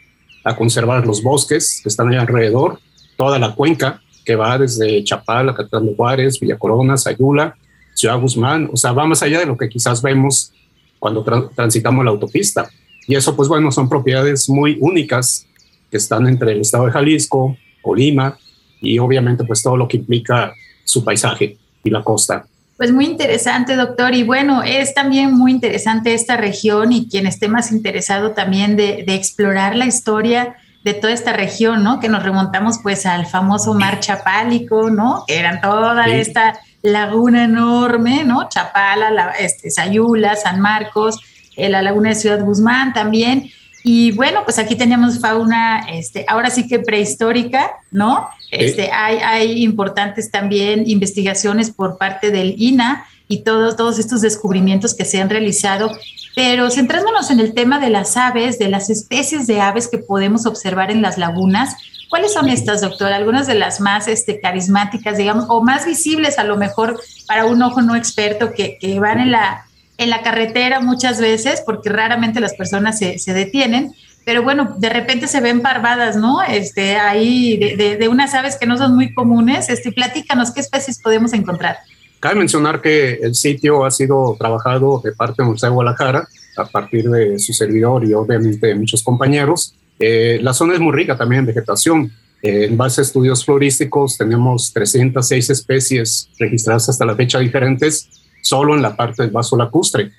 a 0.44 0.56
conservar 0.56 1.06
los 1.06 1.22
bosques 1.22 1.82
que 1.84 1.90
están 1.90 2.10
ahí 2.10 2.18
alrededor, 2.18 2.80
toda 3.16 3.38
la 3.38 3.54
cuenca 3.54 4.02
que 4.26 4.36
va 4.36 4.58
desde 4.58 5.04
Chapala, 5.04 5.54
Catán 5.54 5.86
de 5.86 5.96
Juárez, 5.96 6.40
Villa 6.40 6.58
Corona, 6.58 6.98
Sayula, 6.98 7.56
Ciudad 7.94 8.20
Guzmán, 8.20 8.72
o 8.74 8.76
sea, 8.76 8.92
va 8.92 9.06
más 9.06 9.22
allá 9.22 9.38
de 9.38 9.46
lo 9.46 9.56
que 9.56 9.70
quizás 9.70 10.02
vemos 10.02 10.52
cuando 10.98 11.24
transitamos 11.54 12.04
la 12.04 12.10
autopista. 12.10 12.68
Y 13.08 13.16
eso, 13.16 13.36
pues 13.36 13.50
bueno, 13.50 13.72
son 13.72 13.90
propiedades 13.90 14.50
muy 14.50 14.78
únicas 14.80 15.46
que 15.92 15.98
están 15.98 16.28
entre 16.28 16.54
el 16.54 16.62
estado 16.62 16.86
de 16.86 16.92
Jalisco, 16.92 17.58
Colima 17.82 18.38
y 18.82 19.00
obviamente 19.00 19.44
pues 19.44 19.62
todo 19.62 19.78
lo 19.78 19.88
que 19.88 19.98
implica 19.98 20.54
su 20.84 21.04
paisaje 21.04 21.58
y 21.84 21.90
la 21.90 22.04
costa. 22.04 22.46
Pues 22.78 22.92
muy 22.92 23.06
interesante, 23.06 23.76
doctor. 23.76 24.16
Y 24.16 24.24
bueno, 24.24 24.64
es 24.64 24.94
también 24.94 25.34
muy 25.34 25.52
interesante 25.52 26.14
esta 26.14 26.38
región 26.38 26.92
y 26.92 27.08
quien 27.08 27.28
esté 27.28 27.48
más 27.48 27.72
interesado 27.72 28.32
también 28.32 28.76
de, 28.76 29.06
explorar 29.08 29.76
la 29.76 29.86
historia 29.86 30.56
de 30.84 30.94
toda 30.94 31.14
esta 31.14 31.34
región, 31.34 31.84
¿no? 31.84 32.00
Que 32.00 32.10
nos 32.10 32.24
remontamos 32.24 32.80
pues 32.82 33.06
al 33.06 33.26
famoso 33.26 33.74
mar 33.74 34.00
Chapálico, 34.00 34.90
¿no? 34.90 35.24
Que 35.28 35.38
eran 35.38 35.62
toda 35.62 36.06
esta 36.08 36.60
laguna 36.82 37.46
enorme, 37.46 38.26
¿no? 38.26 38.50
Chapala, 38.50 39.12
la, 39.12 39.32
este, 39.32 39.70
Sayula, 39.70 40.36
San 40.36 40.60
Marcos, 40.60 41.22
la 41.58 41.82
laguna 41.82 42.10
de 42.10 42.16
Ciudad 42.16 42.44
Guzmán 42.44 42.94
también. 42.94 43.50
Y 43.84 44.12
bueno, 44.12 44.42
pues 44.46 44.60
aquí 44.60 44.76
teníamos 44.76 45.20
fauna, 45.20 45.86
este, 45.92 46.26
ahora 46.30 46.50
sí 46.50 46.68
que 46.68 46.80
prehistórica, 46.80 47.72
¿no? 47.92 48.30
Este, 48.50 48.92
hay, 48.92 49.18
hay 49.18 49.64
importantes 49.64 50.32
también 50.32 50.84
investigaciones 50.88 51.70
por 51.70 51.98
parte 51.98 52.32
del 52.32 52.56
INA 52.58 53.06
y 53.28 53.44
todos, 53.44 53.76
todos 53.76 54.00
estos 54.00 54.22
descubrimientos 54.22 54.94
que 54.94 55.04
se 55.04 55.22
han 55.22 55.30
realizado. 55.30 55.92
Pero 56.34 56.70
centrándonos 56.72 57.30
en 57.30 57.42
el 57.42 57.54
tema 57.54 57.80
de 57.80 57.90
las 57.90 58.16
aves, 58.16 58.58
de 58.58 58.70
las 58.70 58.90
especies 58.90 59.48
de 59.48 59.60
aves 59.60 59.90
que 59.90 59.98
podemos 59.98 60.46
observar 60.46 60.90
en 60.90 61.02
las 61.02 61.18
lagunas, 61.18 61.76
¿cuáles 62.10 62.32
son 62.32 62.48
estas, 62.48 62.82
doctor? 62.82 63.12
Algunas 63.12 63.48
de 63.48 63.56
las 63.56 63.82
más 63.82 64.08
este, 64.08 64.40
carismáticas, 64.40 65.18
digamos, 65.18 65.46
o 65.50 65.62
más 65.62 65.86
visibles 65.86 66.40
a 66.40 66.46
lo 66.46 66.56
mejor 66.56 67.00
para 67.28 67.46
un 67.46 67.62
ojo 67.62 67.82
no 67.82 67.96
experto 67.98 68.54
que, 68.54 68.78
que 68.80 69.00
van 69.00 69.20
en 69.20 69.32
la, 69.32 69.66
en 70.04 70.10
la 70.10 70.22
carretera 70.22 70.80
muchas 70.80 71.20
veces, 71.20 71.64
porque 71.66 71.90
raramente 71.90 72.40
las 72.40 72.54
personas 72.54 73.00
se, 73.00 73.18
se 73.20 73.34
detienen, 73.34 73.94
pero 74.26 74.44
bueno, 74.44 74.76
de 74.78 74.90
repente 74.90 75.28
se 75.28 75.42
ven 75.42 75.62
parvadas, 75.62 76.16
¿no? 76.16 76.42
Este, 76.42 76.96
ahí 76.96 77.58
de, 77.58 77.98
de, 77.98 78.08
unas 78.08 78.34
aves 78.34 78.58
que 78.58 78.66
no 78.66 78.78
son 78.78 78.96
muy 78.96 79.14
comunes. 79.14 79.70
Este, 79.70 79.92
platícanos, 79.92 80.52
¿qué 80.52 80.62
especies 80.62 81.00
podemos 81.02 81.34
encontrar? 81.34 81.78
Cabe 82.20 82.36
mencionar 82.36 82.82
que 82.82 83.16
el 83.16 83.36
sitio 83.36 83.86
ha 83.86 83.92
sido 83.92 84.38
trabajado 84.40 85.02
de 85.04 85.12
parte 85.12 85.44
de 85.44 85.50
Museo 85.50 85.70
de 85.70 85.76
Guadalajara 85.76 86.28
a 86.56 86.66
partir 86.66 87.10
de 87.10 87.38
su 87.38 87.52
servidor 87.52 88.06
y 88.06 88.14
obviamente 88.14 88.68
de 88.68 88.76
muchos 88.76 89.04
compañeros. 89.04 89.76
Eh, 90.00 90.40
la 90.42 90.54
zona 90.54 90.74
es 90.76 90.80
muy 90.80 90.94
rica 90.94 91.18
también 91.18 91.42
en 91.42 91.48
vegetación. 91.48 92.12
Eh, 92.42 92.66
en 92.66 92.78
base 92.78 93.02
a 93.02 93.04
estudios 93.04 93.44
florísticos 93.44 94.18
tenemos 94.18 94.72
306 94.74 95.50
especies 95.50 96.30
registradas 96.40 96.88
hasta 96.90 97.06
la 97.06 97.16
fecha 97.16 97.40
diferentes 97.40 98.10
solo 98.44 98.76
en 98.76 98.82
la 98.82 98.96
parte 98.96 99.24
del 99.24 99.32
vaso 99.32 99.58
lacustre. 99.58 100.12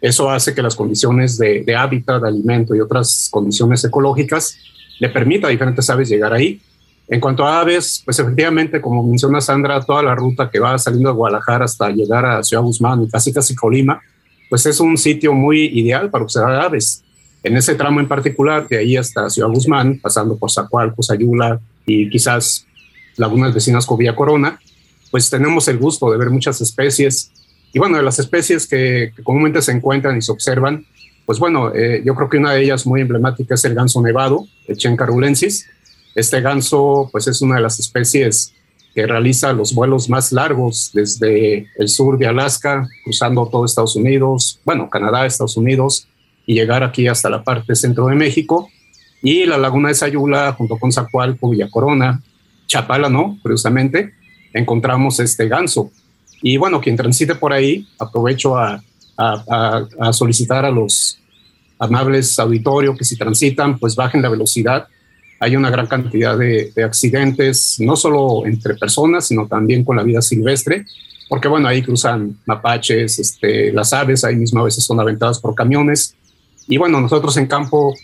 Eso 0.00 0.30
hace 0.30 0.54
que 0.54 0.62
las 0.62 0.74
condiciones 0.74 1.36
de, 1.36 1.76
hábitat, 1.76 2.22
de 2.22 2.28
alimento 2.28 2.74
y 2.74 2.80
otras 2.80 3.28
condiciones 3.30 3.84
ecológicas 3.84 4.56
le 4.98 5.08
permita 5.10 5.48
a 5.48 5.50
diferentes 5.50 5.88
aves 5.90 6.08
llegar 6.08 6.32
ahí. 6.32 6.60
En 7.08 7.20
cuanto 7.20 7.44
a 7.44 7.60
aves, 7.60 8.00
pues 8.04 8.18
efectivamente, 8.18 8.80
como 8.80 9.02
menciona 9.02 9.40
Sandra, 9.40 9.80
toda 9.82 10.02
la 10.02 10.14
ruta 10.14 10.48
que 10.48 10.60
va 10.60 10.78
saliendo 10.78 11.10
de 11.10 11.16
Guadalajara 11.16 11.64
hasta 11.64 11.90
llegar 11.90 12.24
a 12.24 12.42
Ciudad 12.42 12.62
Guzmán 12.62 13.02
y 13.02 13.08
casi 13.08 13.32
casi 13.32 13.54
Colima, 13.54 14.00
pues 14.48 14.64
es 14.66 14.80
un 14.80 14.96
sitio 14.96 15.32
muy 15.32 15.66
ideal 15.66 16.08
para 16.10 16.24
observar 16.24 16.54
aves. 16.54 17.02
En 17.42 17.56
ese 17.56 17.74
tramo 17.74 17.98
en 18.00 18.06
particular, 18.06 18.68
de 18.68 18.78
ahí 18.78 18.96
hasta 18.96 19.28
Ciudad 19.28 19.48
Guzmán, 19.48 19.98
pasando 20.00 20.36
por 20.36 20.50
Zacualco, 20.50 21.02
Sayula 21.02 21.60
y 21.84 22.08
quizás 22.08 22.66
lagunas 23.16 23.52
vecinas 23.52 23.84
con 23.84 23.98
Villa 23.98 24.14
Corona, 24.14 24.58
pues 25.10 25.28
tenemos 25.28 25.68
el 25.68 25.78
gusto 25.78 26.10
de 26.10 26.18
ver 26.18 26.30
muchas 26.30 26.60
especies. 26.60 27.30
Y 27.72 27.78
bueno, 27.78 27.96
de 27.96 28.02
las 28.02 28.18
especies 28.18 28.66
que, 28.66 29.12
comúnmente 29.22 29.62
se 29.62 29.72
encuentran 29.72 30.16
y 30.16 30.22
se 30.22 30.32
observan, 30.32 30.86
pues 31.24 31.38
bueno, 31.38 31.72
eh, 31.74 32.02
yo 32.04 32.14
creo 32.14 32.28
que 32.28 32.38
una 32.38 32.52
de 32.52 32.62
ellas 32.62 32.86
muy 32.86 33.00
emblemática 33.00 33.54
es 33.54 33.64
el 33.64 33.74
ganso 33.74 34.02
nevado, 34.02 34.46
el 34.68 34.76
Chen 34.76 34.96
carulensis. 34.96 35.66
Este 36.14 36.40
ganso, 36.40 37.08
pues 37.10 37.26
es 37.28 37.40
una 37.40 37.56
de 37.56 37.62
las 37.62 37.78
especies 37.78 38.52
que 38.94 39.06
realiza 39.06 39.52
los 39.52 39.74
vuelos 39.74 40.10
más 40.10 40.32
largos 40.32 40.90
desde 40.92 41.66
el 41.78 41.88
sur 41.88 42.18
de 42.18 42.26
Alaska, 42.26 42.86
cruzando 43.04 43.46
todo 43.46 43.64
Estados 43.64 43.96
Unidos, 43.96 44.60
bueno, 44.64 44.90
Canadá, 44.90 45.24
Estados 45.24 45.56
Unidos, 45.56 46.08
y 46.44 46.54
llegar 46.54 46.82
aquí 46.82 47.06
hasta 47.06 47.30
la 47.30 47.42
parte 47.42 47.74
centro 47.74 48.06
de 48.06 48.14
México. 48.14 48.68
Y 49.22 49.46
la 49.46 49.56
laguna 49.56 49.88
de 49.88 49.94
Sayula, 49.94 50.52
junto 50.52 50.76
con 50.76 50.92
Zacualco, 50.92 51.50
Villa 51.50 51.70
Corona, 51.70 52.20
Chapala, 52.66 53.08
¿no? 53.08 53.38
Curiosamente, 53.40 54.12
encontramos 54.52 55.20
este 55.20 55.48
ganso. 55.48 55.90
Y 56.42 56.56
bueno, 56.56 56.80
quien 56.80 56.96
transite 56.96 57.34
por 57.36 57.52
ahí, 57.52 57.86
aprovecho 57.98 58.56
a, 58.56 58.82
solicitar 60.12 60.64
a 60.64 60.70
los 60.70 61.18
amables 61.78 62.36
auditorios 62.40 62.96
que 62.98 63.04
si 63.04 63.16
transitan, 63.16 63.78
pues 63.78 63.94
bajen 63.94 64.20
la 64.20 64.28
velocidad. 64.28 64.86
Hay 65.38 65.54
una 65.54 65.70
gran 65.70 65.86
cantidad 65.86 66.36
de, 66.36 66.72
de, 66.74 66.82
accidentes, 66.82 67.76
no 67.78 67.94
solo 67.94 68.46
entre 68.46 68.74
personas, 68.74 69.28
sino 69.28 69.46
también 69.46 69.84
con 69.84 69.96
la 69.96 70.02
vida 70.02 70.22
silvestre, 70.22 70.84
porque 71.28 71.48
bueno, 71.48 71.68
ahí 71.68 71.82
cruzan 71.82 72.36
mapaches, 72.46 73.18
este, 73.18 73.72
las 73.72 73.92
aves, 73.92 74.24
ahí 74.24 74.36
mismo 74.36 74.60
a 74.60 74.64
veces 74.64 74.84
son 74.84 74.98
aventadas 74.98 75.38
por 75.38 75.54
camiones. 75.54 76.16
Y 76.66 76.78
bueno, 76.78 77.00
nosotros 77.00 77.36
en 77.36 77.46
campo 77.46 77.94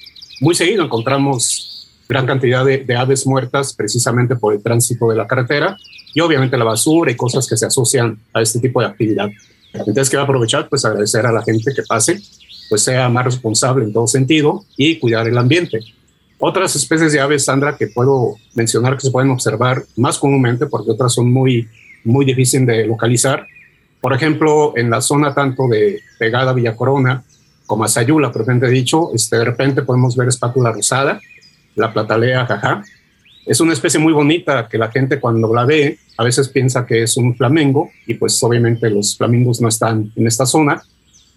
muy 0.41 0.55
seguido 0.55 0.85
encontramos 0.85 1.91
gran 2.09 2.27
cantidad 2.27 2.65
de, 2.65 2.97
aves 2.97 3.27
muertas 3.27 3.75
precisamente 3.75 4.37
por 4.37 4.55
el 4.55 4.63
tránsito 4.63 5.11
de 5.11 5.17
la 5.17 5.27
carretera 5.27 5.77
y 6.15 6.21
obviamente 6.21 6.57
la 6.57 6.65
basura 6.65 7.11
y 7.11 7.17
cosas 7.17 7.47
que 7.47 7.57
se 7.57 7.67
asocian 7.67 8.19
a 8.33 8.41
este 8.41 8.61
tipo 8.61 8.81
de 8.81 8.87
actividad. 8.87 9.29
Entonces 9.73 10.09
quiero 10.09 10.25
aprovechar 10.25 10.69
pues 10.69 10.85
agradecer 10.85 11.27
a 11.27 11.33
la 11.33 11.43
gente 11.43 11.73
que 11.75 11.83
pase, 11.83 12.21
pues 12.69 12.83
sea 12.83 13.09
más 13.09 13.25
responsable 13.25 13.85
en 13.85 13.93
todo 13.93 14.07
sentido 14.07 14.65
y 14.77 14.99
cuidar 14.99 15.27
el 15.29 15.39
ambiente. 15.39 15.81
Otras 16.39 16.77
especies 16.77 17.13
de 17.13 17.21
aves, 17.21 17.45
Sandra, 17.45 17.77
que 17.77 17.89
puedo 17.89 18.37
mencionar 18.55 18.95
que 18.95 19.01
se 19.01 19.11
pueden 19.11 19.31
observar 19.31 19.83
más 19.97 20.19
comúnmente 20.19 20.67
porque 20.67 20.93
otras 20.93 21.13
son 21.13 21.33
muy, 21.33 21.69
muy 22.05 22.25
difíciles 22.25 22.67
de 22.67 22.87
localizar. 22.87 23.47
Por 24.01 24.15
ejemplo, 24.15 24.73
en 24.77 24.89
la 24.91 25.01
zona 25.01 25.35
tanto 25.35 25.67
de 25.67 26.01
Pegada 26.19 26.53
Villa 26.53 26.77
Corona 26.77 27.25
como 27.67 27.85
a 27.85 27.89
Sayula, 27.89 28.33
propiamente 28.33 28.69
dicho, 28.69 29.11
este, 29.15 29.37
de 29.37 29.45
repente 29.45 29.83
podemos 29.83 30.17
ver 30.17 30.29
espátula 30.29 30.73
rosada, 30.73 31.21
la 31.75 31.93
platalea 31.93 32.47
jaja. 32.47 32.83
Es 33.49 33.61
una 33.61 33.73
especie 33.73 33.99
muy 33.99 34.13
bonita 34.13 34.69
que 34.69 34.79
la 34.79 34.91
gente 34.91 35.19
cuando 35.19 35.53
la 35.53 35.65
ve 35.65 35.99
a 36.19 36.23
veces 36.23 36.49
piensa 36.49 36.87
que 36.87 37.03
es 37.03 37.17
un 37.17 37.35
flamengo 37.35 37.91
y 38.07 38.15
pues 38.15 38.41
obviamente 38.43 38.91
los 38.91 39.17
flamingos 39.17 39.61
no 39.61 39.69
están 39.69 40.13
en 40.15 40.27
esta 40.27 40.45
zona, 40.45 40.83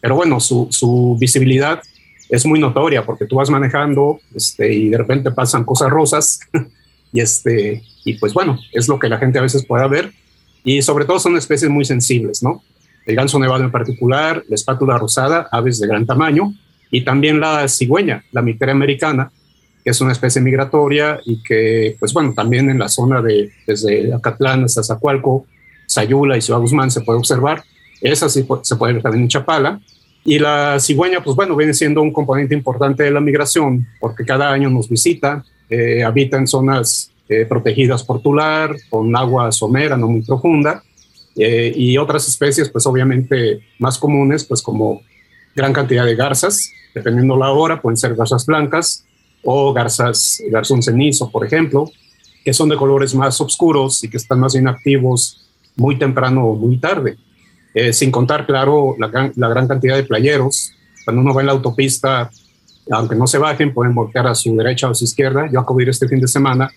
pero 0.02 0.16
bueno, 0.16 0.40
su, 0.40 1.18
visibilidad 1.20 1.82
es 2.30 2.46
muy 2.46 2.60
notoria 2.60 3.06
porque 3.06 3.26
tú 3.26 3.38
vas 3.38 3.50
manejando 3.50 4.20
este, 4.36 4.74
y 4.74 4.90
de 4.90 4.98
repente 4.98 5.32
pasan 5.32 5.64
cosas 5.64 5.90
rosas 5.90 6.40
y, 7.14 7.22
este, 7.22 7.82
y 8.04 8.16
pues 8.16 8.34
bueno, 8.34 8.60
es 8.74 8.88
lo 8.88 9.00
que 9.00 9.08
la 9.10 9.18
gente 9.18 9.40
a 9.40 9.44
veces 9.44 9.66
pueda 9.66 9.88
ver 9.88 10.12
y 10.64 10.82
sobre 10.82 11.06
todo 11.06 11.18
son 11.18 11.38
especies 11.38 11.72
muy 11.72 11.86
sensibles, 11.86 12.44
¿no? 12.44 12.62
el 13.06 13.16
ganso 13.16 13.40
nevado 13.40 13.64
en 13.64 13.72
particular, 13.72 14.44
la 14.48 14.56
espátula 14.56 14.98
rosada, 14.98 15.48
aves 15.52 15.80
de 15.80 15.88
gran 15.88 16.06
tamaño, 16.06 16.54
y 16.92 17.02
también 17.02 17.40
la 17.40 17.68
cigüeña, 17.68 18.24
la 18.32 18.42
mitera 18.42 18.72
americana, 18.72 19.32
que 19.84 19.90
es 19.90 20.02
una 20.02 20.12
especie 20.12 20.42
migratoria 20.42 21.20
y 21.26 21.42
que, 21.42 21.96
pues 22.00 22.14
bueno, 22.14 22.34
también 22.34 22.70
en 22.70 22.80
la 22.80 22.90
zona 22.90 23.22
de 23.22 23.52
desde 23.66 24.14
Acatlán 24.14 24.64
hasta 24.64 24.84
Zacualco, 24.84 25.46
Sayula 25.88 26.38
y 26.38 26.42
Ciudad 26.42 26.60
Guzmán 26.60 26.92
se 26.92 27.02
puede 27.02 27.20
observar. 27.20 27.64
Esa 28.00 28.30
sí 28.30 28.46
se 28.62 28.76
puede 28.76 28.94
ver 28.94 29.02
también 29.02 29.24
en 29.24 29.30
Chapala. 29.30 29.80
Y 30.24 30.38
la 30.38 30.80
cigüeña, 30.80 31.24
pues 31.24 31.36
bueno, 31.36 31.56
viene 31.56 31.74
siendo 31.74 32.02
un 32.02 32.14
componente 32.14 32.54
importante 32.54 33.04
de 33.04 33.12
la 33.12 33.20
migración 33.20 33.88
porque 34.00 34.24
cada 34.24 34.52
año 34.52 34.70
nos 34.70 34.88
visita, 34.88 35.44
eh, 35.70 36.04
habita 36.04 36.38
en 36.38 36.46
zonas 36.46 37.12
eh, 37.28 37.46
protegidas 37.46 38.04
por 38.04 38.22
tular, 38.22 38.76
con 38.90 39.16
agua 39.16 39.52
somera, 39.52 39.98
no 39.98 40.08
muy 40.08 40.22
profunda, 40.22 40.84
eh, 41.36 41.72
y 41.76 41.98
otras 41.98 42.28
especies, 42.28 42.70
pues 42.70 42.86
obviamente 42.86 43.62
más 43.80 43.98
comunes, 43.98 44.44
pues 44.44 44.62
como 44.62 45.02
gran 45.56 45.74
cantidad 45.74 46.06
de 46.06 46.16
garzas, 46.16 46.72
dependiendo 46.94 47.36
la 47.36 47.52
hora, 47.52 47.82
pueden 47.82 47.98
ser 47.98 48.16
garzas 48.16 48.46
blancas 48.46 49.06
o 49.44 49.74
garzas, 49.74 50.42
garzón 50.50 50.82
cenizo, 50.82 51.30
por 51.30 51.46
ejemplo, 51.46 51.90
que 52.44 52.54
son 52.54 52.70
de 52.70 52.76
colores 52.76 53.14
más 53.16 53.40
oscuros 53.42 54.04
y 54.04 54.10
que 54.10 54.18
están 54.18 54.40
más 54.40 54.56
inactivos 54.56 55.42
muy 55.76 55.98
temprano 55.98 56.46
o 56.46 56.56
muy 56.56 56.78
tarde. 56.78 57.18
Eh, 57.74 57.94
sin 57.94 58.12
contar, 58.12 58.46
claro, 58.46 58.96
la 59.00 59.08
gran, 59.08 59.68
cantidad 59.68 59.96
de 59.96 60.04
playeros. 60.04 60.74
Cuando 61.06 61.22
uno 61.22 61.34
va 61.34 61.42
en 61.42 61.48
la 61.48 61.54
autopista, 61.54 62.30
aunque 62.92 63.16
no 63.16 63.28
se 63.28 63.38
bajen, 63.38 63.74
pueden 63.74 63.96
voltear 63.96 64.28
a 64.28 64.36
su 64.36 64.56
derecha 64.56 64.88
o 64.88 64.92
a 64.92 64.96
su 64.96 65.06
izquierda. 65.06 65.50
Yo 65.52 65.60
acabo 65.60 65.78
de 65.78 65.84
ir 65.84 65.90
este 65.90 66.08
fin 66.08 66.20
de 66.20 66.28
semana 66.28 66.72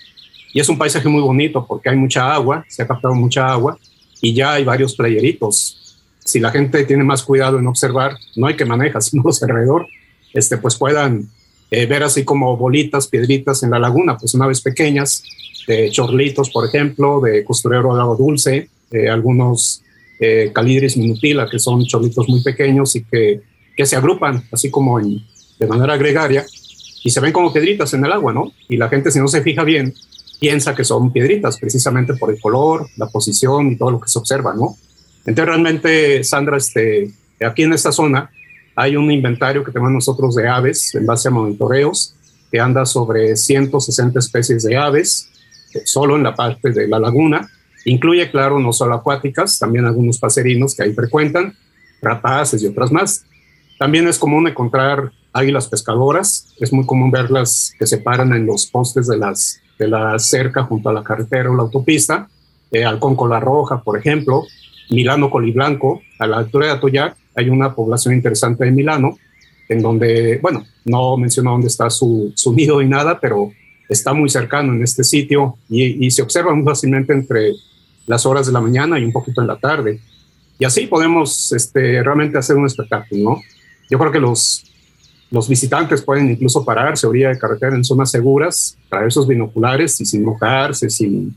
y 0.52 0.60
es 0.60 0.68
un 0.68 0.78
paisaje 0.78 1.08
muy 1.08 1.20
bonito 1.20 1.66
porque 1.66 1.90
hay 1.90 1.96
mucha 1.96 2.32
agua, 2.32 2.64
se 2.68 2.82
ha 2.82 2.86
captado 2.86 3.14
mucha 3.14 3.46
agua 3.48 3.76
y 4.20 4.32
ya 4.34 4.52
hay 4.52 4.64
varios 4.64 4.94
playeritos. 4.94 5.98
Si 6.20 6.38
la 6.38 6.50
gente 6.50 6.84
tiene 6.84 7.02
más 7.02 7.22
cuidado 7.22 7.58
en 7.58 7.66
observar, 7.66 8.16
no 8.36 8.46
hay 8.46 8.54
que 8.54 8.64
manejar, 8.64 9.02
sino 9.02 9.22
los 9.24 9.42
alrededor, 9.42 9.86
este, 10.32 10.56
pues 10.56 10.76
puedan 10.76 11.28
eh, 11.70 11.86
ver 11.86 12.02
así 12.02 12.24
como 12.24 12.56
bolitas, 12.56 13.08
piedritas 13.08 13.62
en 13.62 13.70
la 13.70 13.78
laguna, 13.78 14.16
pues 14.16 14.34
una 14.34 14.46
vez 14.46 14.60
pequeñas, 14.60 15.22
chorlitos, 15.90 16.50
por 16.50 16.66
ejemplo, 16.66 17.22
de 17.22 17.42
costurero 17.42 17.94
de 17.94 18.00
agua 18.02 18.16
dulce, 18.16 18.68
algunos 19.10 19.82
eh, 20.20 20.52
calidris 20.54 20.96
minutila, 20.96 21.48
que 21.50 21.58
son 21.58 21.84
chorlitos 21.84 22.28
muy 22.28 22.42
pequeños 22.42 22.94
y 22.94 23.02
que, 23.04 23.40
que 23.76 23.84
se 23.84 23.96
agrupan 23.96 24.44
así 24.52 24.70
como 24.70 25.00
de 25.00 25.66
manera 25.66 25.96
gregaria 25.96 26.46
y 27.02 27.10
se 27.10 27.20
ven 27.20 27.32
como 27.32 27.52
piedritas 27.52 27.92
en 27.94 28.04
el 28.04 28.12
agua, 28.12 28.32
¿no? 28.32 28.52
Y 28.68 28.76
la 28.76 28.88
gente 28.88 29.10
si 29.10 29.18
no 29.18 29.26
se 29.26 29.42
fija 29.42 29.64
bien, 29.64 29.92
piensa 30.38 30.74
que 30.74 30.84
son 30.84 31.12
piedritas, 31.12 31.58
precisamente 31.58 32.14
por 32.14 32.30
el 32.30 32.40
color, 32.40 32.88
la 32.96 33.08
posición 33.08 33.72
y 33.72 33.76
todo 33.76 33.90
lo 33.90 34.00
que 34.00 34.08
se 34.08 34.18
observa, 34.18 34.54
¿no? 34.54 34.76
Entonces, 35.26 35.46
realmente, 35.46 36.22
Sandra, 36.22 36.58
este, 36.58 37.10
aquí 37.44 37.64
en 37.64 37.72
esta 37.72 37.90
zona 37.90 38.30
hay 38.76 38.96
un 38.96 39.10
inventario 39.10 39.62
que 39.64 39.72
tenemos 39.72 39.92
nosotros 39.92 40.34
de 40.34 40.48
aves 40.48 40.94
en 40.94 41.06
base 41.06 41.28
a 41.28 41.30
monitoreos 41.30 42.14
que 42.50 42.60
anda 42.60 42.84
sobre 42.84 43.36
160 43.36 44.18
especies 44.18 44.62
de 44.62 44.76
aves, 44.76 45.30
eh, 45.74 45.82
solo 45.84 46.16
en 46.16 46.22
la 46.22 46.34
parte 46.34 46.70
de 46.70 46.88
la 46.88 46.98
laguna. 46.98 47.48
Incluye, 47.84 48.30
claro, 48.30 48.58
no 48.58 48.72
solo 48.72 48.94
acuáticas, 48.94 49.58
también 49.58 49.84
algunos 49.84 50.18
paserinos 50.18 50.74
que 50.74 50.84
ahí 50.84 50.92
frecuentan, 50.92 51.54
rapaces 52.00 52.62
y 52.62 52.66
otras 52.66 52.92
más. 52.92 53.24
También 53.78 54.06
es 54.08 54.18
común 54.18 54.46
encontrar 54.46 55.12
águilas 55.32 55.66
pescadoras, 55.66 56.54
es 56.60 56.72
muy 56.72 56.86
común 56.86 57.10
verlas 57.10 57.72
que 57.78 57.86
se 57.86 57.98
paran 57.98 58.32
en 58.32 58.46
los 58.46 58.66
postes 58.66 59.08
de 59.08 59.18
las 59.18 59.60
de 59.78 59.88
la 59.88 60.18
cerca 60.18 60.62
junto 60.62 60.88
a 60.88 60.92
la 60.92 61.02
carretera 61.02 61.50
o 61.50 61.56
la 61.56 61.62
autopista, 61.62 62.28
eh, 62.70 62.84
Halcón 62.84 63.16
Cola 63.16 63.40
Roja, 63.40 63.82
por 63.82 63.98
ejemplo, 63.98 64.44
Milano 64.90 65.30
Coliblanco, 65.30 66.02
a 66.18 66.26
la 66.26 66.38
altura 66.38 66.66
de 66.66 66.72
Atoyac, 66.72 67.16
hay 67.34 67.48
una 67.48 67.74
población 67.74 68.14
interesante 68.14 68.64
de 68.64 68.70
Milano, 68.70 69.18
en 69.68 69.80
donde, 69.80 70.38
bueno, 70.42 70.64
no 70.84 71.16
menciono 71.16 71.52
dónde 71.52 71.68
está 71.68 71.88
su, 71.90 72.32
su 72.34 72.52
nido 72.52 72.82
y 72.82 72.88
nada, 72.88 73.18
pero 73.20 73.52
está 73.88 74.12
muy 74.12 74.28
cercano 74.28 74.72
en 74.72 74.82
este 74.82 75.04
sitio 75.04 75.56
y, 75.68 76.10
se 76.10 76.22
observa 76.22 76.54
muy 76.54 76.64
fácilmente 76.64 77.12
entre 77.12 77.52
las 78.06 78.26
horas 78.26 78.46
de 78.46 78.52
la 78.52 78.60
mañana 78.60 78.98
y 78.98 79.04
un 79.04 79.12
poquito 79.12 79.40
en 79.40 79.46
la 79.46 79.56
tarde. 79.56 80.00
Y 80.58 80.64
así 80.64 80.86
podemos 80.86 81.52
este, 81.52 82.02
realmente 82.02 82.38
hacer 82.38 82.56
un 82.56 82.66
espectáculo, 82.66 83.22
¿no? 83.22 83.42
Yo 83.90 83.98
creo 83.98 84.12
que 84.12 84.20
los, 84.20 84.64
los 85.30 85.48
visitantes 85.48 86.02
pueden 86.02 86.30
incluso 86.30 86.64
pararse 86.64 87.06
a 87.06 87.10
orilla 87.10 87.28
de 87.30 87.38
carretera 87.38 87.74
en 87.74 87.84
zonas 87.84 88.10
seguras, 88.10 88.76
traer 88.88 89.08
esos 89.08 89.26
binoculares 89.26 90.00
y 90.00 90.06
sin 90.06 90.24
mojarse, 90.24 90.88
sin, 90.88 91.36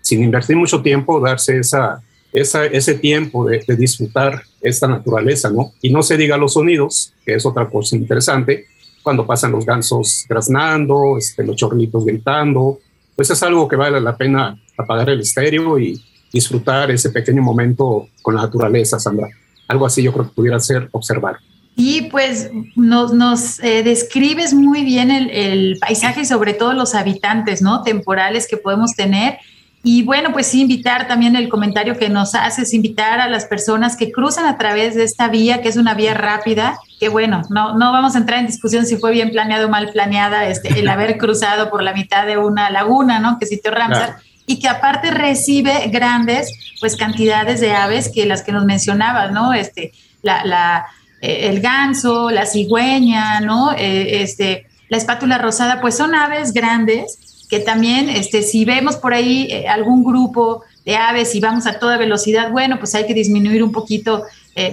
sin 0.00 0.22
invertir 0.22 0.56
mucho 0.56 0.82
tiempo, 0.82 1.20
darse 1.20 1.58
esa, 1.58 2.02
esa 2.32 2.66
ese 2.66 2.94
tiempo 2.94 3.46
de, 3.46 3.62
disfrutar 3.76 4.42
esta 4.60 4.88
naturaleza, 4.88 5.50
¿no? 5.50 5.72
Y 5.82 5.90
no 5.90 6.02
se 6.02 6.16
diga 6.16 6.36
los 6.36 6.54
sonidos, 6.54 7.12
que 7.24 7.34
es 7.34 7.46
otra 7.46 7.68
cosa 7.68 7.96
interesante, 7.96 8.66
cuando 9.02 9.26
pasan 9.26 9.52
los 9.52 9.64
gansos 9.64 10.26
graznando, 10.28 11.16
este, 11.16 11.44
los 11.44 11.56
chorlitos 11.56 12.04
gritando, 12.04 12.78
pues 13.16 13.30
es 13.30 13.42
algo 13.42 13.66
que 13.66 13.76
vale 13.76 14.00
la 14.00 14.16
pena 14.16 14.60
apagar 14.76 15.10
el 15.10 15.20
estéreo 15.20 15.78
y 15.78 16.00
disfrutar 16.32 16.90
ese 16.90 17.10
pequeño 17.10 17.42
momento 17.42 18.08
con 18.22 18.34
la 18.34 18.42
naturaleza, 18.42 18.98
Sandra. 18.98 19.28
Algo 19.66 19.86
así 19.86 20.02
yo 20.02 20.12
creo 20.12 20.26
que 20.26 20.34
pudiera 20.34 20.60
ser 20.60 20.88
observar. 20.92 21.36
Y 21.74 22.02
pues 22.10 22.50
nos, 22.74 23.12
nos 23.12 23.60
eh, 23.60 23.82
describes 23.82 24.52
muy 24.52 24.84
bien 24.84 25.10
el, 25.10 25.30
el, 25.30 25.78
paisaje 25.78 26.22
y 26.22 26.24
sobre 26.24 26.52
todo 26.52 26.72
los 26.72 26.94
habitantes, 26.94 27.62
¿no? 27.62 27.82
Temporales 27.82 28.48
que 28.48 28.56
podemos 28.56 28.94
tener. 28.94 29.38
Y 29.82 30.02
bueno, 30.02 30.32
pues 30.32 30.48
sí, 30.48 30.62
invitar 30.62 31.06
también 31.06 31.36
el 31.36 31.48
comentario 31.48 31.96
que 31.96 32.08
nos 32.08 32.34
haces, 32.34 32.74
invitar 32.74 33.20
a 33.20 33.28
las 33.28 33.44
personas 33.44 33.96
que 33.96 34.10
cruzan 34.10 34.46
a 34.46 34.58
través 34.58 34.96
de 34.96 35.04
esta 35.04 35.28
vía, 35.28 35.62
que 35.62 35.68
es 35.68 35.76
una 35.76 35.94
vía 35.94 36.14
rápida, 36.14 36.78
que 36.98 37.08
bueno, 37.08 37.42
no, 37.48 37.76
no 37.78 37.92
vamos 37.92 38.16
a 38.16 38.18
entrar 38.18 38.40
en 38.40 38.46
discusión 38.46 38.86
si 38.86 38.96
fue 38.96 39.12
bien 39.12 39.30
planeado 39.30 39.66
o 39.66 39.70
mal 39.70 39.90
planeada 39.90 40.48
este, 40.48 40.80
el 40.80 40.88
haber 40.88 41.16
cruzado 41.18 41.70
por 41.70 41.82
la 41.82 41.92
mitad 41.92 42.26
de 42.26 42.38
una 42.38 42.70
laguna, 42.70 43.20
¿no? 43.20 43.38
Que 43.38 43.46
sitio 43.46 43.70
Ramsar. 43.70 44.16
Y 44.46 44.58
que 44.58 44.68
aparte 44.68 45.10
recibe 45.10 45.88
grandes, 45.88 46.50
pues, 46.80 46.96
cantidades 46.96 47.60
de 47.60 47.72
aves 47.72 48.10
que 48.12 48.26
las 48.26 48.42
que 48.42 48.52
nos 48.52 48.64
mencionabas, 48.64 49.30
¿no? 49.30 49.52
Este, 49.52 49.92
la, 50.22 50.44
la 50.44 50.86
eh, 51.20 51.48
el 51.48 51.60
ganso, 51.60 52.30
la 52.30 52.46
cigüeña, 52.46 53.40
¿no? 53.40 53.72
Eh, 53.72 54.22
este, 54.22 54.66
la 54.88 54.96
espátula 54.96 55.38
rosada, 55.38 55.80
pues 55.80 55.96
son 55.96 56.14
aves 56.14 56.52
grandes 56.52 57.27
que 57.48 57.60
también, 57.60 58.08
este, 58.08 58.42
si 58.42 58.64
vemos 58.64 58.96
por 58.96 59.14
ahí 59.14 59.48
eh, 59.50 59.68
algún 59.68 60.04
grupo 60.04 60.64
de 60.84 60.96
aves 60.96 61.34
y 61.34 61.40
vamos 61.40 61.66
a 61.66 61.78
toda 61.78 61.96
velocidad, 61.96 62.50
bueno, 62.50 62.78
pues 62.78 62.94
hay 62.94 63.06
que 63.06 63.14
disminuir 63.14 63.62
un 63.62 63.72
poquito 63.72 64.24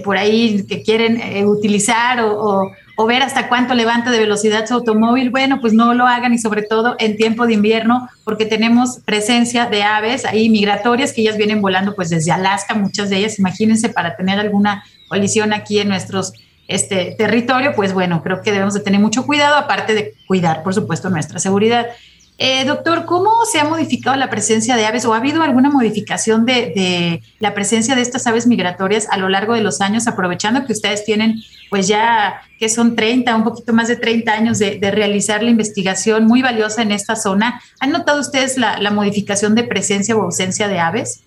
por 0.04 0.18
ahí 0.18 0.66
que 0.68 0.82
quieren 0.82 1.46
utilizar 1.46 2.20
o, 2.20 2.72
o, 2.96 3.06
ver 3.06 3.22
hasta 3.22 3.48
cuánto 3.48 3.76
levanta 3.76 4.10
de 4.10 4.18
velocidad 4.18 4.66
su 4.66 4.74
automóvil, 4.74 5.30
bueno, 5.30 5.62
pues 5.62 5.74
no 5.74 5.94
lo 5.94 6.08
hagan 6.08 6.34
y 6.34 6.40
sobre 6.40 6.64
todo 6.64 6.96
en 6.98 7.18
tiempo 7.18 7.46
de 7.46 7.54
invierno, 7.54 8.10
porque 8.24 8.48
tenemos 8.48 9.02
presencia 9.06 9.68
de 9.68 9.84
aves 9.84 10.26
ahí 10.26 10.50
migratorias 10.50 11.14
que 11.14 11.22
ellas 11.22 11.38
vienen 11.38 11.62
volando 11.62 11.94
pues 11.94 12.10
desde 12.10 12.32
Alaska, 12.32 12.74
muchas 12.74 13.12
de 13.12 13.18
ellas, 13.18 13.38
imagínense, 13.38 13.90
para 13.90 14.16
tener 14.16 14.40
alguna 14.40 14.84
colisión 15.08 15.54
aquí 15.54 15.78
en 15.78 15.90
nuestros 15.90 16.34
este 16.68 17.16
territorio, 17.18 17.74
pues 17.76 17.94
bueno, 17.94 18.24
creo 18.24 18.42
que 18.42 18.52
debemos 18.52 18.74
de 18.74 18.80
tener 18.80 19.00
mucho 19.00 19.26
cuidado, 19.26 19.56
aparte 19.56 19.94
de 19.94 20.14
cuidar, 20.28 20.64
por 20.64 20.74
supuesto, 20.74 21.10
nuestra 21.10 21.40
seguridad. 21.40 21.88
Eh, 22.38 22.66
doctor, 22.66 23.06
¿cómo 23.06 23.32
se 23.50 23.60
ha 23.60 23.64
modificado 23.64 24.18
la 24.18 24.30
presencia 24.30 24.76
de 24.76 24.86
aves 24.86 25.06
o 25.06 25.14
ha 25.14 25.18
habido 25.18 25.42
alguna 25.42 25.70
modificación 25.70 26.46
de, 26.46 27.22
la 27.40 27.54
presencia 27.54 27.96
de 27.96 28.02
estas 28.02 28.28
aves 28.28 28.46
migratorias 28.46 29.08
a 29.10 29.18
lo 29.18 29.30
largo 29.30 29.54
de 29.54 29.62
los 29.62 29.80
años, 29.80 30.06
aprovechando 30.08 30.66
que 30.66 30.74
ustedes 30.74 31.06
tienen 31.06 31.42
pues 31.70 31.88
ya 31.88 32.42
que 32.60 32.68
son 32.68 32.96
30, 32.96 33.34
un 33.36 33.44
poquito 33.44 33.74
más 33.74 33.88
de 33.88 33.96
30 33.96 34.34
años 34.34 34.60
de, 34.60 34.80
realizar 34.92 35.44
la 35.44 35.50
investigación 35.50 36.26
muy 36.26 36.42
valiosa 36.42 36.82
en 36.82 36.92
esta 36.92 37.16
zona? 37.16 37.62
¿Han 37.80 37.92
notado 37.92 38.20
ustedes 38.20 38.58
la, 38.58 38.80
la 38.82 38.92
modificación 38.92 39.56
de 39.56 39.64
presencia 39.64 40.16
o 40.16 40.24
ausencia 40.24 40.68
de 40.68 40.80
aves? 40.80 41.22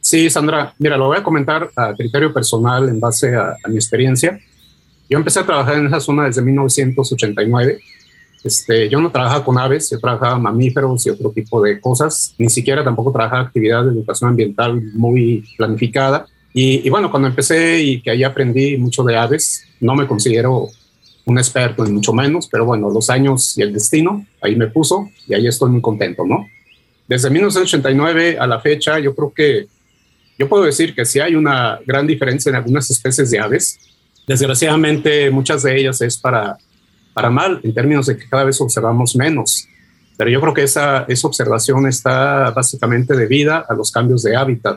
Sí, 0.00 0.28
Sandra, 0.28 0.74
mira, 0.78 0.98
lo 0.98 1.06
voy 1.06 1.16
a 1.16 1.22
comentar 1.22 1.70
a 1.74 1.94
criterio 1.94 2.32
personal 2.32 2.88
en 2.90 3.00
base 3.00 3.34
a, 3.34 3.56
a 3.64 3.68
mi 3.68 3.76
experiencia. 3.76 4.38
Yo 5.08 5.18
empecé 5.18 5.40
a 5.40 5.46
trabajar 5.46 5.76
en 5.76 5.86
esa 5.86 6.00
zona 6.00 6.24
desde 6.24 6.42
1989. 6.42 7.80
Este, 8.46 8.88
yo 8.88 9.00
no 9.00 9.10
trabajaba 9.10 9.44
con 9.44 9.58
aves, 9.58 9.90
yo 9.90 9.98
trabajaba 9.98 10.38
mamíferos 10.38 11.04
y 11.06 11.10
otro 11.10 11.30
tipo 11.30 11.60
de 11.60 11.80
cosas. 11.80 12.34
Ni 12.38 12.48
siquiera 12.48 12.84
tampoco 12.84 13.12
trabajaba 13.12 13.42
actividad 13.42 13.84
de 13.84 13.90
educación 13.90 14.30
ambiental 14.30 14.80
muy 14.94 15.44
planificada. 15.58 16.26
Y, 16.54 16.86
y, 16.86 16.90
bueno, 16.90 17.10
cuando 17.10 17.28
empecé 17.28 17.82
y 17.82 18.00
que 18.00 18.10
ahí 18.10 18.22
aprendí 18.22 18.78
mucho 18.78 19.02
de 19.02 19.16
aves, 19.16 19.64
no 19.80 19.94
me 19.94 20.06
considero 20.06 20.68
un 21.26 21.38
experto, 21.38 21.84
ni 21.84 21.90
mucho 21.90 22.12
menos, 22.12 22.48
pero 22.50 22.64
bueno, 22.64 22.88
los 22.88 23.10
años 23.10 23.58
y 23.58 23.62
el 23.62 23.72
destino 23.72 24.24
ahí 24.40 24.54
me 24.54 24.68
puso 24.68 25.10
y 25.26 25.34
ahí 25.34 25.46
estoy 25.48 25.70
muy 25.70 25.80
contento, 25.80 26.24
¿no? 26.24 26.46
Desde 27.08 27.30
1989 27.30 28.38
a 28.38 28.46
la 28.46 28.60
fecha, 28.60 28.98
yo 29.00 29.14
creo 29.14 29.32
que 29.34 29.66
yo 30.38 30.48
puedo 30.48 30.64
decir 30.64 30.94
que 30.94 31.04
sí 31.04 31.18
hay 31.18 31.34
una 31.34 31.80
gran 31.84 32.06
diferencia 32.06 32.50
en 32.50 32.56
algunas 32.56 32.90
especies 32.90 33.30
de 33.30 33.40
aves. 33.40 33.78
Desgraciadamente, 34.26 35.30
muchas 35.30 35.62
de 35.62 35.78
ellas 35.78 36.00
es 36.00 36.16
para, 36.16 36.58
para 37.16 37.30
mal, 37.30 37.60
en 37.62 37.72
términos 37.72 38.04
de 38.04 38.18
que 38.18 38.28
cada 38.28 38.44
vez 38.44 38.60
observamos 38.60 39.16
menos. 39.16 39.66
Pero 40.18 40.28
yo 40.28 40.38
creo 40.38 40.52
que 40.52 40.64
esa, 40.64 41.06
esa 41.08 41.26
observación 41.26 41.86
está 41.86 42.50
básicamente 42.50 43.16
debida 43.16 43.64
a 43.66 43.72
los 43.72 43.90
cambios 43.90 44.22
de 44.22 44.36
hábitat, 44.36 44.76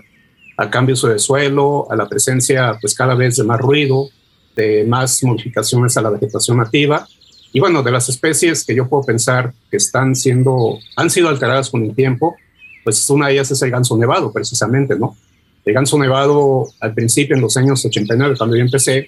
a 0.56 0.70
cambios 0.70 1.02
de 1.02 1.20
suelo, 1.20 1.86
a 1.92 1.98
la 1.98 2.08
presencia 2.08 2.78
pues 2.80 2.96
cada 2.96 3.14
vez 3.14 3.36
de 3.36 3.44
más 3.44 3.60
ruido, 3.60 4.08
de 4.56 4.86
más 4.88 5.22
modificaciones 5.22 5.98
a 5.98 6.02
la 6.02 6.12
vegetación 6.12 6.56
nativa. 6.56 7.06
Y 7.52 7.60
bueno, 7.60 7.84
de 7.84 7.92
las 7.92 8.08
especies 8.08 8.64
que 8.64 8.74
yo 8.74 8.88
puedo 8.88 9.04
pensar 9.04 9.52
que 9.70 9.76
están 9.76 10.16
siendo, 10.16 10.80
han 10.96 11.10
sido 11.10 11.28
alteradas 11.28 11.70
con 11.70 11.84
el 11.84 11.94
tiempo, 11.94 12.38
pues 12.86 13.10
una 13.10 13.28
de 13.28 13.34
ellas 13.34 13.52
es 13.52 13.62
el 13.64 13.70
ganso 13.70 13.98
nevado, 13.98 14.32
precisamente, 14.32 14.98
¿no? 14.98 15.18
de 15.66 15.74
ganso 15.74 16.00
nevado 16.00 16.68
al 16.80 16.94
principio, 16.94 17.36
en 17.36 17.42
los 17.42 17.58
años 17.58 17.86
89, 17.86 18.36
cuando 18.38 18.56
yo 18.56 18.62
empecé, 18.62 19.06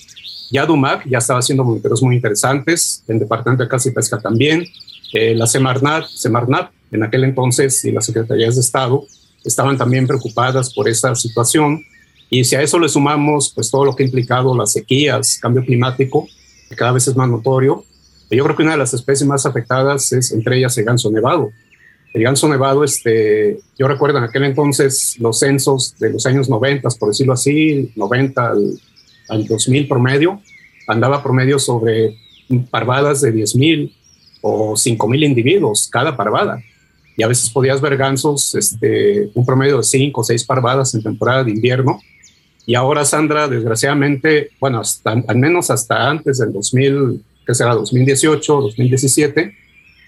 ya 0.51 0.65
Dumac 0.65 1.07
ya 1.07 1.19
estaba 1.19 1.39
haciendo 1.39 1.63
monitoreos 1.63 2.03
muy 2.03 2.15
interesantes, 2.15 3.03
el 3.07 3.19
Departamento 3.19 3.63
de 3.63 3.69
Caza 3.69 3.89
y 3.89 3.93
Pesca 3.93 4.19
también, 4.19 4.65
eh, 5.13 5.33
la 5.33 5.47
Semarnat, 5.47 6.05
Semarnat 6.05 6.71
en 6.91 7.03
aquel 7.03 7.23
entonces 7.23 7.83
y 7.85 7.91
las 7.91 8.05
Secretarías 8.05 8.55
de 8.55 8.61
Estado 8.61 9.05
estaban 9.43 9.77
también 9.77 10.05
preocupadas 10.05 10.73
por 10.73 10.87
esta 10.87 11.15
situación. 11.15 11.81
Y 12.29 12.43
si 12.43 12.55
a 12.55 12.61
eso 12.61 12.79
le 12.79 12.89
sumamos 12.89 13.51
pues 13.53 13.71
todo 13.71 13.85
lo 13.85 13.95
que 13.95 14.03
ha 14.03 14.05
implicado 14.05 14.55
las 14.55 14.73
sequías, 14.73 15.39
cambio 15.41 15.63
climático, 15.65 16.27
que 16.69 16.75
cada 16.75 16.91
vez 16.91 17.07
es 17.07 17.15
más 17.15 17.29
notorio, 17.29 17.83
yo 18.29 18.43
creo 18.45 18.55
que 18.55 18.63
una 18.63 18.73
de 18.73 18.77
las 18.77 18.93
especies 18.93 19.27
más 19.27 19.45
afectadas 19.45 20.11
es 20.13 20.31
entre 20.31 20.57
ellas 20.57 20.77
el 20.77 20.85
ganso 20.85 21.11
nevado. 21.11 21.51
El 22.13 22.23
ganso 22.23 22.47
nevado, 22.49 22.83
este, 22.83 23.59
yo 23.77 23.87
recuerdo 23.87 24.17
en 24.17 24.25
aquel 24.25 24.43
entonces 24.43 25.15
los 25.19 25.39
censos 25.39 25.95
de 25.97 26.11
los 26.11 26.25
años 26.25 26.49
90, 26.49 26.89
por 26.99 27.09
decirlo 27.09 27.33
así, 27.33 27.91
90 27.95 28.49
al, 28.49 28.79
al 29.31 29.47
2000 29.47 29.87
promedio, 29.87 30.41
andaba 30.87 31.23
promedio 31.23 31.57
sobre 31.57 32.17
parvadas 32.69 33.21
de 33.21 33.33
10.000 33.33 33.93
o 34.41 34.73
5.000 34.73 35.25
individuos 35.25 35.87
cada 35.89 36.17
parvada. 36.17 36.61
Y 37.15 37.23
a 37.23 37.27
veces 37.27 37.49
podías 37.49 37.79
ver 37.79 37.95
gansos, 37.95 38.55
este, 38.55 39.29
un 39.33 39.45
promedio 39.45 39.77
de 39.77 39.83
5 39.83 40.19
o 40.19 40.23
6 40.23 40.43
parvadas 40.43 40.93
en 40.95 41.03
temporada 41.03 41.43
de 41.43 41.51
invierno. 41.51 41.99
Y 42.65 42.75
ahora, 42.75 43.05
Sandra, 43.05 43.47
desgraciadamente, 43.47 44.51
bueno, 44.59 44.81
hasta, 44.81 45.11
al 45.11 45.37
menos 45.37 45.69
hasta 45.69 46.09
antes 46.09 46.39
del 46.39 46.51
2000, 46.51 47.23
que 47.45 47.55
será 47.55 47.73
2018, 47.73 48.61
2017, 48.61 49.55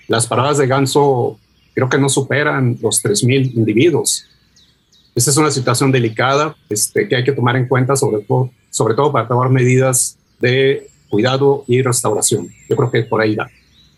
las 0.08 0.28
parvadas 0.28 0.58
de 0.58 0.68
ganso 0.68 1.40
creo 1.74 1.90
que 1.90 1.98
no 1.98 2.10
superan 2.10 2.78
los 2.82 3.02
3.000 3.02 3.54
individuos. 3.56 4.26
Esta 5.16 5.32
es 5.32 5.38
una 5.38 5.52
situación 5.52 5.92
delicada 5.92 6.56
este, 6.70 7.08
que 7.08 7.16
hay 7.16 7.24
que 7.24 7.32
tomar 7.32 7.56
en 7.56 7.68
cuenta, 7.68 7.96
sobre 7.96 8.24
todo, 8.24 8.52
sobre 8.74 8.96
todo 8.96 9.12
para 9.12 9.28
tomar 9.28 9.50
medidas 9.50 10.18
de 10.40 10.90
cuidado 11.10 11.64
y 11.68 11.82
restauración. 11.84 12.50
Yo 12.68 12.76
creo 12.76 12.92
que 12.92 13.04
por 13.04 13.22
ahí 13.22 13.36
da. 13.36 13.48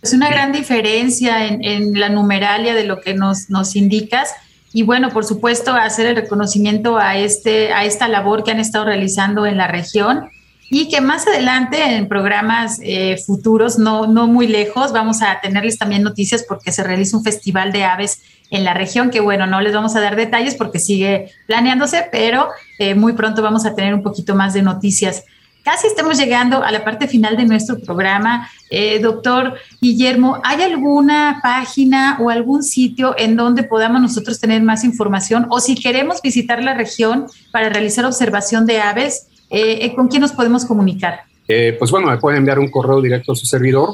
Es 0.01 0.13
una 0.13 0.29
gran 0.29 0.51
diferencia 0.51 1.47
en, 1.47 1.63
en 1.63 1.99
la 1.99 2.09
numeralia 2.09 2.75
de 2.75 2.83
lo 2.83 2.99
que 2.99 3.13
nos, 3.13 3.49
nos 3.49 3.75
indicas. 3.75 4.31
Y 4.73 4.83
bueno, 4.83 5.09
por 5.09 5.23
supuesto, 5.23 5.73
hacer 5.73 6.07
el 6.07 6.17
reconocimiento 6.17 6.97
a, 6.97 7.17
este, 7.17 7.71
a 7.71 7.85
esta 7.85 8.09
labor 8.09 8.43
que 8.43 8.51
han 8.51 8.59
estado 8.59 8.85
realizando 8.85 9.45
en 9.45 9.57
la 9.57 9.67
región 9.67 10.29
y 10.69 10.89
que 10.89 10.99
más 10.99 11.25
adelante 11.25 11.81
en 11.81 12.09
programas 12.09 12.79
eh, 12.83 13.17
futuros, 13.25 13.79
no, 13.79 14.07
no 14.07 14.27
muy 14.27 14.47
lejos, 14.47 14.91
vamos 14.91 15.21
a 15.21 15.39
tenerles 15.39 15.77
también 15.77 16.03
noticias 16.03 16.43
porque 16.47 16.73
se 16.73 16.83
realiza 16.83 17.15
un 17.15 17.23
festival 17.23 17.71
de 17.71 17.85
aves 17.85 18.19
en 18.51 18.63
la 18.63 18.73
región, 18.73 19.09
que 19.09 19.19
bueno, 19.19 19.47
no 19.47 19.61
les 19.61 19.73
vamos 19.73 19.95
a 19.95 20.01
dar 20.01 20.15
detalles 20.15 20.55
porque 20.55 20.79
sigue 20.79 21.31
planeándose, 21.47 22.07
pero 22.11 22.49
eh, 22.79 22.95
muy 22.95 23.13
pronto 23.13 23.41
vamos 23.41 23.65
a 23.65 23.75
tener 23.75 23.93
un 23.93 24.03
poquito 24.03 24.35
más 24.35 24.53
de 24.53 24.61
noticias. 24.61 25.23
Casi 25.63 25.87
estamos 25.87 26.19
llegando 26.19 26.63
a 26.63 26.71
la 26.71 26.83
parte 26.83 27.07
final 27.07 27.37
de 27.37 27.45
nuestro 27.45 27.79
programa. 27.79 28.47
Eh, 28.69 28.99
doctor 28.99 29.55
Guillermo, 29.81 30.39
¿hay 30.43 30.61
alguna 30.61 31.39
página 31.41 32.19
o 32.21 32.29
algún 32.29 32.61
sitio 32.61 33.15
en 33.17 33.35
donde 33.35 33.63
podamos 33.63 33.99
nosotros 33.99 34.39
tener 34.39 34.61
más 34.61 34.83
información? 34.83 35.47
O 35.49 35.59
si 35.59 35.73
queremos 35.73 36.21
visitar 36.21 36.63
la 36.63 36.75
región 36.75 37.25
para 37.51 37.69
realizar 37.69 38.05
observación 38.05 38.67
de 38.67 38.79
aves, 38.79 39.27
eh, 39.51 39.93
¿Con 39.95 40.07
quién 40.07 40.21
nos 40.21 40.31
podemos 40.31 40.65
comunicar? 40.65 41.19
Pues 41.45 41.91
bueno, 41.91 42.07
me 42.07 42.17
pueden 42.17 42.39
enviar 42.39 42.57
un 42.57 42.69
correo 42.69 42.99
directo 42.99 43.31
a 43.31 43.35
su 43.35 43.45
servidor, 43.45 43.91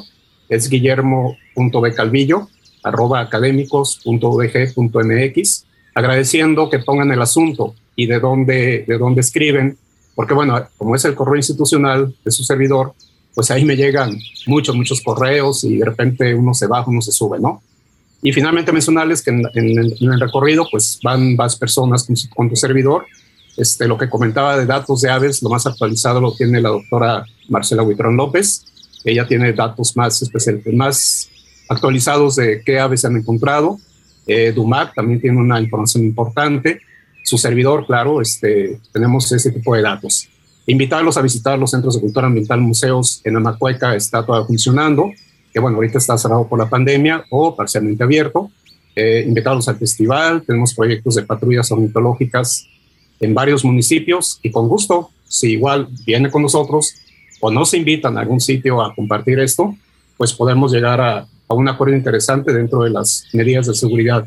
es 0.47 0.69
guillermo.becalvillo, 0.69 2.47
arroba 2.84 3.21
académicos.udg.mx, 3.21 5.65
agradeciendo 5.93 6.69
que 6.69 6.79
pongan 6.79 7.11
el 7.11 7.21
asunto 7.21 7.75
y 7.95 8.07
de 8.07 8.19
dónde, 8.19 8.86
de 8.88 8.97
dónde 8.97 9.21
escriben, 9.21 9.77
porque 10.15 10.34
bueno, 10.34 10.67
como 10.77 10.95
es 10.95 11.05
el 11.05 11.15
correo 11.15 11.36
institucional 11.36 12.15
de 12.23 12.32
su 12.32 12.43
servidor, 12.43 12.93
pues 13.34 13.49
ahí 13.51 13.63
me 13.63 13.75
llegan 13.75 14.17
muchos, 14.47 14.75
muchos 14.75 15.01
correos 15.01 15.63
y 15.63 15.77
de 15.77 15.86
repente 15.86 16.34
uno 16.34 16.53
se 16.53 16.67
baja, 16.67 16.89
uno 16.89 17.01
se 17.01 17.11
sube, 17.11 17.39
¿no? 17.39 17.61
Y 18.21 18.34
finalmente 18.34 18.71
mencionarles 18.71 19.23
que 19.23 19.32
en, 19.32 19.41
en, 19.55 19.79
en 19.79 20.11
el 20.11 20.19
recorrido 20.19 20.67
pues 20.69 20.99
van 21.01 21.36
más 21.36 21.55
personas 21.55 22.03
con, 22.03 22.15
con 22.36 22.49
tu 22.49 22.55
servidor 22.55 23.05
este, 23.57 23.88
lo 23.88 23.97
que 23.97 24.09
comentaba 24.09 24.57
de 24.57 24.65
datos 24.65 25.01
de 25.01 25.09
aves, 25.09 25.41
lo 25.43 25.49
más 25.49 25.65
actualizado 25.65 26.21
lo 26.21 26.34
tiene 26.34 26.61
la 26.61 26.69
doctora 26.69 27.25
Marcela 27.49 27.84
Huitrón 27.84 28.15
López. 28.15 28.65
Ella 29.03 29.27
tiene 29.27 29.51
datos 29.53 29.95
más, 29.97 30.21
especiales, 30.21 30.65
más 30.73 31.29
actualizados 31.72 32.36
de 32.36 32.61
qué 32.65 32.80
aves 32.80 33.01
se 33.01 33.07
han 33.07 33.15
encontrado. 33.15 33.80
Eh, 34.28 34.51
Dumac 34.51 34.93
también 34.93 35.22
tiene 35.22 35.38
una 35.38 35.59
información 35.59 36.03
importante. 36.03 36.82
Su 37.24 37.38
servidor, 37.38 37.86
claro, 37.86 38.22
este, 38.22 38.80
tenemos 38.91 39.32
ese 39.32 39.51
tipo 39.51 39.74
de 39.74 39.82
datos. 39.82 40.28
Invitarlos 40.67 41.15
a 41.17 41.22
visitar 41.22 41.57
los 41.57 41.72
centros 41.72 41.95
de 41.95 42.01
cultura 42.01 42.28
ambiental, 42.28 42.59
museos 42.59 43.22
en 43.24 43.38
Amacueca 43.38 43.95
está 43.95 44.26
todo 44.26 44.45
funcionando, 44.45 45.11
que 45.53 45.59
bueno, 45.59 45.78
ahorita 45.78 45.97
está 45.97 46.17
cerrado 46.17 46.47
por 46.47 46.59
la 46.59 46.69
pandemia 46.69 47.24
o 47.30 47.55
parcialmente 47.55 48.03
abierto. 48.03 48.51
Eh, 48.95 49.24
invitarlos 49.26 49.69
al 49.69 49.78
festival, 49.78 50.43
tenemos 50.45 50.74
proyectos 50.74 51.15
de 51.15 51.24
patrullas 51.24 51.72
ornitológicas 51.72 52.67
en 53.22 53.34
varios 53.34 53.63
municipios 53.63 54.39
y 54.43 54.51
con 54.51 54.67
gusto, 54.67 55.09
si 55.26 55.53
igual 55.53 55.88
viene 56.05 56.30
con 56.30 56.41
nosotros 56.41 56.93
o 57.39 57.49
nos 57.49 57.74
invitan 57.74 58.17
a 58.17 58.22
algún 58.22 58.41
sitio 58.41 58.82
a 58.82 58.93
compartir 58.93 59.39
esto, 59.39 59.74
pues 60.17 60.34
podemos 60.34 60.72
llegar 60.72 60.99
a, 61.01 61.28
a 61.51 61.53
un 61.53 61.67
acuerdo 61.67 61.95
interesante 61.95 62.53
dentro 62.53 62.83
de 62.83 62.89
las 62.89 63.27
medidas 63.33 63.67
de 63.67 63.73
seguridad 63.73 64.25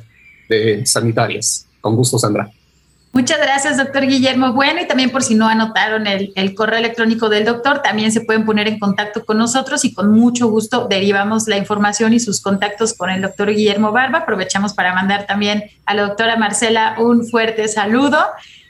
de 0.48 0.84
sanitarias. 0.84 1.66
Con 1.80 1.96
gusto, 1.96 2.18
Sandra. 2.18 2.50
Muchas 3.12 3.38
gracias, 3.38 3.76
doctor 3.76 4.04
Guillermo. 4.06 4.52
Bueno, 4.52 4.80
y 4.82 4.88
también 4.88 5.10
por 5.10 5.22
si 5.22 5.36
no 5.36 5.46
anotaron 5.48 6.08
el, 6.08 6.32
el, 6.34 6.54
correo 6.54 6.80
electrónico 6.80 7.28
del 7.28 7.44
doctor, 7.44 7.80
también 7.80 8.10
se 8.10 8.22
pueden 8.22 8.44
poner 8.44 8.66
en 8.66 8.80
contacto 8.80 9.24
con 9.24 9.38
nosotros 9.38 9.84
y 9.84 9.94
con 9.94 10.10
mucho 10.10 10.48
gusto 10.48 10.88
derivamos 10.88 11.46
la 11.46 11.56
información 11.56 12.12
y 12.12 12.18
sus 12.18 12.42
contactos 12.42 12.92
con 12.92 13.10
el 13.10 13.22
doctor 13.22 13.54
Guillermo 13.54 13.92
Barba. 13.92 14.18
Aprovechamos 14.18 14.74
para 14.74 14.94
mandar 14.94 15.26
también 15.26 15.62
a 15.86 15.94
la 15.94 16.02
doctora 16.02 16.36
Marcela 16.36 16.96
un 16.98 17.24
fuerte 17.24 17.68
saludo. 17.68 18.18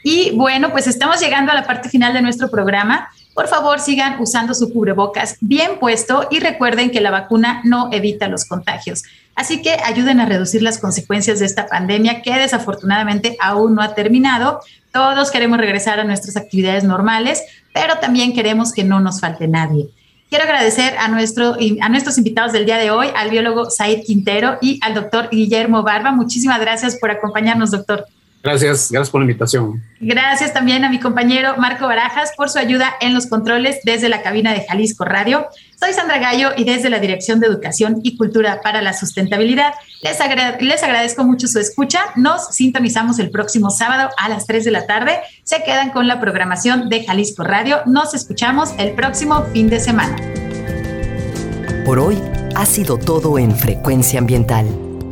Y 0.02 0.32
bueno, 0.36 0.70
pues 0.70 0.86
estamos 0.86 1.20
llegando 1.20 1.50
a 1.50 1.54
la 1.54 1.64
parte 1.64 1.88
final 1.88 2.12
de 2.12 2.20
nuestro 2.20 2.50
programa. 2.50 3.08
Por 3.34 3.48
favor, 3.48 3.80
sigan 3.80 4.20
usando 4.20 4.54
su 4.54 4.72
cubrebocas 4.72 5.36
bien 5.40 5.80
puesto 5.80 6.28
y 6.30 6.38
recuerden 6.38 6.90
que 6.90 7.00
la 7.00 7.10
vacuna 7.10 7.60
no 7.64 7.88
evita 7.92 8.28
los 8.28 8.44
contagios. 8.44 9.02
Así 9.34 9.60
que 9.60 9.72
ayuden 9.84 10.20
a 10.20 10.26
reducir 10.26 10.62
las 10.62 10.78
consecuencias 10.78 11.40
de 11.40 11.46
esta 11.46 11.66
pandemia 11.66 12.22
que 12.22 12.32
desafortunadamente 12.32 13.36
aún 13.40 13.74
no 13.74 13.82
ha 13.82 13.94
terminado. 13.94 14.60
Todos 14.92 15.32
queremos 15.32 15.58
regresar 15.58 15.98
a 15.98 16.04
nuestras 16.04 16.36
actividades 16.36 16.84
normales, 16.84 17.42
pero 17.72 17.98
también 17.98 18.32
queremos 18.32 18.72
que 18.72 18.84
no 18.84 19.00
nos 19.00 19.20
falte 19.20 19.48
nadie. 19.48 19.88
Quiero 20.30 20.44
agradecer 20.44 20.96
a, 20.98 21.08
nuestro, 21.08 21.56
a 21.80 21.88
nuestros 21.88 22.18
invitados 22.18 22.52
del 22.52 22.66
día 22.66 22.78
de 22.78 22.92
hoy, 22.92 23.08
al 23.16 23.30
biólogo 23.30 23.68
Said 23.68 24.04
Quintero 24.04 24.58
y 24.60 24.78
al 24.82 24.94
doctor 24.94 25.28
Guillermo 25.30 25.82
Barba. 25.82 26.12
Muchísimas 26.12 26.60
gracias 26.60 26.96
por 26.96 27.10
acompañarnos, 27.10 27.72
doctor. 27.72 28.06
Gracias, 28.44 28.92
gracias 28.92 29.08
por 29.08 29.22
la 29.22 29.24
invitación. 29.24 29.82
Gracias 30.00 30.52
también 30.52 30.84
a 30.84 30.90
mi 30.90 31.00
compañero 31.00 31.54
Marco 31.56 31.86
Barajas 31.86 32.32
por 32.36 32.50
su 32.50 32.58
ayuda 32.58 32.92
en 33.00 33.14
los 33.14 33.26
controles 33.26 33.78
desde 33.84 34.10
la 34.10 34.20
cabina 34.20 34.52
de 34.52 34.66
Jalisco 34.68 35.06
Radio. 35.06 35.46
Soy 35.80 35.94
Sandra 35.94 36.18
Gallo 36.18 36.50
y 36.54 36.64
desde 36.64 36.90
la 36.90 36.98
Dirección 36.98 37.40
de 37.40 37.46
Educación 37.46 38.00
y 38.02 38.18
Cultura 38.18 38.60
para 38.62 38.82
la 38.82 38.92
Sustentabilidad 38.92 39.72
les, 40.02 40.20
agra 40.20 40.58
les 40.60 40.82
agradezco 40.82 41.24
mucho 41.24 41.48
su 41.48 41.58
escucha. 41.58 42.00
Nos 42.16 42.54
sintonizamos 42.54 43.18
el 43.18 43.30
próximo 43.30 43.70
sábado 43.70 44.10
a 44.18 44.28
las 44.28 44.46
3 44.46 44.66
de 44.66 44.70
la 44.72 44.86
tarde. 44.86 45.20
Se 45.42 45.62
quedan 45.62 45.90
con 45.90 46.06
la 46.06 46.20
programación 46.20 46.90
de 46.90 47.02
Jalisco 47.02 47.44
Radio. 47.44 47.78
Nos 47.86 48.12
escuchamos 48.12 48.74
el 48.76 48.92
próximo 48.92 49.42
fin 49.54 49.70
de 49.70 49.80
semana. 49.80 50.16
Por 51.86 51.98
hoy 51.98 52.20
ha 52.54 52.66
sido 52.66 52.98
todo 52.98 53.38
en 53.38 53.56
Frecuencia 53.56 54.18
Ambiental. 54.18 54.83